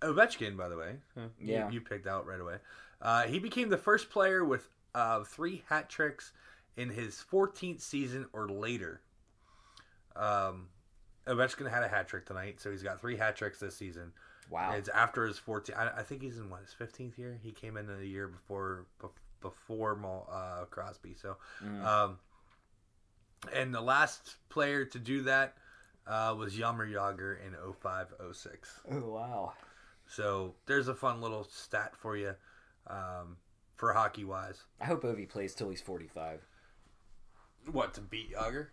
[0.00, 1.70] Ovechkin, by the way, you- Yeah.
[1.70, 2.56] you, picked out right away.
[3.02, 6.32] Uh, he became the first player with uh, three hat tricks
[6.76, 9.00] in his 14th season or later.
[10.16, 10.68] Um,
[11.26, 14.12] Ovechkin had a hat trick tonight, so he's got three hat tricks this season.
[14.50, 14.72] Wow.
[14.72, 15.74] It's after his 14.
[15.78, 17.38] I, I think he's in what his 15th year.
[17.42, 19.10] He came in the year before bef-
[19.40, 19.98] before
[20.30, 21.14] uh, Crosby.
[21.20, 21.84] So, Mm.
[21.84, 22.18] um,
[23.54, 25.54] and the last player to do that
[26.06, 28.80] uh, was Jaromir Jagr in 0506.
[28.90, 29.52] Oh wow.
[30.06, 32.34] So there's a fun little stat for you
[32.86, 33.36] um,
[33.76, 34.64] for hockey wise.
[34.80, 36.40] I hope Ovi plays till he's 45.
[37.70, 38.68] What to beat Jagr?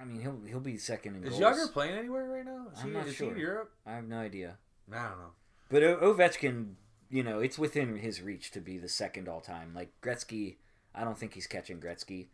[0.00, 1.40] I mean, he'll he'll be second in Is goals.
[1.40, 2.66] Yager playing anywhere right now?
[2.74, 3.26] Is, I'm he, not is sure.
[3.28, 3.72] he in Europe?
[3.86, 4.58] I have no idea.
[4.92, 5.30] I don't know.
[5.70, 6.74] But o- Ovechkin,
[7.10, 9.72] you know, it's within his reach to be the second all time.
[9.74, 10.56] Like Gretzky,
[10.94, 12.26] I don't think he's catching Gretzky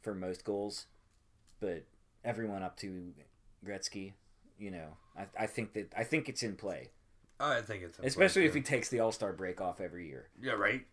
[0.00, 0.86] for most goals,
[1.60, 1.84] but
[2.24, 3.12] everyone up to
[3.66, 4.12] Gretzky,
[4.58, 6.90] you know, I, I think that I think it's in play,
[7.38, 10.08] I think it's in play, especially if he takes the All Star break off every
[10.08, 10.28] year.
[10.40, 10.86] Yeah, right.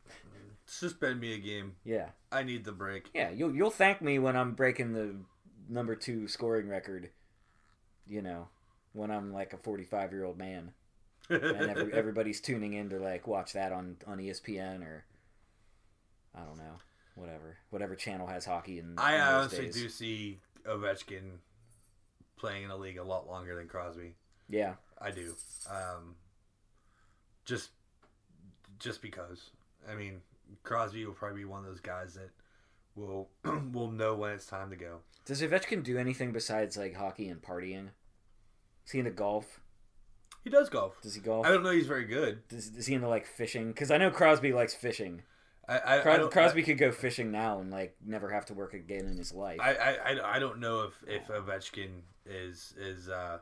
[0.66, 1.74] Suspend me a game.
[1.84, 3.10] Yeah, I need the break.
[3.14, 5.16] yeah, you'll you'll thank me when I'm breaking the
[5.68, 7.10] number two scoring record.
[8.08, 8.48] You know,
[8.94, 10.74] when I'm like a 45 year old man.
[11.30, 15.06] And every, everybody's tuning in to like watch that on on ESPN or
[16.36, 16.78] I don't know,
[17.16, 18.80] whatever, whatever channel has hockey.
[18.80, 19.76] And I honestly days.
[19.76, 21.40] do see Ovechkin
[22.38, 24.16] playing in a league a lot longer than Crosby.
[24.48, 25.36] Yeah, I do.
[25.70, 26.16] Um,
[27.46, 27.70] just,
[28.80, 29.52] just because.
[29.90, 30.22] I mean,
[30.64, 32.30] Crosby will probably be one of those guys that
[32.96, 33.30] will
[33.74, 35.00] will know when it's time to go.
[35.26, 37.90] does Ovechkin do anything besides like hockey and partying?
[38.86, 39.62] Is he into golf?
[40.44, 41.02] He does golf.
[41.02, 41.46] Does he golf?
[41.46, 41.72] I don't know.
[41.72, 42.48] He's very good.
[42.48, 43.68] Does, is he into like fishing?
[43.70, 45.24] Because I know Crosby likes fishing.
[45.68, 48.74] I, I, Cros- I Crosby could go fishing now and like never have to work
[48.74, 49.60] again in his life.
[49.62, 51.90] I, I, I, don't know if if Ovechkin
[52.26, 53.38] is is uh,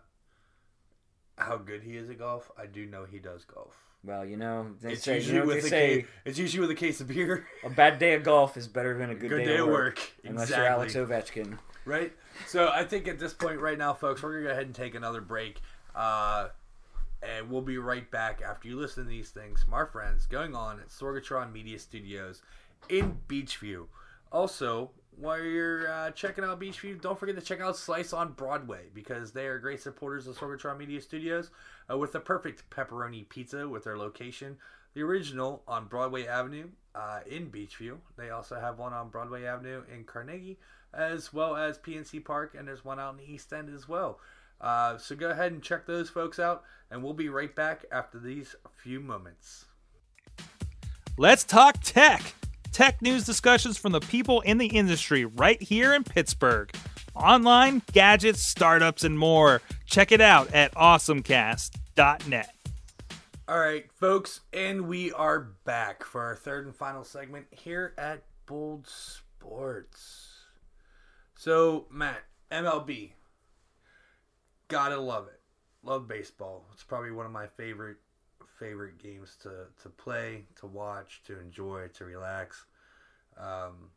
[1.38, 2.52] how good he is at golf.
[2.58, 3.78] I do know he does golf.
[4.04, 6.62] well, you know, they It's say, usually you know, with a say case, it's usually
[6.62, 7.48] with a case of beer.
[7.64, 9.96] a bad day of golf is better than a good, Good day, of work.
[9.96, 10.12] work.
[10.26, 10.64] Unless Exactly.
[10.66, 11.58] you're Alex Ovechkin.
[11.86, 12.12] right?
[12.48, 14.96] So I think at this point right now, folks, we're gonna go ahead and take
[14.96, 15.62] another break,
[15.96, 16.50] uh,
[17.28, 20.56] and we'll be right back after you listen to these things from our friends going
[20.56, 22.42] on at Sorgatron Media Studios
[22.90, 23.88] in Beechview.
[24.32, 28.84] Also, while you're uh, checking out Beechview, don't forget to check out Slice on Broadway
[28.94, 31.50] because they are great supporters of Sorgatron Media Studios
[31.92, 34.58] uh, with the perfect pepperoni pizza with their location.
[34.94, 37.98] The original on Broadway Avenue uh, in Beechview.
[38.18, 40.58] They also have one on Broadway Avenue in Carnegie,
[40.94, 44.20] as well as PNC Park, and there's one out in the East End as well.
[44.60, 48.20] Uh, so go ahead and check those folks out, and we'll be right back after
[48.20, 49.66] these few moments.
[51.18, 52.34] Let's talk tech.
[52.72, 56.72] Tech news discussions from the people in the industry right here in Pittsburgh.
[57.16, 59.62] Online, gadgets, startups, and more.
[59.86, 62.54] Check it out at awesomecast.net.
[63.50, 68.24] All right, folks, and we are back for our third and final segment here at
[68.46, 70.28] Bold Sports.
[71.36, 73.12] So, Matt, MLB,
[74.68, 75.40] gotta love it.
[75.84, 76.66] Love baseball.
[76.74, 77.98] It's probably one of my favorite
[78.60, 82.66] favorite games to to play, to watch, to enjoy, to relax,
[83.38, 83.90] um,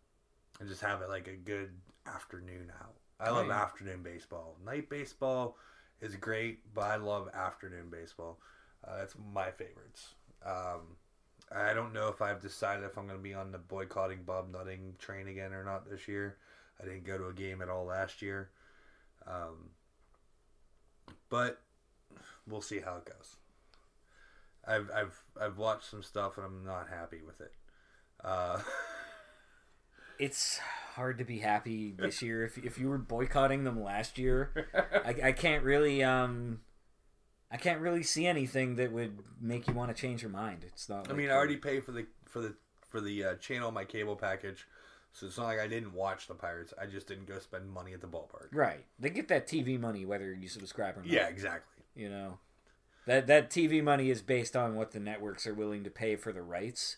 [0.61, 1.71] and just have it like a good
[2.07, 2.95] afternoon out.
[3.19, 4.57] I love afternoon baseball.
[4.65, 5.59] Night baseball
[6.01, 8.39] is great, but I love afternoon baseball.
[8.87, 10.15] Uh, that's my favorites.
[10.45, 10.97] Um,
[11.55, 14.51] I don't know if I've decided if I'm going to be on the boycotting Bob
[14.51, 16.39] Nutting train again or not this year.
[16.81, 18.51] I didn't go to a game at all last year.
[19.27, 19.71] Um,
[21.31, 21.61] but
[22.47, 23.37] we'll see how it goes.
[24.67, 27.53] I've I've I've watched some stuff and I'm not happy with it.
[28.23, 28.61] Uh,
[30.21, 30.59] It's
[30.97, 32.45] hard to be happy this year.
[32.45, 34.69] If if you were boycotting them last year,
[35.03, 36.61] I, I can't really um,
[37.51, 40.63] I can't really see anything that would make you want to change your mind.
[40.67, 41.11] It's not.
[41.11, 42.55] I mean, I already paid for the for the
[42.91, 44.67] for the uh, channel my cable package,
[45.13, 46.73] so it's not like I didn't watch the Pirates.
[46.81, 48.49] I just didn't go spend money at the ballpark.
[48.53, 48.85] right.
[48.99, 51.09] They get that TV money whether you subscribe or not.
[51.11, 51.85] Yeah, exactly.
[51.95, 52.39] You know,
[53.07, 56.33] that that TV money is based on what the networks are willing to pay for
[56.33, 56.97] the rights.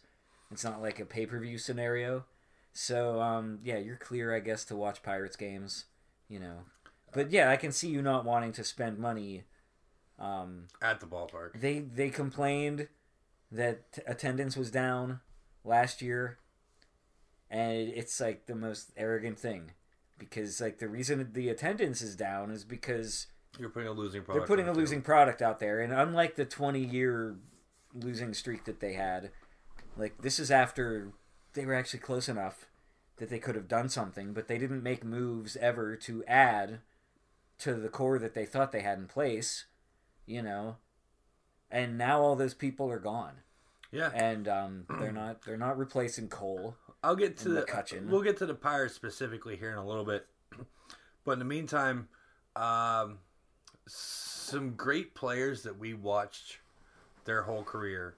[0.51, 2.25] It's not like a pay per view scenario.
[2.75, 5.87] So um, yeah, you're clear, I guess, to watch Pirates games.
[6.29, 6.59] You know,
[7.13, 9.45] but yeah, I can see you not wanting to spend money.
[10.19, 11.61] Um, At the ballpark.
[11.61, 12.89] they they complained
[13.51, 15.21] that t- attendance was down
[15.65, 16.39] last year,
[17.53, 19.73] and it's like the most arrogant thing
[20.19, 23.27] because like the reason the attendance is down is because
[23.59, 24.47] You're putting a losing product.
[24.47, 27.37] they're putting a losing product out there, and unlike the 20 year
[27.95, 29.31] losing streak that they had,
[29.97, 31.13] like this is after
[31.53, 32.67] they were actually close enough
[33.19, 36.81] that they could have done something, but they didn't make moves ever to add
[37.59, 39.67] to the core that they thought they had in place,
[40.25, 40.77] you know.
[41.71, 43.43] And now all those people are gone.
[43.93, 46.77] Yeah, and um, they're not they're not replacing Cole.
[47.03, 47.63] I'll get to the.
[47.63, 48.09] McCutcheon.
[48.09, 50.27] We'll get to the Pirates specifically here in a little bit,
[51.25, 52.09] but in the meantime,
[52.57, 53.19] Um,
[53.87, 56.59] some great players that we watched
[57.25, 58.17] their whole career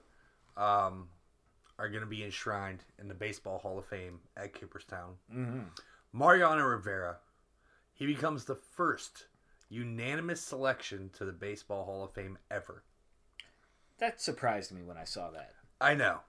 [0.57, 1.07] um,
[1.79, 5.15] are going to be enshrined in the Baseball Hall of Fame at Cooperstown.
[5.33, 5.61] Mm-hmm.
[6.13, 7.17] Mariano Rivera,
[7.93, 9.25] he becomes the first
[9.69, 12.83] unanimous selection to the Baseball Hall of Fame ever.
[13.97, 15.53] That surprised me when I saw that.
[15.81, 16.19] I know.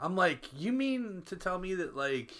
[0.00, 2.32] I'm like, you mean to tell me that like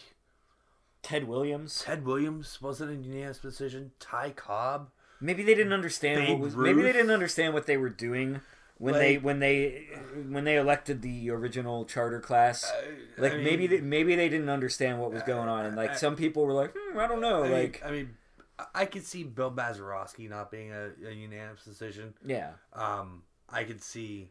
[1.03, 1.83] Ted Williams.
[1.85, 3.93] Ted Williams wasn't a unanimous decision?
[4.01, 4.91] Ty Cobb?
[5.21, 6.57] Maybe they didn't understand Babe what was.
[6.57, 8.41] Maybe they didn't understand what they were doing
[8.77, 9.89] when they when they
[10.29, 12.71] when they elected the original charter class.
[13.17, 15.91] like I mean- maybe they, maybe they didn't understand what was going on, and like
[15.91, 18.17] I- some people were like, hmm, I don't know, I like mean, I mean,
[18.61, 22.15] I- I could see Bill Mazeroski not being a, a unanimous decision.
[22.25, 24.29] yeah, Um, I could see,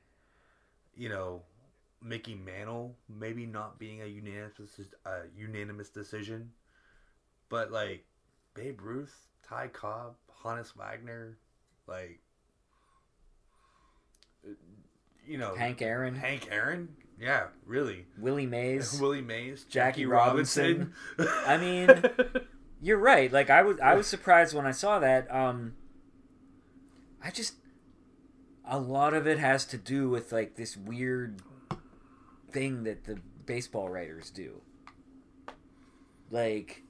[0.95, 1.41] you know,
[2.02, 6.52] Mickey Mantle maybe not being a unanimous a unanimous decision,
[7.49, 8.06] but like
[8.53, 11.38] Babe Ruth, Ty Cobb, Honus Wagner,
[11.88, 12.19] like
[15.26, 18.98] you know Hank Aaron, Hank Aaron, yeah, really, Willie Mays.
[19.02, 20.94] Willie Mays, Jackie Jackie, Robinson.
[21.19, 21.90] I mean,
[22.82, 23.32] You're right.
[23.32, 25.34] Like I was, I was surprised when I saw that.
[25.34, 25.74] Um,
[27.24, 27.56] I just
[28.69, 31.41] a lot of it has to do with like this weird
[32.52, 34.61] thing that the baseball writers do.
[36.30, 36.84] Like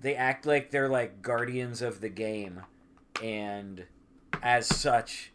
[0.00, 2.62] they act like they're like guardians of the game,
[3.22, 3.84] and
[4.42, 5.32] as such,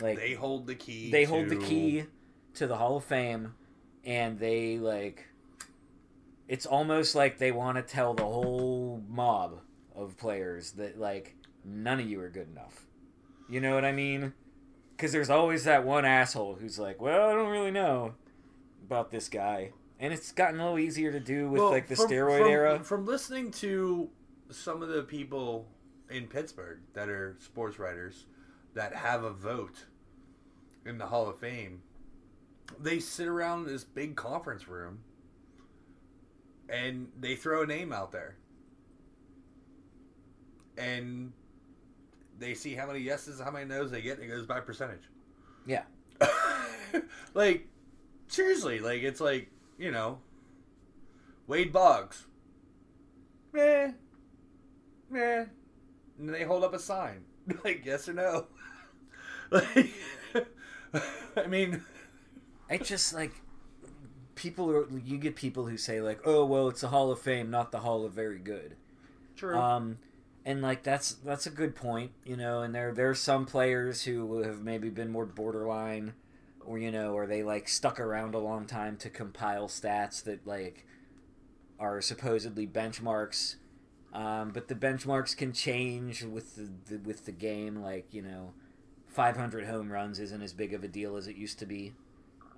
[0.00, 1.10] like they hold the key.
[1.10, 2.04] they hold the key
[2.54, 3.54] to the Hall of Fame,
[4.04, 5.26] and they like.
[6.46, 9.60] It's almost like they want to tell the whole mob
[9.94, 12.86] of players that like none of you are good enough.
[13.50, 14.32] You know what I mean?
[14.96, 18.14] Because there's always that one asshole who's like, "Well, I don't really know
[18.88, 21.96] about this guy," and it's gotten a little easier to do with Well, like the
[21.96, 22.80] from- steroid from- era.
[22.82, 24.10] From listening to
[24.50, 25.68] some of the people
[26.08, 28.24] in Pittsburgh that are sports writers
[28.72, 29.84] that have a vote
[30.86, 31.82] in the Hall of Fame,
[32.80, 35.00] they sit around this big conference room
[36.70, 38.36] and they throw a name out there.
[40.78, 41.32] And
[42.38, 45.02] they see how many yeses, how many no's they get, and it goes by percentage.
[45.66, 45.82] Yeah.
[47.34, 47.66] like,
[48.28, 50.18] seriously, like, it's like, you know,
[51.46, 52.26] Wade Boggs.
[53.52, 53.92] Meh.
[55.10, 55.44] Meh.
[56.18, 57.24] And they hold up a sign.
[57.64, 58.46] Like, yes or no.
[59.50, 59.90] like,
[61.36, 61.82] I mean,
[62.68, 63.32] I just like
[64.34, 64.86] people are.
[64.98, 67.78] You get people who say like, "Oh, well, it's the Hall of Fame, not the
[67.80, 68.76] Hall of Very Good."
[69.34, 69.56] true.
[69.56, 69.98] Um,
[70.44, 72.60] and like that's that's a good point, you know.
[72.62, 76.14] And there there are some players who have maybe been more borderline,
[76.68, 80.46] or you know, or they like stuck around a long time to compile stats that
[80.46, 80.86] like
[81.80, 83.56] are supposedly benchmarks.
[84.12, 87.76] Um, but the benchmarks can change with the, the with the game.
[87.82, 88.52] Like you know,
[89.08, 91.94] 500 home runs isn't as big of a deal as it used to be.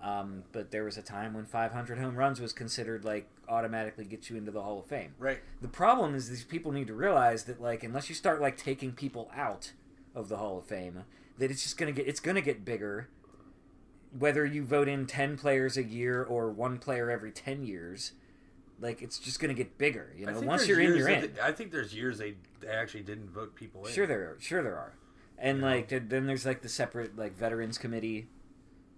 [0.02, 4.30] Um, but there was a time when 500 home runs was considered like automatically get
[4.30, 5.14] you into the Hall of Fame.
[5.18, 5.40] right.
[5.60, 8.92] The problem is these people need to realize that like unless you start like taking
[8.92, 9.72] people out
[10.14, 11.04] of the Hall of Fame,
[11.38, 13.08] that it's just gonna get it's gonna get bigger.
[14.18, 18.12] Whether you vote in ten players a year or one player every ten years,
[18.80, 20.12] like it's just gonna get bigger.
[20.16, 21.34] You know, once you're in, you're in.
[21.34, 23.92] they- I think there's years they, they actually didn't vote people in.
[23.92, 24.36] Sure there are.
[24.40, 24.94] Sure there are.
[25.38, 28.26] And You like th- then there's like the separate like veterans committee,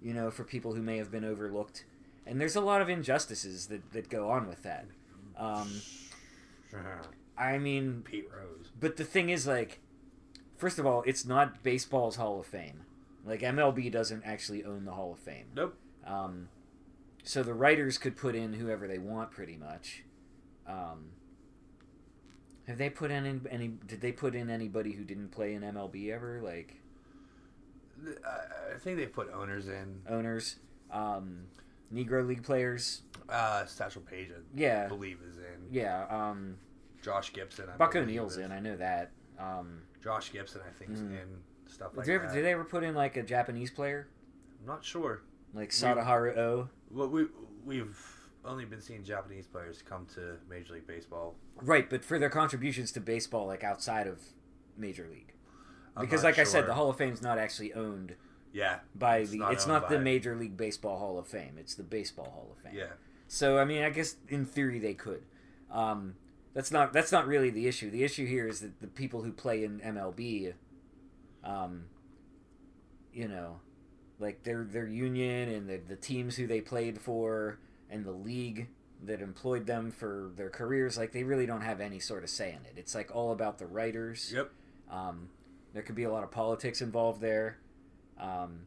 [0.01, 1.85] you know, for people who may have been overlooked.
[2.27, 4.87] And there's a lot of injustices that, that go on with that.
[5.37, 5.69] Um,
[7.39, 8.69] I mean, Pete Rose.
[8.79, 9.81] But the thing is, like,
[10.57, 12.83] first of all, it's not baseball's Hall of Fame.
[13.25, 15.47] Like MLB doesn't actually own the Hall of Fame.
[15.55, 15.77] Nope.
[16.07, 16.49] Um,
[17.23, 20.03] so the writers could put in whoever they want, pretty much.
[20.67, 21.11] Um,
[22.67, 23.69] have they put in any?
[23.69, 26.41] Did they put in anybody who didn't play in MLB ever?
[26.43, 26.77] Like
[28.05, 30.03] I think they put owners in.
[30.09, 30.57] owners,
[30.91, 31.43] um,
[31.95, 33.03] Negro League players.
[33.29, 35.69] Uh, Satchel Paige, I Yeah, believe, is in.
[35.71, 36.07] yeah.
[36.11, 36.57] Um,
[37.03, 37.67] Josh Gibson.
[37.73, 38.51] I Buck O'Neill's in.
[38.53, 39.11] I know that.
[39.39, 41.23] Um, Josh Gibson, I think, is Mm.
[41.23, 41.43] in
[41.73, 42.35] stuff like did, they ever, that.
[42.35, 44.09] did they ever put in like a Japanese player,
[44.61, 45.23] I'm not sure.
[45.55, 46.69] like Sadaharu O?
[46.91, 47.27] Well, we
[47.65, 47.99] we've
[48.45, 51.35] only been seeing Japanese players come to Major League Baseball.
[51.61, 54.21] Right, but for their contributions to baseball, like outside of
[54.77, 55.33] Major League,
[55.97, 58.17] I'm because like I said, the Hall of Fame's not actually owned
[58.53, 59.39] yeah, by It's the.
[59.39, 61.57] not it's not the Major League Baseball Hall of Fame.
[61.59, 62.79] It's the Baseball Hall of Fame.
[62.79, 62.93] yeah,
[63.29, 65.23] So I mean, I guess in theory they could.
[65.71, 66.17] Um,
[66.55, 67.91] that's not that's not really the issue.
[67.91, 70.53] The issue here is that the people who play in MLB,
[71.45, 71.85] um,
[73.13, 73.61] you know,
[74.19, 77.59] like their their union and the the teams who they played for
[77.91, 78.69] and the league
[79.05, 82.51] that employed them for their careers, like they really don't have any sort of say
[82.51, 82.75] in it.
[82.77, 84.33] It's like all about the writers.
[84.35, 84.51] yep.
[84.91, 85.29] Um,
[85.73, 87.59] There could be a lot of politics involved there.
[88.21, 88.67] Um,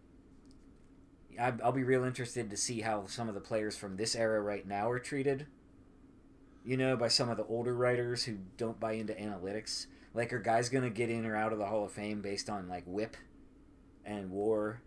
[1.39, 4.41] I, I'll be real interested to see how some of the players from this era
[4.41, 5.47] right now are treated.
[6.65, 9.85] You know, by some of the older writers who don't buy into analytics.
[10.15, 12.49] Like, are guys going to get in or out of the Hall of Fame based
[12.49, 13.17] on, like, WHIP
[14.05, 14.81] and WAR,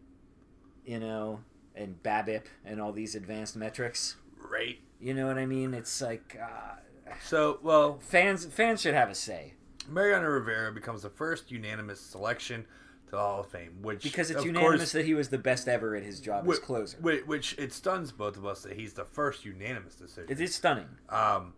[0.84, 1.40] you know,
[1.74, 4.16] and BABIP and all these advanced metrics?
[4.40, 4.78] Right.
[5.00, 5.74] You know what I mean?
[5.74, 6.76] It's like, uh,
[7.22, 9.54] So, well, fans fans should have a say.
[9.88, 12.64] Mariano Rivera becomes the first unanimous selection
[13.06, 15.68] to the Hall of Fame, which Because it's unanimous course, that he was the best
[15.68, 16.98] ever at his job as whi- closer.
[16.98, 20.30] whi- Which it stuns both of us that he's the first unanimous decision.
[20.30, 20.88] It is stunning.
[21.08, 21.54] Um,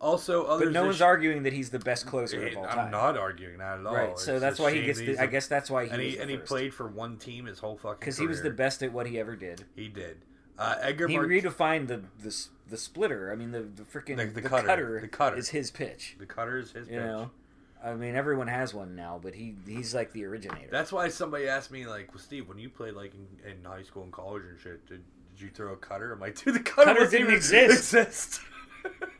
[0.00, 0.66] also, others.
[0.66, 2.78] But no one's sh- arguing that he's the best closer of all time.
[2.78, 3.94] I'm not arguing that at all.
[3.94, 4.10] right.
[4.10, 5.06] It's So that's why he gets the.
[5.06, 7.16] he's I guess that's why he and was he the and he played for one
[7.16, 7.98] team his whole fucking.
[8.00, 9.64] because he was the best at what he ever did.
[9.74, 10.18] He did.
[10.58, 13.30] Uh, Edgar He Mart- redefined the the, the splitter.
[13.32, 15.00] I mean, the the freaking The- the, the cutter, cutter.
[15.00, 15.36] The cutter.
[15.36, 16.16] is his pitch.
[16.18, 17.04] the cutter is his You pitch.
[17.06, 17.30] know,
[17.84, 20.68] I mean, everyone has one now, but he he's like the originator.
[20.70, 23.82] That's why somebody asked me like, well, Steve, when you played like in, in high
[23.84, 25.02] school and college and shit, did,
[25.36, 26.12] did you throw a cutter?
[26.12, 27.94] I'm like, dude, the cutter, Cutter wasn't didn't exist.
[27.94, 28.40] exist.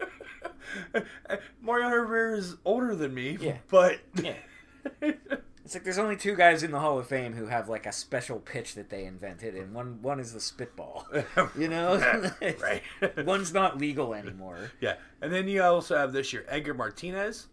[1.63, 3.59] Mariano Rivera is older than me, Yeah.
[3.69, 4.35] but yeah.
[5.65, 7.93] It's like there's only two guys in the Hall of Fame who have like a
[7.93, 11.07] special pitch that they invented, and one one is the spitball.
[11.59, 11.97] You know,
[12.63, 12.83] right.
[13.27, 14.71] One's not legal anymore.
[14.81, 17.49] Yeah, and then you also have this year Edgar Martinez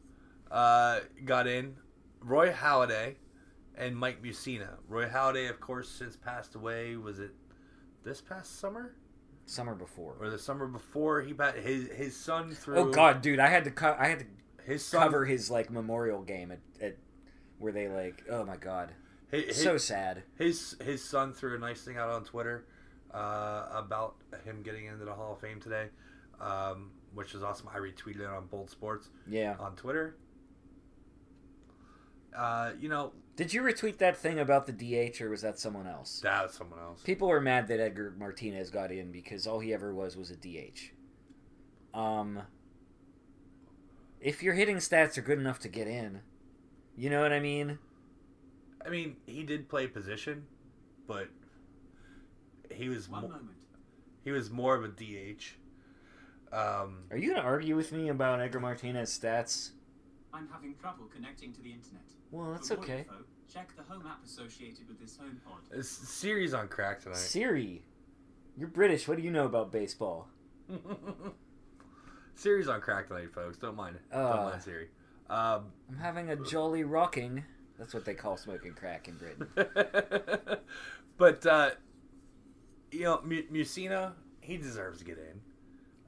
[0.49, 1.75] uh, got in,
[2.21, 3.15] Roy Halladay,
[3.77, 4.75] and Mike Mussina.
[4.87, 6.95] Roy Halladay, of course, since passed away.
[6.95, 7.31] Was it
[8.05, 8.93] this past summer
[9.45, 10.15] Summer before.
[10.19, 11.21] or the summer before?
[11.21, 11.57] He passed.
[11.57, 12.75] His his son threw.
[12.77, 14.25] Oh God, dude, I had to co- I had to
[14.65, 16.97] His son cover his like memorial game at, at
[17.59, 18.23] where they like.
[18.29, 18.91] Oh my God,
[19.29, 20.23] His, his, so sad.
[20.37, 22.65] his his son threw a nice thing out on Twitter
[23.13, 24.15] uh, about
[24.45, 25.89] him getting into the Hall of Fame today,
[26.41, 27.69] um, which is awesome.
[27.73, 29.55] I retweeted it on Bold Sports Yeah.
[29.59, 30.15] on Twitter.
[32.35, 35.87] Uh, you know Did you retweet that thing about the DH, or was that someone
[35.87, 36.21] else?
[36.21, 37.01] that was someone else.
[37.01, 40.35] People were mad that Edgar Martinez got in because all he ever was was a
[40.37, 40.91] DH.
[41.93, 42.43] Um,
[44.21, 46.21] if your hitting stats are good enough to get in,
[46.95, 47.77] you know what I mean.
[48.85, 50.45] I mean, he did play position,
[51.07, 51.27] but
[52.71, 53.57] he was One mo- moment.
[54.23, 55.55] he was more of a DH.
[56.53, 59.71] Um, Are you gonna argue with me about Edgar Martinez stats?
[60.35, 62.03] I'm having trouble connecting to the internet.
[62.31, 62.99] Well, that's For okay.
[62.99, 63.15] info,
[63.51, 65.75] check the home app associated with this HomePod.
[65.75, 67.17] this series on crack tonight.
[67.17, 67.83] Siri,
[68.57, 69.07] you're British.
[69.07, 70.27] What do you know about baseball?
[72.35, 73.57] series on crack tonight, folks.
[73.57, 73.97] Don't mind.
[74.11, 74.33] Uh.
[74.35, 74.87] Don't mind Siri.
[75.29, 77.43] Um, I'm having a jolly rocking.
[77.79, 79.47] That's what they call smoking crack in Britain.
[81.17, 81.71] but uh,
[82.91, 85.39] you know, M- Mussina, he deserves to get in.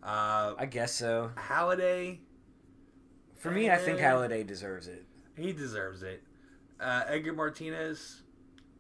[0.03, 1.31] Uh, I guess so.
[1.35, 2.19] Halladay,
[3.37, 4.03] For me, I think Eh.
[4.03, 5.05] Halladay deserves it.
[5.35, 6.23] he deserves it.
[6.79, 8.21] Uh, Edgar Martinez,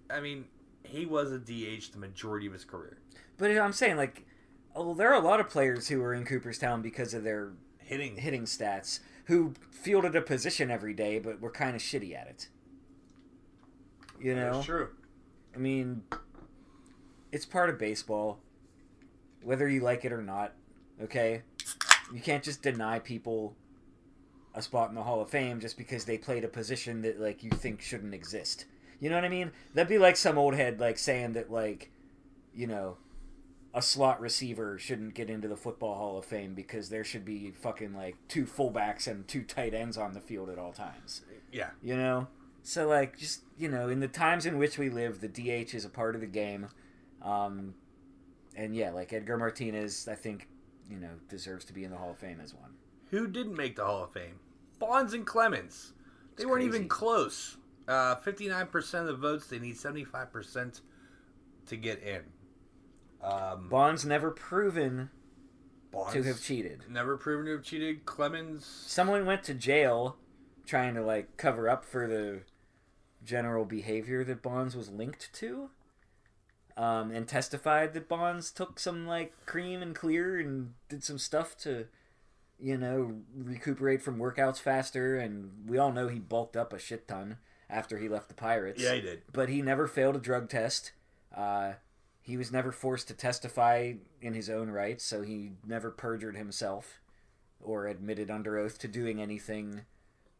[0.09, 0.45] I mean,
[0.83, 2.97] he was a DH the majority of his career.
[3.37, 4.25] But I'm saying, like,
[4.75, 8.17] oh, there are a lot of players who are in Cooperstown because of their Hitting,
[8.17, 12.49] hitting stats who fielded a position every day, but were kind of shitty at it.
[14.19, 14.89] You know, That's true.
[15.55, 16.03] I mean,
[17.31, 18.39] it's part of baseball,
[19.41, 20.53] whether you like it or not.
[21.01, 21.43] Okay,
[22.13, 23.55] you can't just deny people
[24.57, 27.43] a spot in the Hall of Fame just because they played a position that like
[27.43, 28.65] you think shouldn't exist.
[28.99, 29.51] You know what I mean?
[29.73, 31.91] That'd be like some old head like saying that like,
[32.55, 32.97] you know,
[33.73, 37.51] a slot receiver shouldn't get into the football Hall of Fame because there should be
[37.51, 41.21] fucking like two fullbacks and two tight ends on the field at all times
[41.51, 41.69] Yeah.
[41.83, 42.27] you know
[42.63, 45.85] so like just you know in the times in which we live the dh is
[45.85, 46.67] a part of the game
[47.21, 47.75] um
[48.55, 50.47] and yeah like edgar martinez i think
[50.89, 52.71] you know deserves to be in the hall of fame as one
[53.11, 54.39] Who didn't make the Hall of Fame?
[54.79, 55.93] Bonds and Clemens.
[56.35, 56.77] They It's weren't crazy.
[56.77, 57.57] even close.
[57.87, 60.81] Uh, 59% of the votes, they need 75%
[61.67, 62.21] to get in.
[63.21, 65.09] Um, bonds never proven
[65.91, 68.05] Bonds to have cheated Never proven to have cheated.
[68.05, 68.65] Clemens.
[68.65, 70.17] someone went to jail
[70.65, 72.41] trying to like cover up for the
[73.23, 75.69] general behavior that bonds was linked to
[76.77, 81.57] um, and testified that bonds took some like cream and clear and did some stuff
[81.57, 81.87] to
[82.59, 87.07] you know recuperate from workouts faster and we all know he bulked up a shit
[87.07, 87.37] ton
[87.69, 89.21] after he left the pirates Yeah, he did.
[89.31, 90.91] but he never failed a drug test.
[91.35, 91.73] Uh,
[92.21, 96.99] he was never forced to testify in his own right, so he never perjured himself
[97.61, 99.81] or admitted under oath to doing anything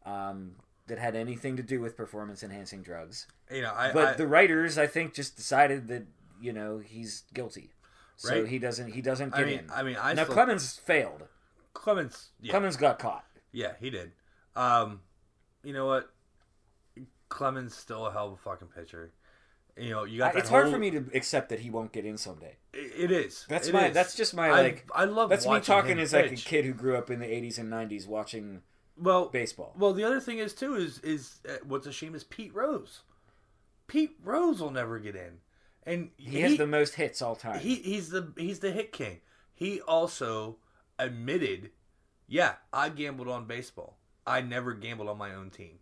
[0.04, 0.52] um,
[0.86, 3.26] that had anything to do with performance enhancing drugs.
[3.52, 3.92] You know, I.
[3.92, 6.04] But I the writers, I think, just decided that
[6.40, 7.70] you know he's guilty,
[8.16, 8.48] so Right.
[8.48, 9.70] he doesn't he doesn't I get mean, in.
[9.70, 11.24] I mean, I now still, Clemens failed.
[11.74, 12.30] Clemens.
[12.40, 13.24] Yeah, Clemens got caught.
[13.52, 14.12] yeah, he did.
[14.56, 15.00] Um,
[15.64, 16.10] you know what?
[17.28, 19.12] Clemens still a hell of a fucking pitcher.
[19.76, 22.04] You know, you got that it's hard for me to accept that he won't get
[22.04, 22.56] in someday.
[22.72, 23.44] It it is.
[23.48, 23.86] That's It my.
[23.88, 23.94] is.
[23.94, 24.88] That's just my I- like.
[24.94, 25.28] I love.
[25.30, 27.70] That's me talking him as like a kid who grew up in the '80s and
[27.70, 28.62] '90s watching
[28.96, 29.74] Well, baseball.
[29.78, 33.02] Well, the other thing is too is is uh, what's a shame is Pete Rose.
[33.86, 35.38] Pete Rose will never get in,
[35.86, 37.60] and He, has the most hits all time.
[37.60, 39.20] he he's the he's the hit king.
[39.54, 40.56] He also
[40.98, 41.70] admitted,
[42.26, 43.98] yeah, I gambled on baseball.
[44.26, 45.78] I never gambled on my own team.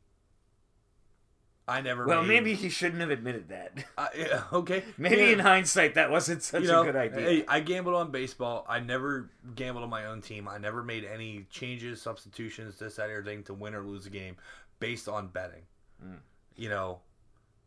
[1.69, 2.07] I never.
[2.07, 3.85] well, made- maybe he shouldn't have admitted that.
[3.99, 4.85] I, okay.
[4.99, 5.29] Maybe yeah.
[5.31, 7.21] in hindsight that wasn't such you know, a good idea.
[7.21, 8.65] Hey, I gambled on baseball.
[8.69, 10.47] I never gambled on my own team.
[10.47, 14.11] I never made any changes, substitutions, this, that, or thing to win or lose a
[14.11, 14.37] game
[14.79, 15.63] based on betting.
[16.05, 16.19] Mm.
[16.55, 17.01] You know,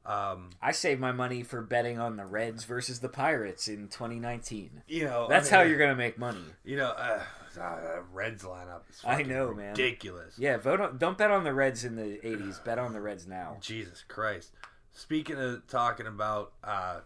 [0.05, 4.84] um, I saved my money for betting on the Reds versus the Pirates in 2019.
[4.88, 6.39] you know That's I mean, how you're gonna make money.
[6.63, 7.21] You know, uh,
[7.57, 9.69] uh, Reds lineup is I know, man.
[9.71, 10.35] ridiculous.
[10.38, 10.97] Yeah, vote on.
[10.97, 12.63] Don't bet on the Reds in the '80s.
[12.63, 13.57] Bet on the Reds now.
[13.61, 14.51] Jesus Christ.
[14.91, 16.99] Speaking of talking about uh,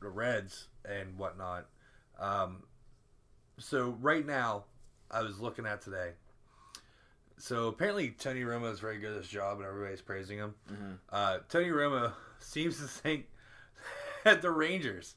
[0.00, 1.66] the Reds and whatnot,
[2.18, 2.64] um,
[3.58, 4.64] so right now,
[5.10, 6.12] I was looking at today.
[7.40, 10.54] So apparently, Tony Romo is very good at his job, and everybody's praising him.
[10.72, 10.98] Mhm.
[11.10, 13.26] Uh, Tony Romo seems to think
[14.24, 15.14] that the Rangers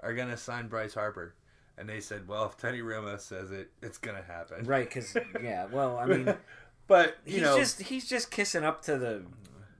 [0.00, 1.34] are going to sign Bryce Harper,
[1.80, 4.86] and they said, "Well, if Tony Romo says it, it's going to happen." Right?
[4.88, 5.66] Because yeah.
[5.72, 6.34] Well, I mean,
[6.86, 9.22] But you he's know, just he's just kissing up to the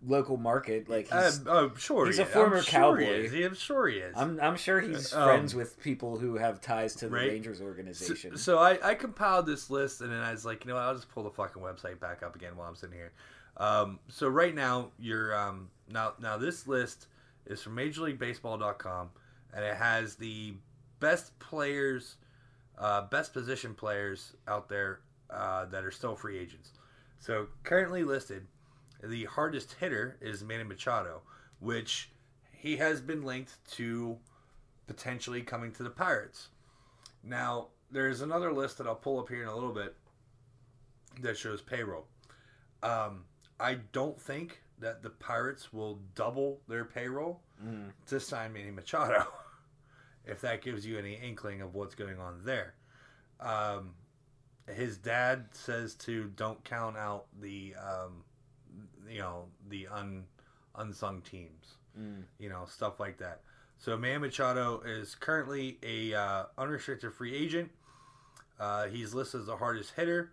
[0.07, 0.89] local market.
[0.89, 2.33] Like uh, he's, I'm sure he's he a is.
[2.33, 3.13] former I'm sure he cowboy.
[3.19, 3.35] is.
[3.47, 4.17] I'm sure he is.
[4.17, 7.29] I'm I'm sure he's Um, friends with people who have ties to the right.
[7.29, 8.37] Rangers So, organization.
[8.37, 10.95] so I, I compiled this list and then I was like, you know what, I'll
[10.95, 13.13] just pull the fucking website back up again while I'm sitting here.
[13.57, 17.09] Um, so right now you're um, now now this list
[17.47, 19.11] is from MajorLeagueBaseball.com
[19.53, 20.55] and it has the
[21.01, 22.17] best players,
[22.79, 25.01] uh, best position players out there
[25.31, 26.71] uh, that are still free agents.
[27.19, 28.47] So currently listed,
[29.03, 31.23] the hardest hitter is Manny Machado,
[31.59, 32.11] which
[32.53, 34.19] he has been linked to
[34.87, 36.49] potentially coming to the Pirates.
[37.23, 39.95] Now, there's another list that I'll pull up here in a little bit
[41.21, 42.07] that shows payroll.
[42.83, 43.25] Um,
[43.59, 47.91] I don't think that the Pirates will double their payroll Mm.
[48.07, 49.27] to sign Manny Machado,
[50.27, 52.75] if that gives you any inkling of what's going on there.
[53.41, 53.95] Um,
[54.73, 58.25] his dad says to don't count out the, um,
[59.09, 60.25] you know, the un,
[60.77, 62.23] unsung teams Mm.
[62.39, 63.41] you know, stuff like that.
[63.79, 67.71] So Man Machado is currently a uh, unrestricted free agent.
[68.59, 70.33] Uh, he's listed as the hardest hitter.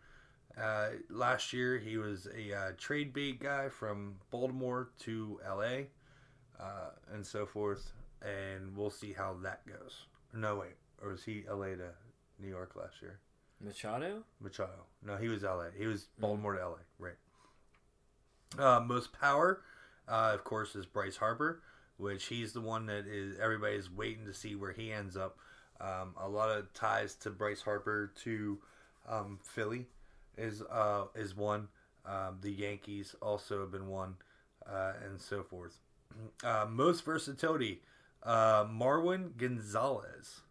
[0.61, 5.85] Uh, last year, he was a uh, trade bait guy from Baltimore to LA,
[6.59, 7.91] uh, and so forth.
[8.21, 10.05] And we'll see how that goes.
[10.33, 11.91] No, wait, or was he LA to
[12.39, 13.19] New York last year?
[13.61, 14.23] Machado.
[14.39, 14.85] Machado.
[15.03, 15.67] No, he was LA.
[15.77, 16.77] He was Baltimore to LA.
[16.99, 17.15] Right.
[18.57, 19.61] Uh, most power,
[20.07, 21.61] uh, of course, is Bryce Harper,
[21.97, 25.37] which he's the one that is everybody's waiting to see where he ends up.
[25.79, 28.57] Um, a lot of ties to Bryce Harper to
[29.07, 29.87] um, Philly
[30.37, 31.67] is uh, is one.
[32.05, 34.15] Um, the Yankees also have been one,
[34.69, 35.77] uh, and so forth.
[36.43, 37.81] Uh, most versatility,
[38.23, 40.41] uh, Marwin Gonzalez.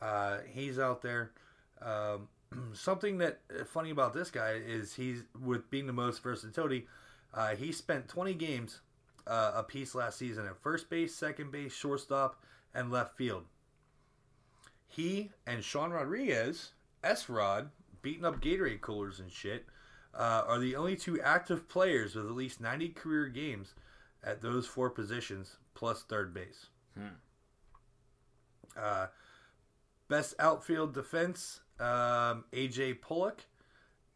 [0.00, 1.32] Uh, he's out there.
[1.80, 2.28] Um,
[2.72, 6.86] something that uh, funny about this guy is he's with being the most versatility.
[7.32, 8.80] Uh, he spent 20 games
[9.26, 12.42] uh, a piece last season at first base, second base, shortstop,
[12.74, 13.44] and left field.
[14.86, 16.72] He and Sean Rodriguez,
[17.02, 17.70] S Rod,
[18.02, 19.66] beating up Gatorade coolers and shit,
[20.14, 23.74] uh, are the only two active players with at least 90 career games
[24.22, 26.66] at those four positions, plus third base.
[26.96, 27.06] Hmm.
[28.76, 29.06] Uh,
[30.08, 33.46] best outfield defense, um, AJ Pollock.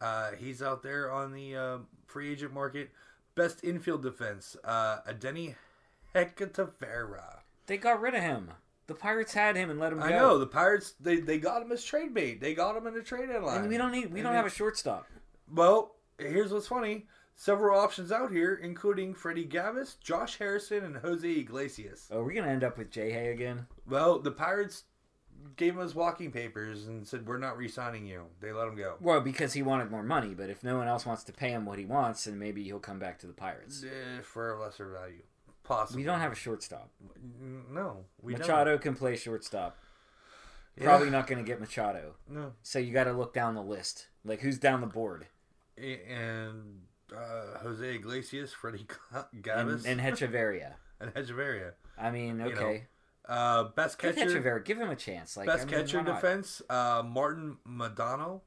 [0.00, 2.90] Uh, he's out there on the uh, free agent market.
[3.34, 5.54] Best infield defense, uh, Adeiny
[6.14, 7.38] Hechavarria.
[7.66, 8.50] They got rid of him.
[8.88, 10.04] The Pirates had him and let him go.
[10.06, 10.94] I know the Pirates.
[10.98, 12.40] They, they got him as trade bait.
[12.40, 13.60] They got him in a trade deadline.
[13.60, 14.10] And we don't need.
[14.12, 15.06] We And don't they- have a shortstop.
[15.52, 17.06] Well, here's what's funny.
[17.40, 22.08] Several options out here, including Freddy Galvis, Josh Harrison, and Jose Iglesias.
[22.10, 23.68] Oh, we're gonna end up with J Hay again.
[23.88, 24.82] Well, the Pirates
[25.54, 28.96] gave him his walking papers and said, "We're not re-signing you." They let him go.
[28.98, 31.64] Well, because he wanted more money, but if no one else wants to pay him
[31.64, 33.84] what he wants, then maybe he'll come back to the Pirates.
[33.84, 35.22] Eh, for a lesser value,
[35.62, 36.02] possibly.
[36.02, 36.90] We don't have a shortstop.
[37.70, 39.76] No, we Machado can play shortstop.
[40.76, 40.86] don't.
[40.86, 42.16] Probably not going to get Machado.
[42.28, 44.08] No, So you got to look down the list.
[44.24, 45.28] Like who's down the board?
[45.76, 46.80] and
[47.16, 50.74] uh, Jose Iglesias, Freddy And, Galvis, and Hechavarria.
[51.00, 51.72] and Hechavarria.
[51.96, 52.86] I mean, know, okay.
[53.28, 54.64] Uh, best Give catcher, Hechavarria.
[54.64, 55.36] Give him a chance.
[55.36, 58.42] Like best I mean, catcher defense, uh, Martin Madano.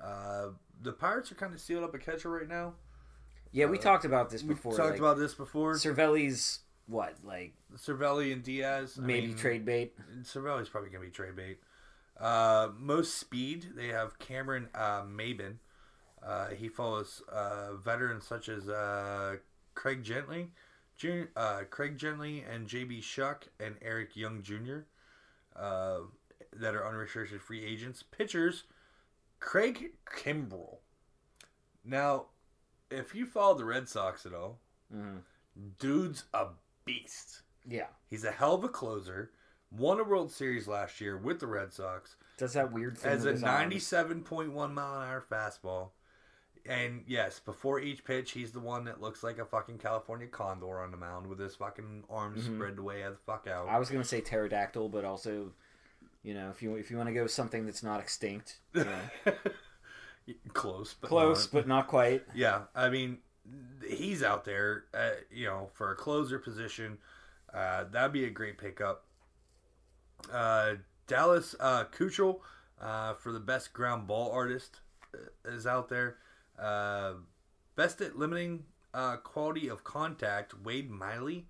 [0.00, 0.48] Uh,
[0.80, 2.74] the Pirates are kind of sealed up a catcher right now.
[3.50, 4.72] Yeah, we Uh, talked about this before.
[4.72, 5.74] We talked like, about this before.
[5.74, 8.98] Cervelli's what, like Cervelli and Diaz.
[8.98, 9.94] I maybe mean, trade bait.
[10.22, 11.58] Cervelli's probably gonna be trade bait.
[12.18, 15.56] Uh, most speed they have Cameron uh, Maybin.
[16.24, 19.36] Uh, he follows uh, veterans such as uh,
[19.74, 20.50] Craig Gentry,
[20.96, 24.80] Jun- uh, Craig Gentry, and JB Shuck and Eric Young Jr.
[25.56, 25.98] Uh,
[26.52, 28.02] that are unrestricted free agents.
[28.02, 28.64] Pitchers,
[29.40, 30.78] Craig Kimbrel.
[31.84, 32.26] Now,
[32.90, 34.58] if you follow the Red Sox at all,
[34.92, 35.22] Mhm.
[35.78, 36.48] dude's a
[36.84, 37.42] beast.
[37.66, 39.30] Yeah, He's a hell of a closer.
[39.70, 43.26] Won a World Series last year with the Red Sox does that weird thing as
[43.26, 43.74] a his arms.
[43.74, 45.90] 97.1 mile an hour fastball.
[46.68, 50.80] And yes, before each pitch, he's the one that looks like a fucking California condor
[50.80, 52.56] on the mound with his fucking arms Mhm.
[52.56, 53.68] spread the way the fuck out.
[53.68, 55.52] I was gonna say pterodactyl, but also,
[56.22, 58.84] you know, if you if you want to go with something that's not extinct, you
[58.84, 59.00] know,
[60.52, 61.58] Close, but close not.
[61.62, 62.22] but not quite.
[62.34, 63.18] Yeah, I mean,
[63.86, 66.98] he's out there, uh, you know, for a closer position.
[67.52, 69.06] Uh, that'd be a great pickup.
[70.30, 70.74] Uh,
[71.06, 72.40] Dallas uh, Keuchel
[72.78, 74.80] uh, for the best ground ball artist
[75.14, 76.18] uh, is out there.
[76.60, 77.14] Uh,
[77.76, 81.46] best at limiting uh, quality of contact, Wade Miley,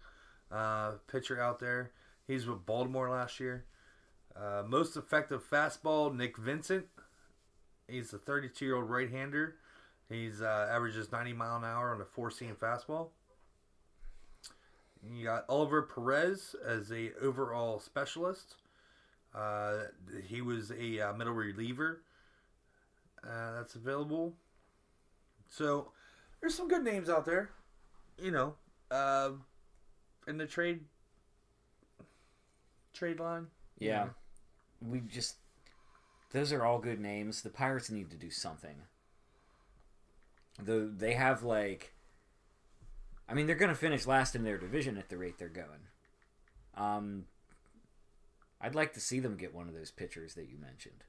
[0.50, 1.92] uh, pitcher out there.
[2.26, 3.64] He's with Baltimore last year.
[4.36, 6.86] Uh, most effective fastball, Nick Vincent.
[7.88, 9.56] He's a 32 year old right hander.
[10.08, 13.08] He's uh, averages 90 mile an hour on a four seam fastball.
[15.10, 18.56] You got Oliver Perez as a overall specialist.
[19.34, 19.84] Uh,
[20.26, 22.02] he was a uh, middle reliever.
[23.22, 24.34] Uh, that's available.
[25.48, 25.92] So
[26.40, 27.50] there's some good names out there.
[28.20, 28.54] You know,
[28.90, 29.30] uh,
[30.26, 30.80] in the trade
[32.92, 33.46] trade line.
[33.78, 34.08] Yeah,
[34.86, 35.36] we just
[36.32, 37.42] those are all good names.
[37.42, 38.76] The Pirates need to do something.
[40.62, 41.94] The they have like,
[43.28, 45.86] I mean, they're gonna finish last in their division at the rate they're going.
[46.76, 47.24] Um,
[48.60, 51.04] I'd like to see them get one of those pitchers that you mentioned.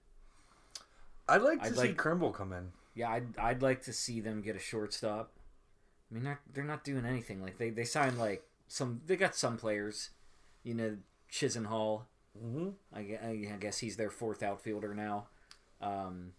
[1.27, 2.71] I'd like to I'd see like- Krimble come in.
[2.99, 5.31] Yeah, I'd I'd like to see them get a shortstop.
[6.11, 7.41] I mean, they're they're not doing anything.
[7.41, 10.09] Like they they signed like some they got some players,
[10.63, 10.97] you know,
[11.31, 12.01] Chisenhall.
[12.37, 12.69] Mm-hmm.
[12.93, 15.27] I, I guess he's their fourth outfielder now.
[15.81, 16.33] Um,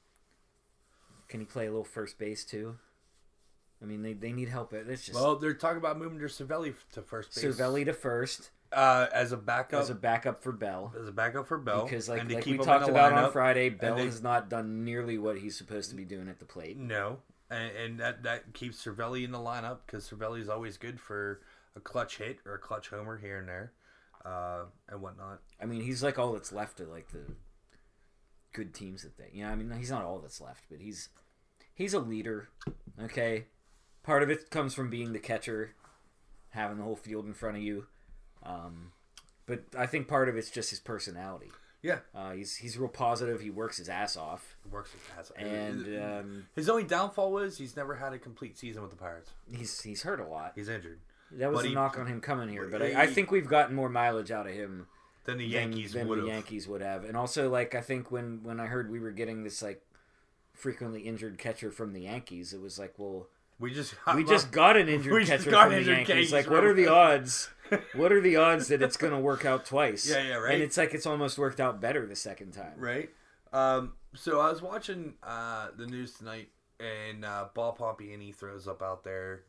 [1.29, 2.77] can he play a little first base too?
[3.83, 4.75] I mean, they, they need help.
[4.75, 7.45] It's just Well, they're talking about moving to Cervelli to first base.
[7.45, 9.81] Cervelli to first uh, as a backup.
[9.81, 10.95] as a backup for Bell.
[11.01, 13.33] as a backup for Bell Because like, like we talked about on.
[13.33, 16.45] Friday, Bell they- has not done nearly what he's supposed to be doing at the
[16.45, 16.77] plate.
[16.77, 17.19] No,
[17.51, 21.41] and, and that that keeps Cervelli in the lineup because Cervelli is always good for
[21.77, 23.73] a clutch hit or a clutch homer here and there,
[24.25, 25.41] uh, and whatnot.
[25.61, 27.25] I mean, he's like all that's left of like the
[28.53, 29.31] good teams that they.
[29.33, 31.09] You know, I mean, he's not all that's left, but he's
[31.75, 32.49] he's a leader.
[33.03, 33.47] Okay,
[34.03, 35.75] part of it comes from being the catcher,
[36.51, 37.87] having the whole field in front of you.
[38.43, 38.93] Um,
[39.47, 41.51] but I think part of it's just his personality.
[41.83, 43.41] Yeah, Uh, he's he's real positive.
[43.41, 47.75] He works his ass off, works with has and um, his only downfall was he's
[47.75, 49.31] never had a complete season with the Pirates.
[49.51, 50.53] he's he's hurt a lot.
[50.55, 51.01] He's injured.
[51.33, 53.31] That was but a he- knock on him coming here, but he- I, I think
[53.31, 54.89] we've gotten more mileage out of him
[55.25, 56.27] Then the than- Yankees than would the.
[56.27, 57.05] Yankees would have.
[57.05, 59.81] And also, like I think when when I heard we were getting this like
[60.53, 63.29] frequently injured catcher from the Yankees, it was like, well,
[63.61, 66.09] We just we just got an injured We catcher got from the Yankees.
[66.09, 67.51] Yankees Like, what are the odds?
[67.95, 70.09] What are the odds that it's going to work out twice?
[70.09, 70.55] Yeah, yeah, right.
[70.55, 72.73] And it's like it's almost worked out better the second time.
[72.77, 73.11] right.
[73.53, 78.81] Um, so I was watching uh, the news tonight, and uh, Bob Pompeani throws up
[78.81, 79.43] out there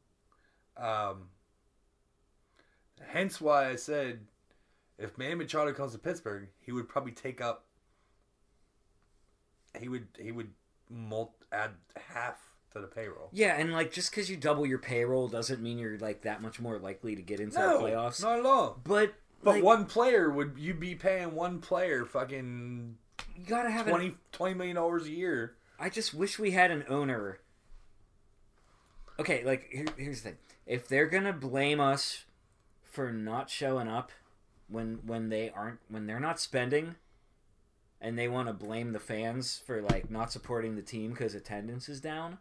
[0.77, 1.29] Um,
[3.01, 4.21] hence why I said
[4.97, 7.65] if Manny Machado comes to Pittsburgh, he would probably take up.
[9.79, 10.51] He would he would
[10.89, 11.71] mult, add
[12.13, 12.39] half
[12.73, 13.29] to the payroll.
[13.33, 16.59] Yeah, and like just because you double your payroll doesn't mean you're like that much
[16.59, 18.21] more likely to get into No, the playoffs.
[18.21, 18.79] not at all.
[18.83, 19.13] But
[19.43, 22.97] But like, one player would you be paying one player fucking
[23.37, 25.55] you gotta have 20, an 20 million dollars a year?
[25.77, 27.39] I just wish we had an owner.
[29.19, 32.23] Okay, like here, here's the thing: if they're gonna blame us
[32.95, 34.11] for not showing up
[34.67, 36.95] when when they aren't when they're not spending,
[37.99, 41.89] and they want to blame the fans for like not supporting the team because attendance
[41.89, 42.37] is down,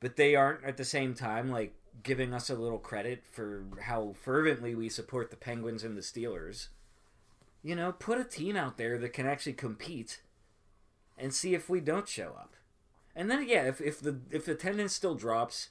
[0.00, 1.72] but they aren't at the same time like
[2.02, 6.68] giving us a little credit for how fervently we support the Penguins and the Steelers.
[7.62, 10.20] You know, put a team out there that can actually compete
[11.16, 12.54] and see if we don't show up.
[13.14, 15.68] And then yeah, if if the if attendance still drops,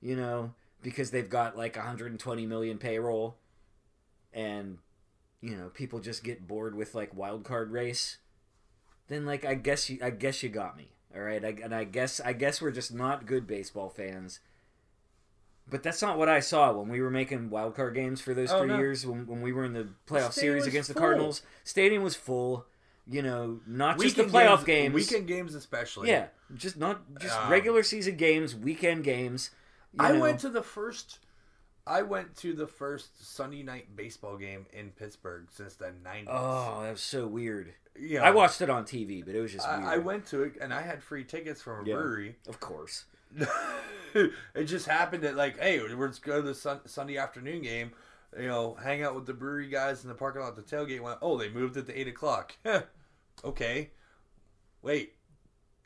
[0.00, 0.52] you know,
[0.82, 3.36] because they've got like 120 million payroll
[4.32, 4.78] and
[5.40, 8.18] you know, people just get bored with like wild card race,
[9.08, 10.92] then like I guess you I guess you got me.
[11.14, 11.44] All right?
[11.44, 14.40] I, and I guess I guess we're just not good baseball fans.
[15.68, 18.50] But that's not what I saw when we were making wild card games for those
[18.50, 18.78] Oh, three no.
[18.78, 20.94] years when, when we were in the playoff stadium series against the.
[20.94, 21.42] Cardinals.
[21.64, 22.66] Stadium was full.
[23.08, 24.94] You know, not just the playoff games.
[24.94, 26.08] weekend games especially.
[26.08, 29.50] Yeah, just not just Um, regular season games, weekend games.
[29.92, 30.20] You I know.
[30.20, 31.18] went to the first.
[31.86, 36.28] I went to the first Sunday night baseball game in Pittsburgh since the nineties.
[36.30, 37.74] Oh, that was so weird.
[37.98, 39.82] you know, I watched it on TV, but it was just weird.
[39.84, 41.96] I, I went to it and I had free tickets from a Yeah.
[41.96, 42.36] brewery.
[42.48, 43.04] of course.
[44.14, 47.92] it just happened that like, hey, let's go to the sun, Sunday afternoon game.
[48.38, 51.00] You know, hang out with the brewery guys in the parking lot the tailgate.
[51.00, 52.54] Went, oh, they moved it to eight o'clock.
[53.44, 53.90] okay,
[54.82, 55.14] wait,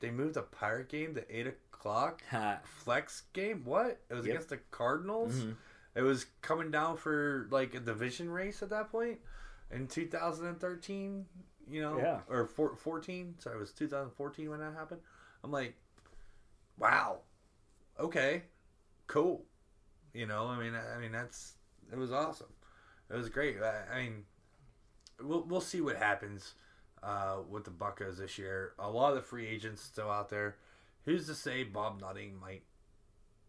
[0.01, 1.61] they moved the pirate game to eight o'clock.
[1.87, 2.61] Ha.
[2.65, 3.65] Flex game?
[3.65, 4.01] What?
[4.11, 4.35] It was Yep.
[4.35, 5.35] against the Cardinals.
[5.35, 5.57] Mhm.
[5.95, 9.21] It was coming down for like a division race at that point
[9.71, 11.27] in 2013.
[11.69, 12.21] You know, Yeah.
[12.29, 13.39] or four, 14.
[13.41, 15.01] Sorry, it was 2014 when that happened.
[15.43, 15.75] I'm like,
[16.79, 17.23] wow,
[17.99, 18.45] okay,
[19.09, 19.45] cool.
[20.13, 21.57] You know, I mean, I I mean that's
[21.91, 22.53] it was awesome.
[23.11, 23.61] It was great.
[23.63, 24.27] I, I mean,
[25.21, 26.55] we'll we'll see what happens
[27.03, 28.75] uh, with the Buccos this year.
[28.79, 30.57] A lot of the free agents still out there.
[31.07, 32.63] Who's to say Bob Nutting might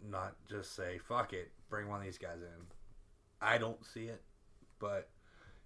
[0.10, 2.66] not just say fuck it, bring one of these guys in?
[3.42, 4.22] I don't see it,
[4.80, 5.10] but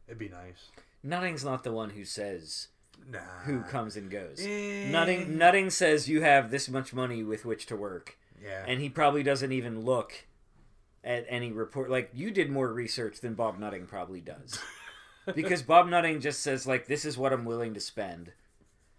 [0.07, 0.71] it'd be nice.
[1.03, 2.69] Nutting's not the one who says
[3.09, 3.19] Nah.
[3.45, 4.39] who comes and goes.
[4.45, 4.89] Eh.
[4.89, 8.63] Nutting Nutting says you have this much money with which to work, Yeah.
[8.67, 10.25] and he probably doesn't even look
[11.03, 11.89] at any report.
[11.89, 14.59] Like you did more research than Bob Nutting probably does,
[15.35, 18.31] because Bob Nutting just says like this is what I'm willing to spend,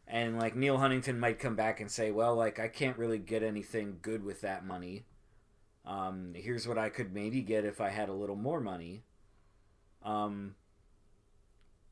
[0.07, 3.43] and like Neal Huntington might come back and say, well, like I can't really get
[3.43, 5.05] anything good with that money.
[5.85, 9.03] Um, here's what I could maybe get if I had a little more money.
[10.05, 10.55] Um,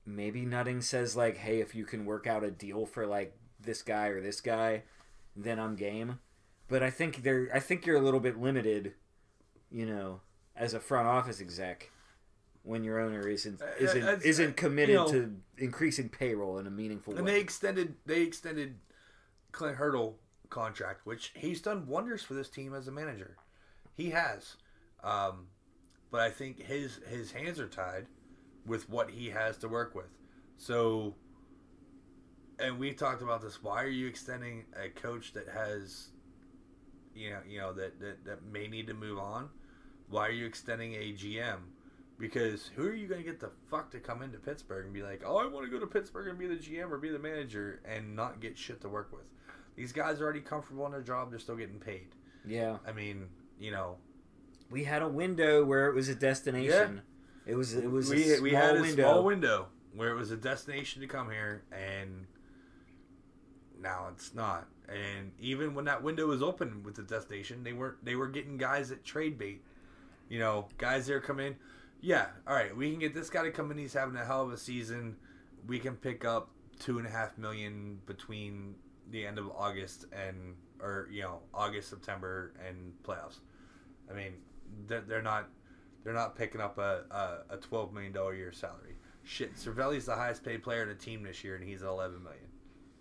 [0.07, 3.82] maybe Nutting says like, "Hey, if you can work out a deal for like this
[3.82, 4.82] guy or this guy,
[5.35, 6.20] then I'm game."
[6.69, 8.95] But I think they're I think you're a little bit limited,
[9.70, 10.20] you know,
[10.55, 11.91] as a front office exec
[12.62, 16.59] when your owner isn't Uh, isn't it's- isn't uh, committed you know- to increasing payroll
[16.59, 17.31] in a meaningful and way.
[17.31, 18.78] And they extended they extended
[19.53, 20.19] Clint Hurdle
[20.49, 23.37] contract, which he's done wonders for this team as a manager.
[23.95, 24.57] He has,
[25.03, 25.49] um,
[26.11, 28.07] but I think his his hands are tied
[28.66, 30.11] with what he has to work with.
[30.57, 31.16] So,
[32.59, 33.62] and we talked about this.
[33.62, 36.11] Why are you extending a coach that has,
[37.15, 39.49] you know, you know that that, that may need to move on?
[40.09, 41.61] Why are you extending a GM?
[42.21, 45.03] Because who are you going to get the fuck to come into Pittsburgh and be
[45.03, 47.19] like, oh, I want to go to Pittsburgh and be the GM or be the
[47.19, 49.25] manager and not get shit to work with?
[49.77, 51.31] These guys are already comfortable in their job.
[51.31, 52.09] They're still getting paid.
[52.47, 53.29] yeah, I mean,
[53.59, 53.97] you know,
[54.71, 57.03] we had a window where it was a destination.
[57.47, 59.03] It was it was we, a small we had a window.
[59.03, 62.27] small window where it was a destination to come here, and
[63.81, 64.69] now it's not.
[64.89, 68.05] And even when that window was open with the destination, they weren't.
[68.05, 69.63] They were getting guys at trade bait.
[70.29, 71.57] You know, guys there come in.
[72.01, 73.79] Yeah, all right, we can get this guy to come in.
[73.79, 75.17] He's having a hell of a season.
[75.67, 78.75] We can pick up two and a half million between
[79.11, 83.41] the end of August and or you know August, September, and playoffs.
[84.11, 84.33] I mean,
[84.87, 85.49] they're, they're not
[86.05, 88.97] They're not picking up a, a, a twelve million dollar year salary.
[89.23, 92.23] Shit, Cervelli's the highest paid player in the team this year, and he's at eleven
[92.23, 92.47] million.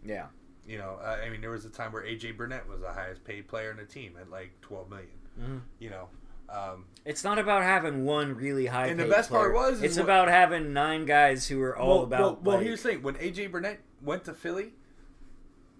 [0.04, 0.26] Yeah.
[0.68, 3.48] You know, I mean, there was a time where AJ Burnett was the highest paid
[3.48, 5.10] player in the team at like twelve million.
[5.40, 5.62] Mhm.
[5.80, 6.10] You know,
[6.52, 8.88] um, It's not about having one really high.
[8.88, 12.04] And the best part was it's what- about having nine guys who are all well,
[12.04, 12.20] about.
[12.22, 14.74] Well, well like- here's the thing: when AJ Burnett went to Philly,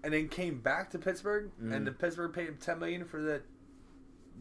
[0.02, 1.74] and then came back to Pittsburgh, Mm.
[1.74, 3.42] and the Pittsburgh paid him ten million for the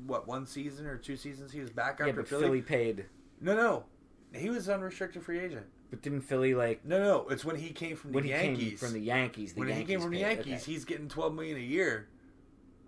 [0.05, 2.43] what one season or two seasons he was back yeah, after but Philly.
[2.43, 3.05] Philly paid.
[3.41, 3.85] No, no,
[4.33, 5.65] he was unrestricted free agent.
[5.89, 8.69] But didn't Philly like No, no, it's when he came from the he Yankees.
[8.69, 9.53] came from the Yankees?
[9.53, 10.21] The when Yankees he came from the paid.
[10.35, 10.71] Yankees, Okay.
[10.71, 12.07] he's getting twelve million a year,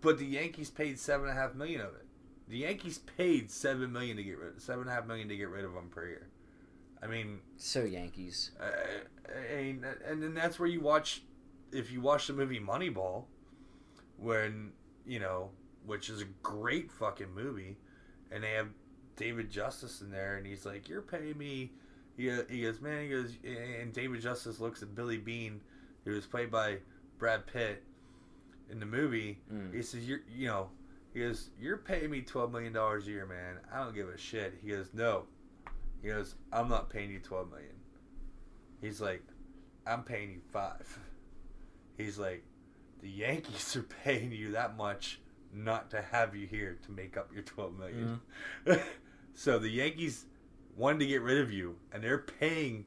[0.02, 2.06] but the Yankees paid seven and a half million of it.
[2.52, 5.48] The Yankees paid seven million to get rid, seven and a half million to get
[5.48, 6.28] rid of him per year.
[7.02, 8.52] I mean, so Yankees.
[8.60, 11.22] uh, and and then that's where you watch,
[11.72, 13.24] if you watch the movie Moneyball,
[14.18, 14.74] when
[15.08, 15.52] you know,
[15.86, 17.78] which is a great fucking movie,
[18.34, 18.68] and they have
[19.16, 21.72] David Justice in there, and he's like, "You're paying me."
[22.18, 23.04] He, he goes, man.
[23.04, 23.32] He goes,
[23.82, 25.62] and David Justice looks at Billy Beane,
[26.04, 26.80] who was played by
[27.18, 27.82] Brad Pitt
[28.70, 29.40] in the movie.
[29.52, 29.74] Mm.
[29.74, 30.70] He says, "You're, you know,"
[31.14, 33.60] he goes, "You're paying me twelve million dollars a year, man.
[33.74, 35.26] I don't give a shit." He goes, "No,"
[36.02, 37.76] he goes, "I'm not paying you $12 million.
[38.82, 39.24] He's like,
[39.86, 41.00] "I'm paying you five.
[41.98, 42.44] He's like,
[43.02, 45.20] "The Yankees are paying you that much
[45.54, 48.22] not to have you here to make up your $12 million
[48.66, 48.82] mm-hmm.
[49.34, 50.26] so the Yankees
[50.78, 52.86] wanted to get rid of you, and they're paying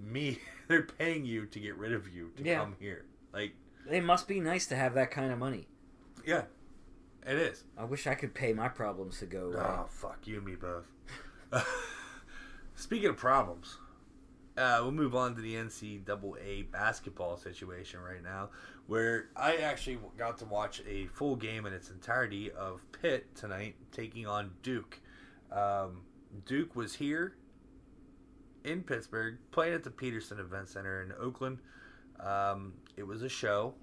[0.00, 0.38] me.
[0.68, 2.60] They're paying you to get rid of you to Yeah.
[2.60, 3.04] come here.
[3.34, 3.52] Like,
[3.90, 5.66] It must be nice to have that kind of money.
[6.24, 6.44] yeah,
[7.26, 7.64] it is.
[7.76, 9.60] I wish I could pay my problems to go away.
[9.60, 10.86] Oh, fuck you and me both.
[12.74, 13.78] Speaking of problems,
[14.56, 18.50] uh, we'll move on to the NCAA basketball situation right now,
[18.86, 23.76] where I actually got to watch a full game in its entirety of Pitt tonight
[23.92, 25.00] taking on Duke.
[25.50, 26.02] Um,
[26.46, 27.34] Duke was here
[28.64, 31.58] in Pittsburgh, playing at the Petersen Event Center in Oakland.
[32.20, 33.74] Um, it was a show.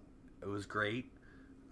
[0.42, 1.12] It was great.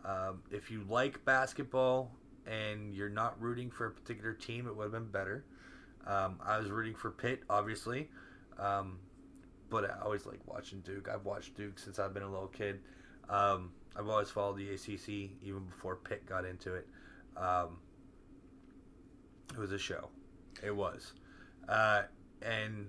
[0.07, 2.11] Um, if you like basketball
[2.45, 5.43] and you're not rooting for a particular team, it would have been better.
[6.05, 8.09] Um, I was rooting for Pitt, obviously,
[8.57, 8.99] um,
[9.69, 11.09] but I always like watching Duke.
[11.13, 12.79] I've watched Duke since I've been a little kid.
[13.29, 15.09] Um, I've always followed the ACC
[15.43, 16.87] even before Pitt got into it.
[17.35, 17.79] Um,
[19.53, 20.07] it was a show.
[20.63, 21.13] It was,
[21.67, 22.03] uh,
[22.41, 22.87] and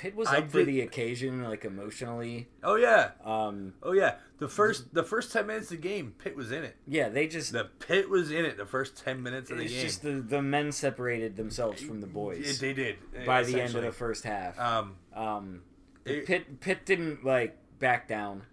[0.00, 2.48] Pitt was I up for did- the occasion, like emotionally.
[2.64, 4.16] oh yeah, Um, oh yeah.
[4.38, 6.74] The first the first ten minutes of the game, Pitt was in it.
[6.86, 9.72] yeah, they just The Pitt was in it the first ten minutes of the it's
[9.74, 9.82] game.
[9.82, 12.96] just the the men separated themselves from the boys They did
[13.26, 14.58] by the end of the first half.
[14.58, 15.62] Um, Um,
[16.06, 18.44] it- Pitt Pitt didn't like back down.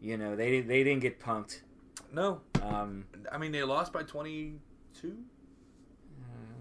[0.00, 1.60] You know, they they didn't get punked.
[2.12, 4.60] no, Um, I mean they lost by twenty
[4.98, 5.18] two.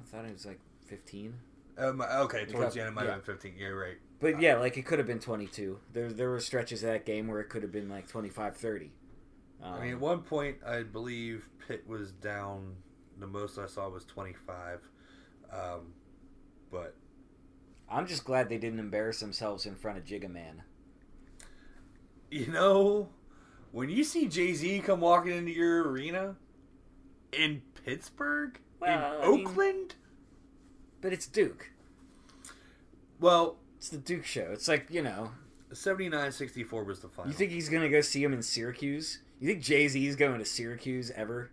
[0.02, 1.36] I thought it was like fifteen.
[1.78, 3.12] Um, okay, towards got- the end it might yeah.
[3.16, 3.53] have been fifteen.
[3.57, 3.98] Yeah, right.
[4.26, 5.77] But yeah, like it could have been 22.
[5.93, 8.89] There there were stretches of that game where it could have been like 25 30.
[9.61, 12.76] Um, I mean, at one point, I believe Pitt was down.
[13.19, 14.80] The most I saw was twenty five.
[15.53, 15.93] Um,
[16.72, 16.95] but
[17.88, 20.64] I'm just glad they didn't embarrass themselves in front of Jigga Man.
[22.31, 23.10] you know,
[23.72, 26.35] when you see Jay Z come walking into your arena
[27.31, 28.89] in Pittsburgh, Well,
[29.22, 29.95] I in mean- Oakland,
[30.99, 31.69] But it's Duke.
[33.19, 34.48] well, It's the Duke show.
[34.52, 35.30] It's like, you know,
[35.72, 37.30] 79-64 was the final.
[37.32, 39.20] you think he's going to go see him in Syracuse?
[39.40, 41.52] You think Jay Z is going to Syracuse ever?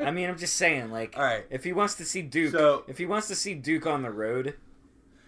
[0.00, 1.44] I mean, I'm just saying like All right.
[1.50, 4.10] if he wants to see Duke, So- if he wants to see Duke on the
[4.10, 4.56] road,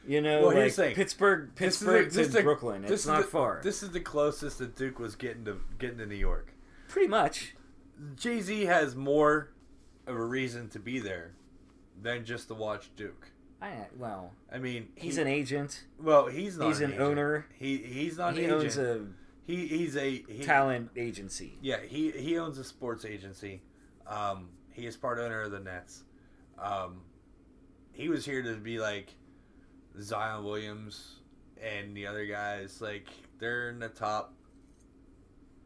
[0.05, 0.95] you know, Well, like the thing.
[0.97, 3.61] Pittsburgh This is Pittsburgh this to the- Brooklyn, this it's is not the- far.
[3.63, 6.53] This is the closest that Duke was getting to getting to New York.
[6.89, 7.55] Pretty much.
[8.17, 9.51] Jay Z has more
[10.09, 11.31] of a reason to be there
[12.03, 13.29] than just to watch Duke.
[13.63, 15.85] I well, I mean, he's he- an agent.
[16.01, 16.69] well, he's not.
[16.69, 17.03] he's an agent.
[17.03, 17.47] owner.
[17.59, 19.07] He he's not he an owns a
[19.47, 21.59] he he's a he, talent agency.
[21.63, 23.63] Yeah, he he owns a sports agency.
[24.07, 26.03] Um, he is part owner of the Nets.
[26.59, 27.01] Um,
[27.93, 29.15] he was here to be like
[30.01, 31.17] Zion Williams
[31.63, 32.81] and the other guys.
[32.81, 33.09] Like
[33.39, 34.35] they're in the top,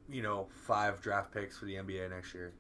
[0.09, 2.52] you know, five draft picks for the NBA next year.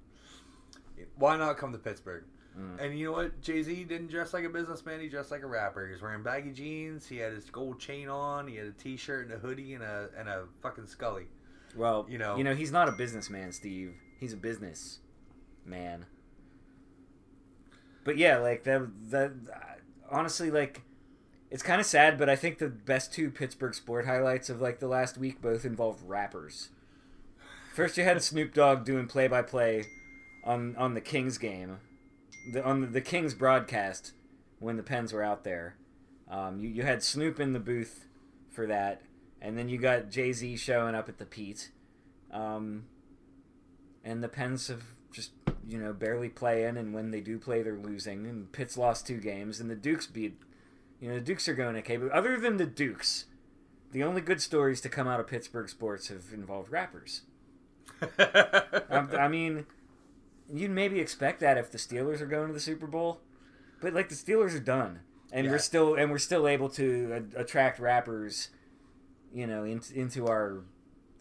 [1.16, 2.24] Why not come to Pittsburgh?
[2.58, 2.80] Mm.
[2.84, 3.40] And you know what?
[3.40, 5.00] Jay Z didn't dress like a businessman.
[5.00, 5.86] He dressed like a rapper.
[5.86, 7.06] He was wearing baggy jeans.
[7.06, 8.48] He had his gold chain on.
[8.48, 11.26] He had a t-shirt and a hoodie and a and a fucking Scully.
[11.76, 13.94] Well, You know- you know, he's not a businessman, Steve.
[14.18, 14.98] He's a business
[15.64, 16.06] man.
[18.04, 18.88] But yeah, like that.
[19.10, 19.32] That
[20.10, 20.82] honestly, like,
[21.50, 22.18] it's kind of sad.
[22.18, 25.64] But I think the best two Pittsburgh sport highlights of like the last week both
[25.64, 26.70] involved rappers.
[27.74, 29.84] First, you had Snoop Dogg doing play-by-play
[30.42, 31.78] on on the Kings game,
[32.52, 34.12] the, on the, the Kings broadcast
[34.58, 35.76] when the Pens were out there.
[36.30, 38.06] Um, you you had Snoop in the booth
[38.50, 39.02] for that,
[39.40, 41.70] and then you got Jay Z showing up at the Pete,
[42.30, 42.84] um,
[44.04, 45.32] and the Pens have just
[45.66, 48.26] you know barely playing, and when they do play, they're losing.
[48.26, 50.38] And Pitt's lost two games, and the Dukes beat.
[51.00, 53.24] You know the Dukes are going okay, but other than the Dukes,
[53.92, 57.22] the only good stories to come out of Pittsburgh sports have involved rappers.
[58.90, 59.66] Um, I mean,
[60.52, 63.20] you'd maybe expect that if the Steelers are going to the Super Bowl,
[63.80, 65.00] but like the Steelers are done,
[65.32, 65.52] and Yeah.
[65.52, 68.50] we're still and we're still able to a- attract rappers,
[69.32, 70.62] you know, in, into our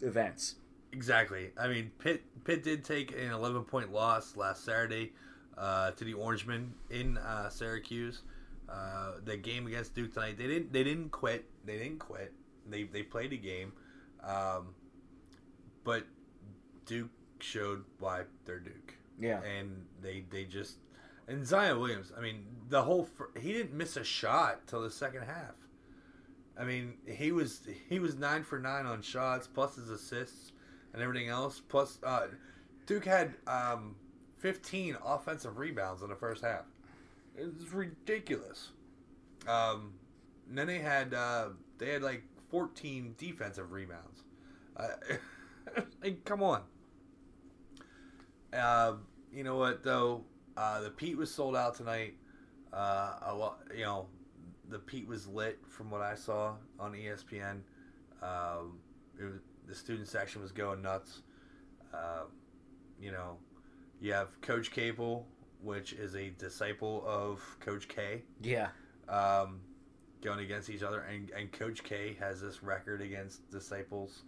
[0.00, 0.56] events.
[0.92, 1.50] Exactly.
[1.58, 5.12] I mean, Pitt Pitt did take an 11 point loss last Saturday
[5.56, 8.22] uh, to the Orangemen in uh, Syracuse.
[8.68, 11.44] Uh, the game against Duke tonight, they didn't they didn't quit.
[11.64, 12.32] They didn't quit.
[12.68, 13.72] They they played a game,
[14.22, 14.74] um,
[15.84, 16.04] but
[16.86, 17.08] Duke
[17.40, 20.76] showed why they're Duke, Yeah, and they they just
[21.26, 22.12] and Zion Williams.
[22.16, 23.08] I mean, the whole
[23.38, 25.54] he didn't miss a shot till the second half.
[26.58, 30.52] I mean, he was he was nine for nine on shots, plus his assists
[30.92, 31.60] and everything else.
[31.60, 32.28] Plus, uh,
[32.86, 33.94] Duke had um,
[34.38, 36.64] fifteen offensive rebounds in the first half.
[37.36, 38.70] It's ridiculous.
[39.46, 39.92] Um,
[40.48, 44.22] and then they had uh, they had like fourteen defensive rebounds.
[44.76, 44.88] Uh,
[46.02, 46.62] like, come on.
[48.52, 48.94] Uh,
[49.32, 50.24] you know what though?
[50.56, 52.14] Uh, the Pete was sold out tonight.
[52.72, 54.06] Uh, a lot, you know,
[54.68, 57.60] the Pete was lit from what I saw on ESPN.
[58.22, 58.78] Um,
[59.18, 61.22] it was, the student section was going nuts.
[61.94, 62.24] Uh,
[63.00, 63.36] you know,
[64.00, 65.26] you have Coach Capel,
[65.62, 68.68] which is a disciple of Coach K, yeah,
[69.08, 69.60] um,
[70.22, 74.22] going against each other, and, and Coach K has this record against disciples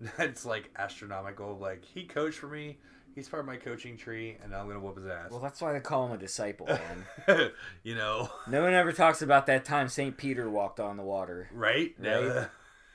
[0.16, 1.56] that's like astronomical.
[1.58, 2.78] Like he coached for me,
[3.18, 5.30] he's part of my coaching tree, and I'm gonna whoop his ass.
[5.30, 7.50] well, that's why they call him a disciple, man.
[7.82, 11.48] you know, no one ever talks about that time Saint Peter walked on the water.
[11.52, 11.94] right?
[11.98, 12.48] Right.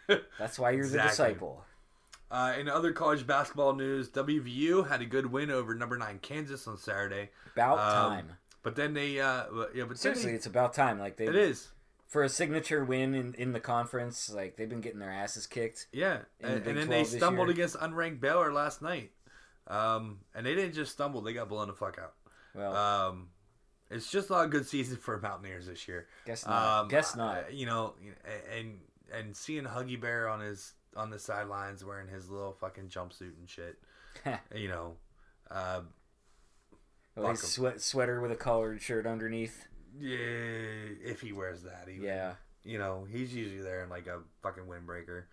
[0.39, 1.63] That's why you're the disciple.
[2.29, 6.67] Uh, in other college basketball news, WVU had a good win over number nine Kansas
[6.67, 8.31] on Saturday, About Um, time.
[8.63, 9.43] but then they, uh,
[9.75, 10.99] yeah, but Seriously, they, it's about time.
[10.99, 11.69] Like they it is,
[12.07, 14.29] for a signature win in, in the conference.
[14.31, 15.87] Like they've been getting their asses kicked.
[15.93, 19.11] yeah, the and, then they stumbled against unranked Baylor last night,
[19.67, 22.13] um, and they didn't just stumble; they got blown the fuck out.
[22.55, 23.29] Well, Um,
[23.89, 26.07] it's just not a good season for Mountaineers this year.
[26.25, 26.81] guess not.
[26.83, 27.37] Um, guess not.
[27.37, 27.93] uh, you know,
[28.57, 28.79] and
[29.13, 33.49] and seeing Huggy Bear on his on the sidelines wearing his little fucking jumpsuit and
[33.49, 33.77] shit.
[34.55, 34.95] you know,
[35.49, 35.81] uh,
[37.15, 39.67] Well, his sweat, sweater with a collared shirt underneath.
[39.99, 40.17] yeah,
[41.03, 42.03] if he wears that, even.
[42.03, 42.33] Yeah.
[42.63, 45.23] You know, he's usually there in like a fucking windbreaker,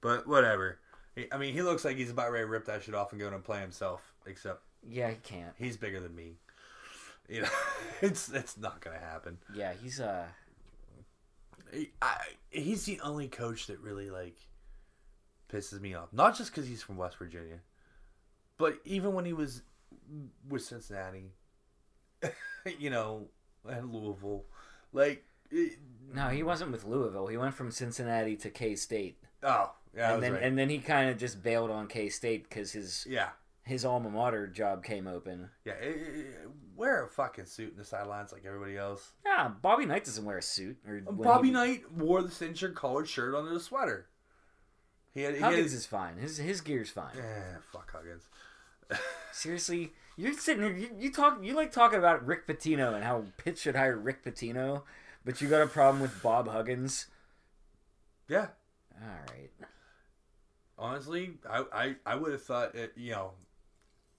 [0.00, 0.78] but whatever.
[1.14, 3.20] He- I mean, he looks like he's about ready to rip that shit off and
[3.20, 4.14] go and play himself.
[4.26, 5.52] Except Yeah, he can't.
[5.58, 6.36] he's bigger than me.
[7.28, 7.48] You know,
[8.00, 9.38] it's it's not gonna happen.
[9.54, 10.26] Yeah, he's uh
[11.72, 12.16] He- I,
[12.50, 14.36] he's the only coach that really like
[15.52, 16.12] pisses me off.
[16.12, 17.60] Not just because he's from West Virginia,
[18.58, 19.62] but even when he was
[20.48, 21.32] with Cincinnati,
[22.78, 23.28] you know,
[23.68, 24.44] and Louisville,
[24.92, 25.78] like, it,
[26.12, 27.26] no, he wasn't with Louisville.
[27.28, 30.42] He went from Cincinnati to K State, oh, yeah, and then right.
[30.42, 33.30] and then he kind of just bailed on K State because his yeah,
[33.64, 35.50] his alma mater job came open.
[35.64, 35.74] yeah.
[35.74, 39.12] it- it- wear a fucking suit in the sidelines like everybody else.
[39.26, 40.78] Yeah, Bobby Knight doesn't wear a suit.
[40.88, 44.06] Or Bobby he- Knight wore the cincher collared shirt under the sweater.
[45.12, 46.16] He had, he Huggins is fine.
[46.16, 47.18] His his gear's fine.
[47.18, 48.30] eh, fuck Huggins.
[49.32, 50.72] Seriously, you're sitting there.
[50.76, 51.40] You, you talk.
[51.42, 54.82] You like talking about Rick Pitino and how Pitt should hire Rick Pitino,
[55.24, 57.06] but you got a problem with Bob Huggins.
[58.28, 58.46] Yeah,
[59.02, 59.50] All right.
[60.78, 63.32] honestly, I I, I would have thought it, you know,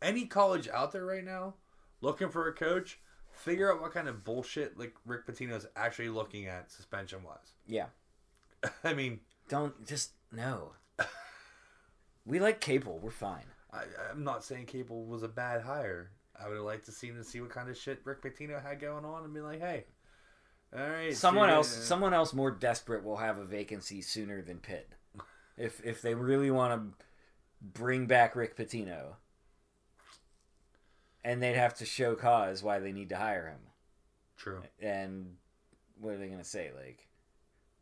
[0.01, 1.55] any college out there right now
[2.01, 2.99] looking for a coach,
[3.31, 7.53] figure out what kind of bullshit like Rick Pitino is actually looking at suspension wise.
[7.67, 7.87] Yeah.
[8.83, 10.73] I mean, Don't just no.
[12.25, 12.99] We like Capel.
[12.99, 13.45] We're fine.
[13.73, 16.11] I, I'm not saying Capel was a bad hire.
[16.39, 18.61] I would have liked to see him to see what kind of shit Rick Pitino
[18.61, 19.85] had going on and be like, hey,
[20.75, 24.41] all right, Someone see ya." else, someone else more desperate will have a vacancy sooner
[24.41, 24.89] than Pitt.
[25.57, 27.05] If if they really want to
[27.61, 29.15] bring back Rick Pitino,
[31.23, 33.59] and they'd have to show cause why they need to hire him.
[34.37, 34.61] True.
[34.81, 35.35] And
[35.99, 36.71] what are they gonna say?
[36.75, 37.07] Like,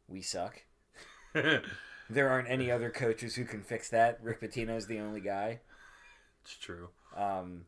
[0.08, 0.64] we suck.
[2.12, 4.18] There aren't any other coaches who can fix that.
[4.24, 5.60] Rick Pitino's the only guy.
[6.42, 6.90] It's true.
[7.16, 7.66] Um,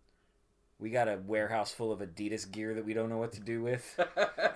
[0.82, 3.62] we got a warehouse full of Adidas gear that we don't know what to do
[3.62, 3.98] with.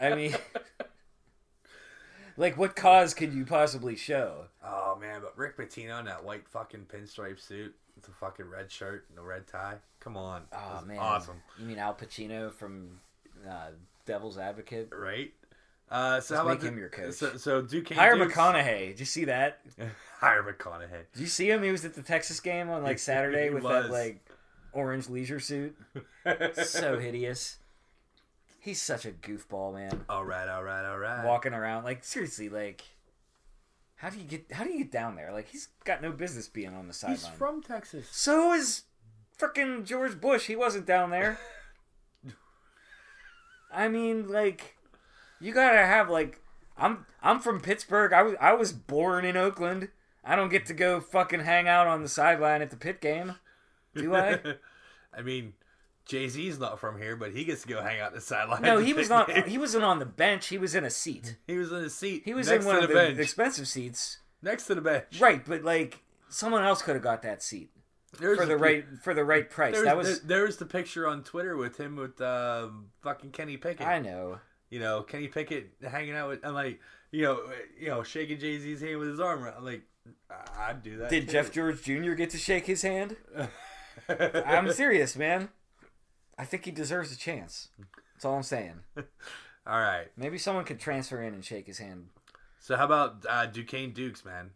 [0.01, 0.35] I mean,
[2.37, 4.45] like, what cause could you possibly show?
[4.63, 8.71] Oh man, but Rick Pitino in that white fucking pinstripe suit with the fucking red
[8.71, 9.75] shirt and the red tie.
[9.99, 10.43] Come on.
[10.53, 11.37] Oh man, awesome.
[11.59, 12.99] You mean Al Pacino from
[13.47, 13.67] uh,
[14.05, 14.89] devil's advocate.
[14.91, 15.31] right?
[15.89, 17.13] Uh, so how about make the- him your coach.
[17.13, 18.87] So, so Duquesne Hire Dukes- McConaughey.
[18.87, 19.61] Did you see that?
[20.19, 21.03] Hire McConaughey.
[21.13, 21.61] Did you see him?
[21.61, 23.83] He was at the Texas game on like Saturday with was.
[23.85, 24.25] that like
[24.75, 25.75] orange leisure suit.
[26.53, 27.57] So hideous.
[28.59, 30.05] He's such a goofball, man.
[30.09, 31.25] all right, all right, all right.
[31.25, 32.83] Walking around like seriously, like
[33.95, 35.31] how do you get how do you get down there?
[35.31, 37.15] Like he's got no business being on the sideline.
[37.15, 37.37] He's sideline.
[37.37, 38.07] from Texas.
[38.11, 38.83] So is
[39.39, 40.47] frickin' George Bush.
[40.47, 41.39] He wasn't down there.
[43.71, 44.77] I mean, like,
[45.39, 46.41] you gotta have like,
[46.77, 48.13] I'm I'm from Pittsburgh.
[48.13, 49.89] I was I was born in Oakland.
[50.23, 53.35] I don't get to go fucking hang out on the sideline at the Pitt game,
[53.95, 54.39] do I?
[55.17, 55.53] I mean,
[56.05, 58.61] Jay Z's not from here, but he gets to go hang out the sideline.
[58.61, 59.47] No, he was not.
[59.47, 60.47] He wasn't on the bench.
[60.47, 61.37] He was in a seat.
[61.47, 62.23] He was in a seat.
[62.25, 64.19] He was next in one of the the expensive seats.
[64.41, 65.19] next to the bench.
[65.19, 67.69] Right, but like someone else could have got that seat
[68.19, 69.81] There's for the pi- right for the right price.
[69.81, 73.87] That was there- there's the picture on Twitter with him with um, fucking Kenny Pickett.
[73.87, 74.39] I know.
[74.69, 76.79] You know, Kenny Pickett hanging out with, I'm like,
[77.11, 77.39] you know,
[77.79, 79.47] you know, shaking Jay Z's hand with his arm.
[79.55, 79.83] I'm like,
[80.59, 81.09] I'd do that.
[81.09, 81.31] Did too.
[81.31, 82.13] Jeff George Jr.
[82.13, 83.15] get to shake his hand?
[84.09, 85.49] I'm serious, man.
[86.37, 87.69] I think he deserves a chance.
[88.13, 88.81] That's all I'm saying.
[89.67, 90.07] All right.
[90.15, 92.07] Maybe someone could transfer in and shake his hand.
[92.59, 94.51] So how about uh, Duquesne Dukes, man?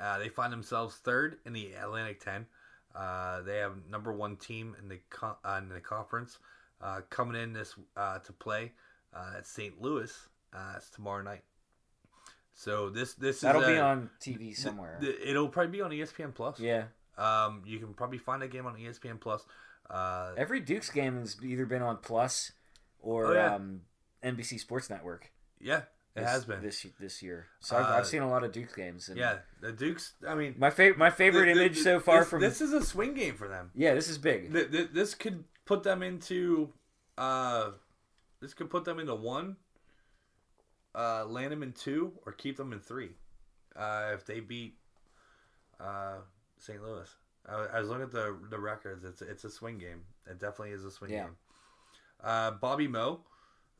[0.00, 2.46] Uh, they find themselves third in the Atlantic 10.
[2.94, 6.38] Uh, they have number one team in the co- uh, in the conference
[6.80, 8.72] uh, coming in this uh, to play
[9.14, 9.80] uh, at St.
[9.82, 10.12] Louis.
[10.54, 11.42] Uh, it's tomorrow night.
[12.54, 14.98] So this this That'll is be on TV somewhere.
[15.00, 16.60] th- it'll probably be on ESPN Plus.
[16.60, 16.84] yeah.
[17.16, 19.44] Um, you can probably find a game on ESPN Plus.
[19.88, 22.52] Uh, Every Dukes game has either been on Plus
[22.98, 23.54] or Oh, yeah.
[23.54, 23.82] um,
[24.22, 25.30] NBC Sports Network.
[25.60, 25.78] yeah,
[26.16, 26.62] it this- has been.
[26.62, 27.46] this this year.
[27.60, 29.08] So I've, Uh, I've seen a lot of Dukes games.
[29.08, 30.14] And yeah, the Dukes.
[30.26, 32.72] I mean, My favorite my favorite th- th- image so far this, from this is
[32.72, 33.70] a swing game for them.
[33.74, 34.52] yeah this is big.
[34.52, 36.72] Th- th- this could put them into
[37.18, 37.72] uh
[38.40, 39.56] this could put them into one
[40.94, 43.10] uh land them in two or keep them in three
[43.76, 44.76] uh if they beat
[45.80, 46.18] uh
[46.64, 47.08] st louis
[47.48, 50.70] I, I was looking at the the records it's it's a swing game it definitely
[50.70, 51.24] is a swing Yeah.
[51.24, 51.36] game
[52.22, 53.20] uh bobby moe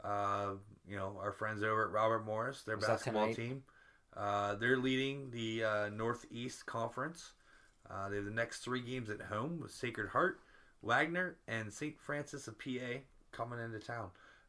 [0.02, 0.50] uh
[0.88, 3.62] you know our friends over at robert morris their Was basketball team
[4.16, 7.32] uh they're leading the uh northeast conference
[7.90, 10.40] uh, they have the next three games at home with Sacred Heart,
[10.80, 12.00] Wagner, and St.
[12.00, 13.00] Francis of PA
[13.30, 14.08] coming into town.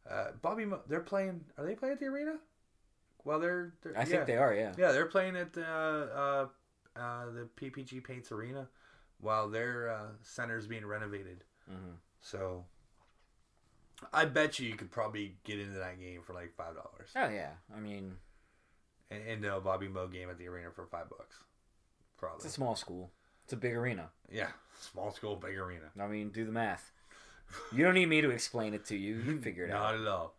[0.10, 1.42] Uh, Bobby, Mo- they're playing.
[1.58, 2.38] Are they playing at the arena?
[3.26, 3.74] Well, they're.
[3.84, 4.06] they're I yeah.
[4.06, 4.54] think they are.
[4.54, 4.72] Yeah.
[4.78, 6.50] Yeah, they're playing at the
[6.96, 8.68] uh, the PPG Paints Arena
[9.20, 11.44] while their uh, is being renovated.
[11.72, 11.96] Mhm.
[12.22, 12.66] So,
[14.14, 17.30] I bet you you could probably get into that game for like five dollars, Oh
[17.30, 17.52] yeah.
[17.76, 18.18] I mean,
[19.10, 21.38] and into a Bobby Mo game at the arena for five bucks.
[22.18, 22.38] Probably.
[22.38, 23.12] it's a small school.
[23.44, 24.10] It's a big arena.
[24.32, 24.50] yeah,
[24.80, 25.86] small school, big arena.
[26.00, 26.92] I mean, do the math.
[27.72, 29.16] You don't need me to explain it to you.
[29.18, 30.02] You figure it Not out.
[30.02, 30.36] at all.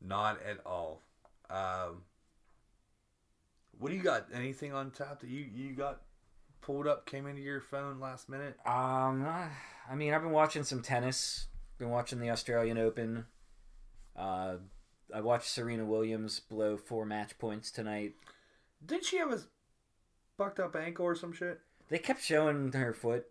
[0.00, 1.02] Not at all.
[1.50, 2.02] Um,
[3.78, 4.26] what do you got?
[4.32, 6.02] Anything on top that you you got
[6.60, 7.06] pulled up?
[7.06, 8.56] Came into your phone last minute?
[8.66, 11.46] Um, I mean, I've been watching some tennis.
[11.78, 13.26] Been watching the Australian Open.
[14.16, 14.56] Uh,
[15.14, 18.14] I watched Serena Williams blow four match points tonight.
[18.84, 19.40] Did she have a
[20.36, 21.60] fucked up ankle or some shit?
[21.88, 23.26] They kept showing her foot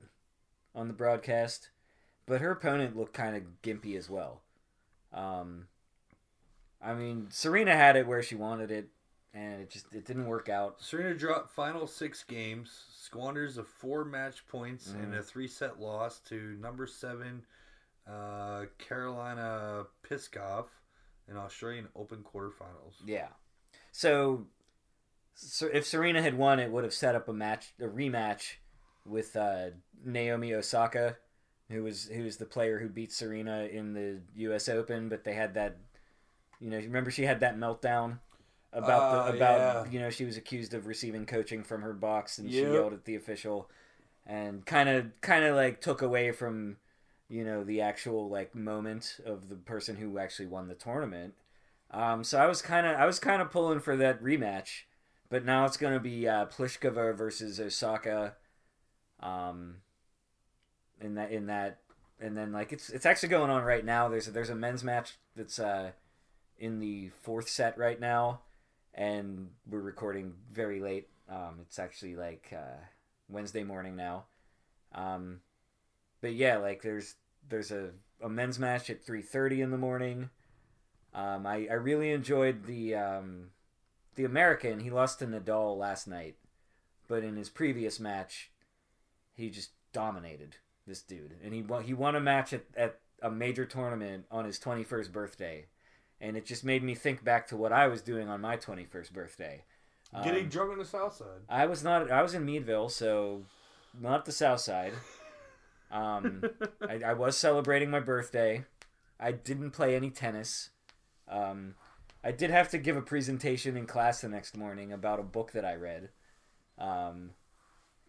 [0.73, 1.69] on the broadcast,
[2.25, 4.41] but her opponent looked kind of gimpy as well.
[5.13, 5.67] Um,
[6.81, 8.89] I mean, Serena had it where she wanted it,
[9.33, 10.81] and it just it didn't work out.
[10.81, 15.19] Serena dropped final six games, squanders of four match points in Mm.
[15.19, 17.43] a three set loss to number seven
[18.07, 20.67] uh, Karolina Pliskova
[21.29, 22.95] in Australian Open quarterfinals.
[23.05, 23.27] Yeah.
[23.91, 24.47] So,
[25.35, 28.55] so if Serena had won, it would have set up a match, a rematch
[29.05, 29.71] with uh,
[30.05, 31.17] Naomi Osaka,
[31.69, 34.69] who was who was the player who beat Serena in the U.S.
[34.69, 35.09] Open.
[35.09, 35.77] But they had that,
[36.61, 38.19] you know, remember she had that meltdown
[38.73, 39.85] about Oh, the about yeah.
[39.91, 43.05] you know she was accused of receiving coaching from her box, and she yelled at
[43.05, 43.69] the official,
[44.25, 46.77] and kind of kind of like took away from
[47.29, 51.33] you know the actual like moment of the person who actually won the tournament.
[51.91, 54.83] Um, so I was kind of I was kind of pulling for that rematch,
[55.29, 58.35] but now it's going to be uh, Pliskova versus Osaka.
[59.19, 59.77] Um,
[61.01, 61.79] in that in that
[62.19, 64.07] and then like it's it's actually going on right now.
[64.09, 65.91] There's a, there's a men's match that's uh,
[66.57, 68.41] in the fourth set right now,
[68.97, 71.07] and we're recording very late.
[71.29, 72.81] Um, it's actually like uh,
[73.29, 74.25] Wednesday morning now.
[74.93, 75.41] Um,
[76.19, 77.15] but yeah, like there's
[77.47, 77.91] there's a,
[78.21, 80.31] a men's match at three thirty in the morning.
[81.13, 83.51] Um, I, I really enjoyed the um,
[84.15, 84.79] the American.
[84.79, 86.35] He lost to Nadal last night,
[87.07, 88.51] but in his previous match,
[89.35, 90.57] he just dominated
[90.87, 94.45] this dude, and he won he won a match at, at a major tournament on
[94.45, 95.65] his 21st birthday,
[96.19, 99.11] and it just made me think back to what I was doing on my 21st
[99.13, 99.63] birthday.
[100.23, 101.41] Getting Um, drunk on the south side.
[101.49, 102.09] I was not.
[102.09, 103.43] I was in Meadville, so
[103.99, 104.93] not the South Side.
[105.89, 106.43] Um,
[106.81, 108.65] I, I was celebrating my birthday.
[109.21, 110.71] I didn't play any tennis.
[111.29, 111.75] Um,
[112.25, 115.53] I did have to give a presentation in class the next morning about a book
[115.53, 116.09] that I read.
[116.77, 117.29] Um,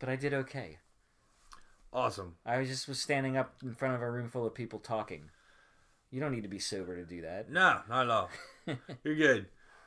[0.00, 0.78] but I did okay.
[1.92, 2.34] Awesome.
[2.44, 5.30] I was just was standing up in front of a room full of people talking.
[6.10, 7.50] You don't need to be sober to do that.
[7.50, 8.30] No, not at all.
[9.04, 9.46] You're good.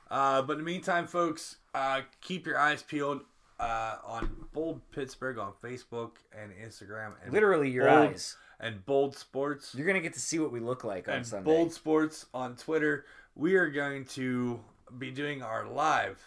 [0.10, 3.22] Uh, but in the meantime, folks, uh, keep your eyes peeled
[3.60, 8.36] uh, on Bold Pittsburgh on Facebook and Instagram, and Literally, your Bold- eyes.
[8.60, 11.46] and Bold Sports You're gonna get to see what we look like on and Sunday.
[11.46, 13.06] Bold Sports on Twitter.
[13.36, 14.60] We are going to
[14.98, 16.20] be doing our live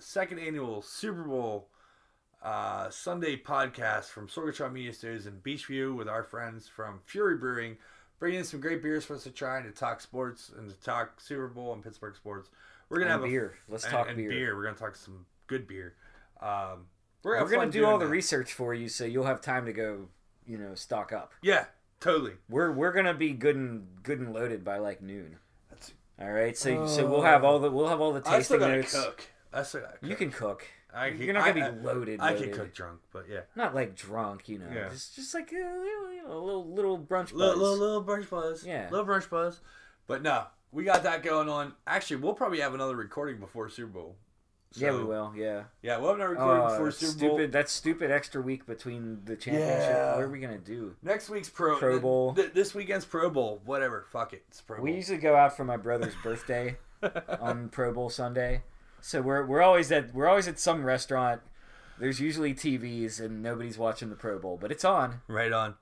[0.00, 1.68] second annual Super Bowl
[2.42, 7.76] uh, Sunday podcast from Sorgatron Media Studios in Beechview with our friends from Fury Brewing,
[8.18, 10.76] bringing in some great beers for us to try and to talk sports and to
[10.80, 12.50] talk Super Bowl and Pittsburgh sports.
[12.88, 13.54] We're gonna And have beer.
[13.68, 14.56] Let's and, talk and beer.
[14.56, 15.94] We're gonna talk some good beer.
[16.40, 16.86] Um,
[17.22, 18.10] We're have gonna do all the that.
[18.10, 20.08] research for you, so you'll have time to go,
[20.46, 21.32] you know, stock up.
[21.42, 21.64] Yeah,
[22.00, 22.32] totally.
[22.48, 25.36] We're we're gonna be good and good and loaded by like noon.
[25.70, 28.60] That's, All right, so so we'll have all the we'll have all the I tasting
[28.60, 28.94] gotta notes.
[28.94, 29.24] cook.
[29.52, 30.08] I still gotta cook.
[30.08, 30.66] You can cook.
[30.94, 32.20] I You're not gonna I- be loaded.
[32.20, 33.40] I, I can cook drunk, but yeah.
[33.54, 34.66] Not like drunk, you know.
[34.72, 34.88] Yeah.
[34.88, 37.32] Just just like a little, you know, a little little brunch buzz.
[37.32, 38.64] Little, little, little brunch buzz.
[38.64, 38.88] Yeah.
[38.90, 39.60] Little brunch buzz.
[40.06, 41.74] But no, we got that going on.
[41.86, 44.16] Actually, we'll probably have another recording before Super Bowl.
[44.76, 45.32] yeah, we will.
[45.36, 45.64] Yeah.
[45.82, 47.36] Yeah, we'll have another recording Oh, before Super Bowl.
[47.38, 47.52] stupid.
[47.52, 49.80] That stupid extra week between the championship.
[49.90, 50.14] Yeah.
[50.14, 50.94] What are we gonna do?
[51.02, 52.34] Next week's Pro, Pro Bowl.
[52.34, 53.60] th- this weekend's Pro Bowl.
[53.64, 54.04] Whatever.
[54.12, 54.44] Fuck it.
[54.48, 56.76] It's Pro We usually go out for my brother's birthday
[57.40, 58.62] on Pro Bowl Sunday,
[59.00, 61.42] so we're we're always at we're always at some restaurant.
[61.98, 65.22] There's usually TVs and nobody's watching the Pro Bowl, but it's on.
[65.28, 65.74] Right on.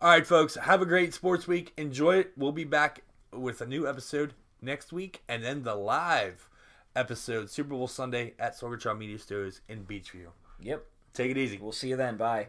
[0.00, 0.56] All right, folks.
[0.56, 1.72] Have a great sports week.
[1.76, 2.32] Enjoy it.
[2.36, 3.02] We'll be back
[3.32, 6.48] with a new episode next week, and then the live
[6.96, 10.26] episode Super Bowl Sunday at Sorgatron Media Studios in Beechview.
[10.60, 10.84] Yep.
[11.14, 11.58] Take it easy.
[11.58, 12.16] We'll see you then.
[12.16, 12.48] Bye.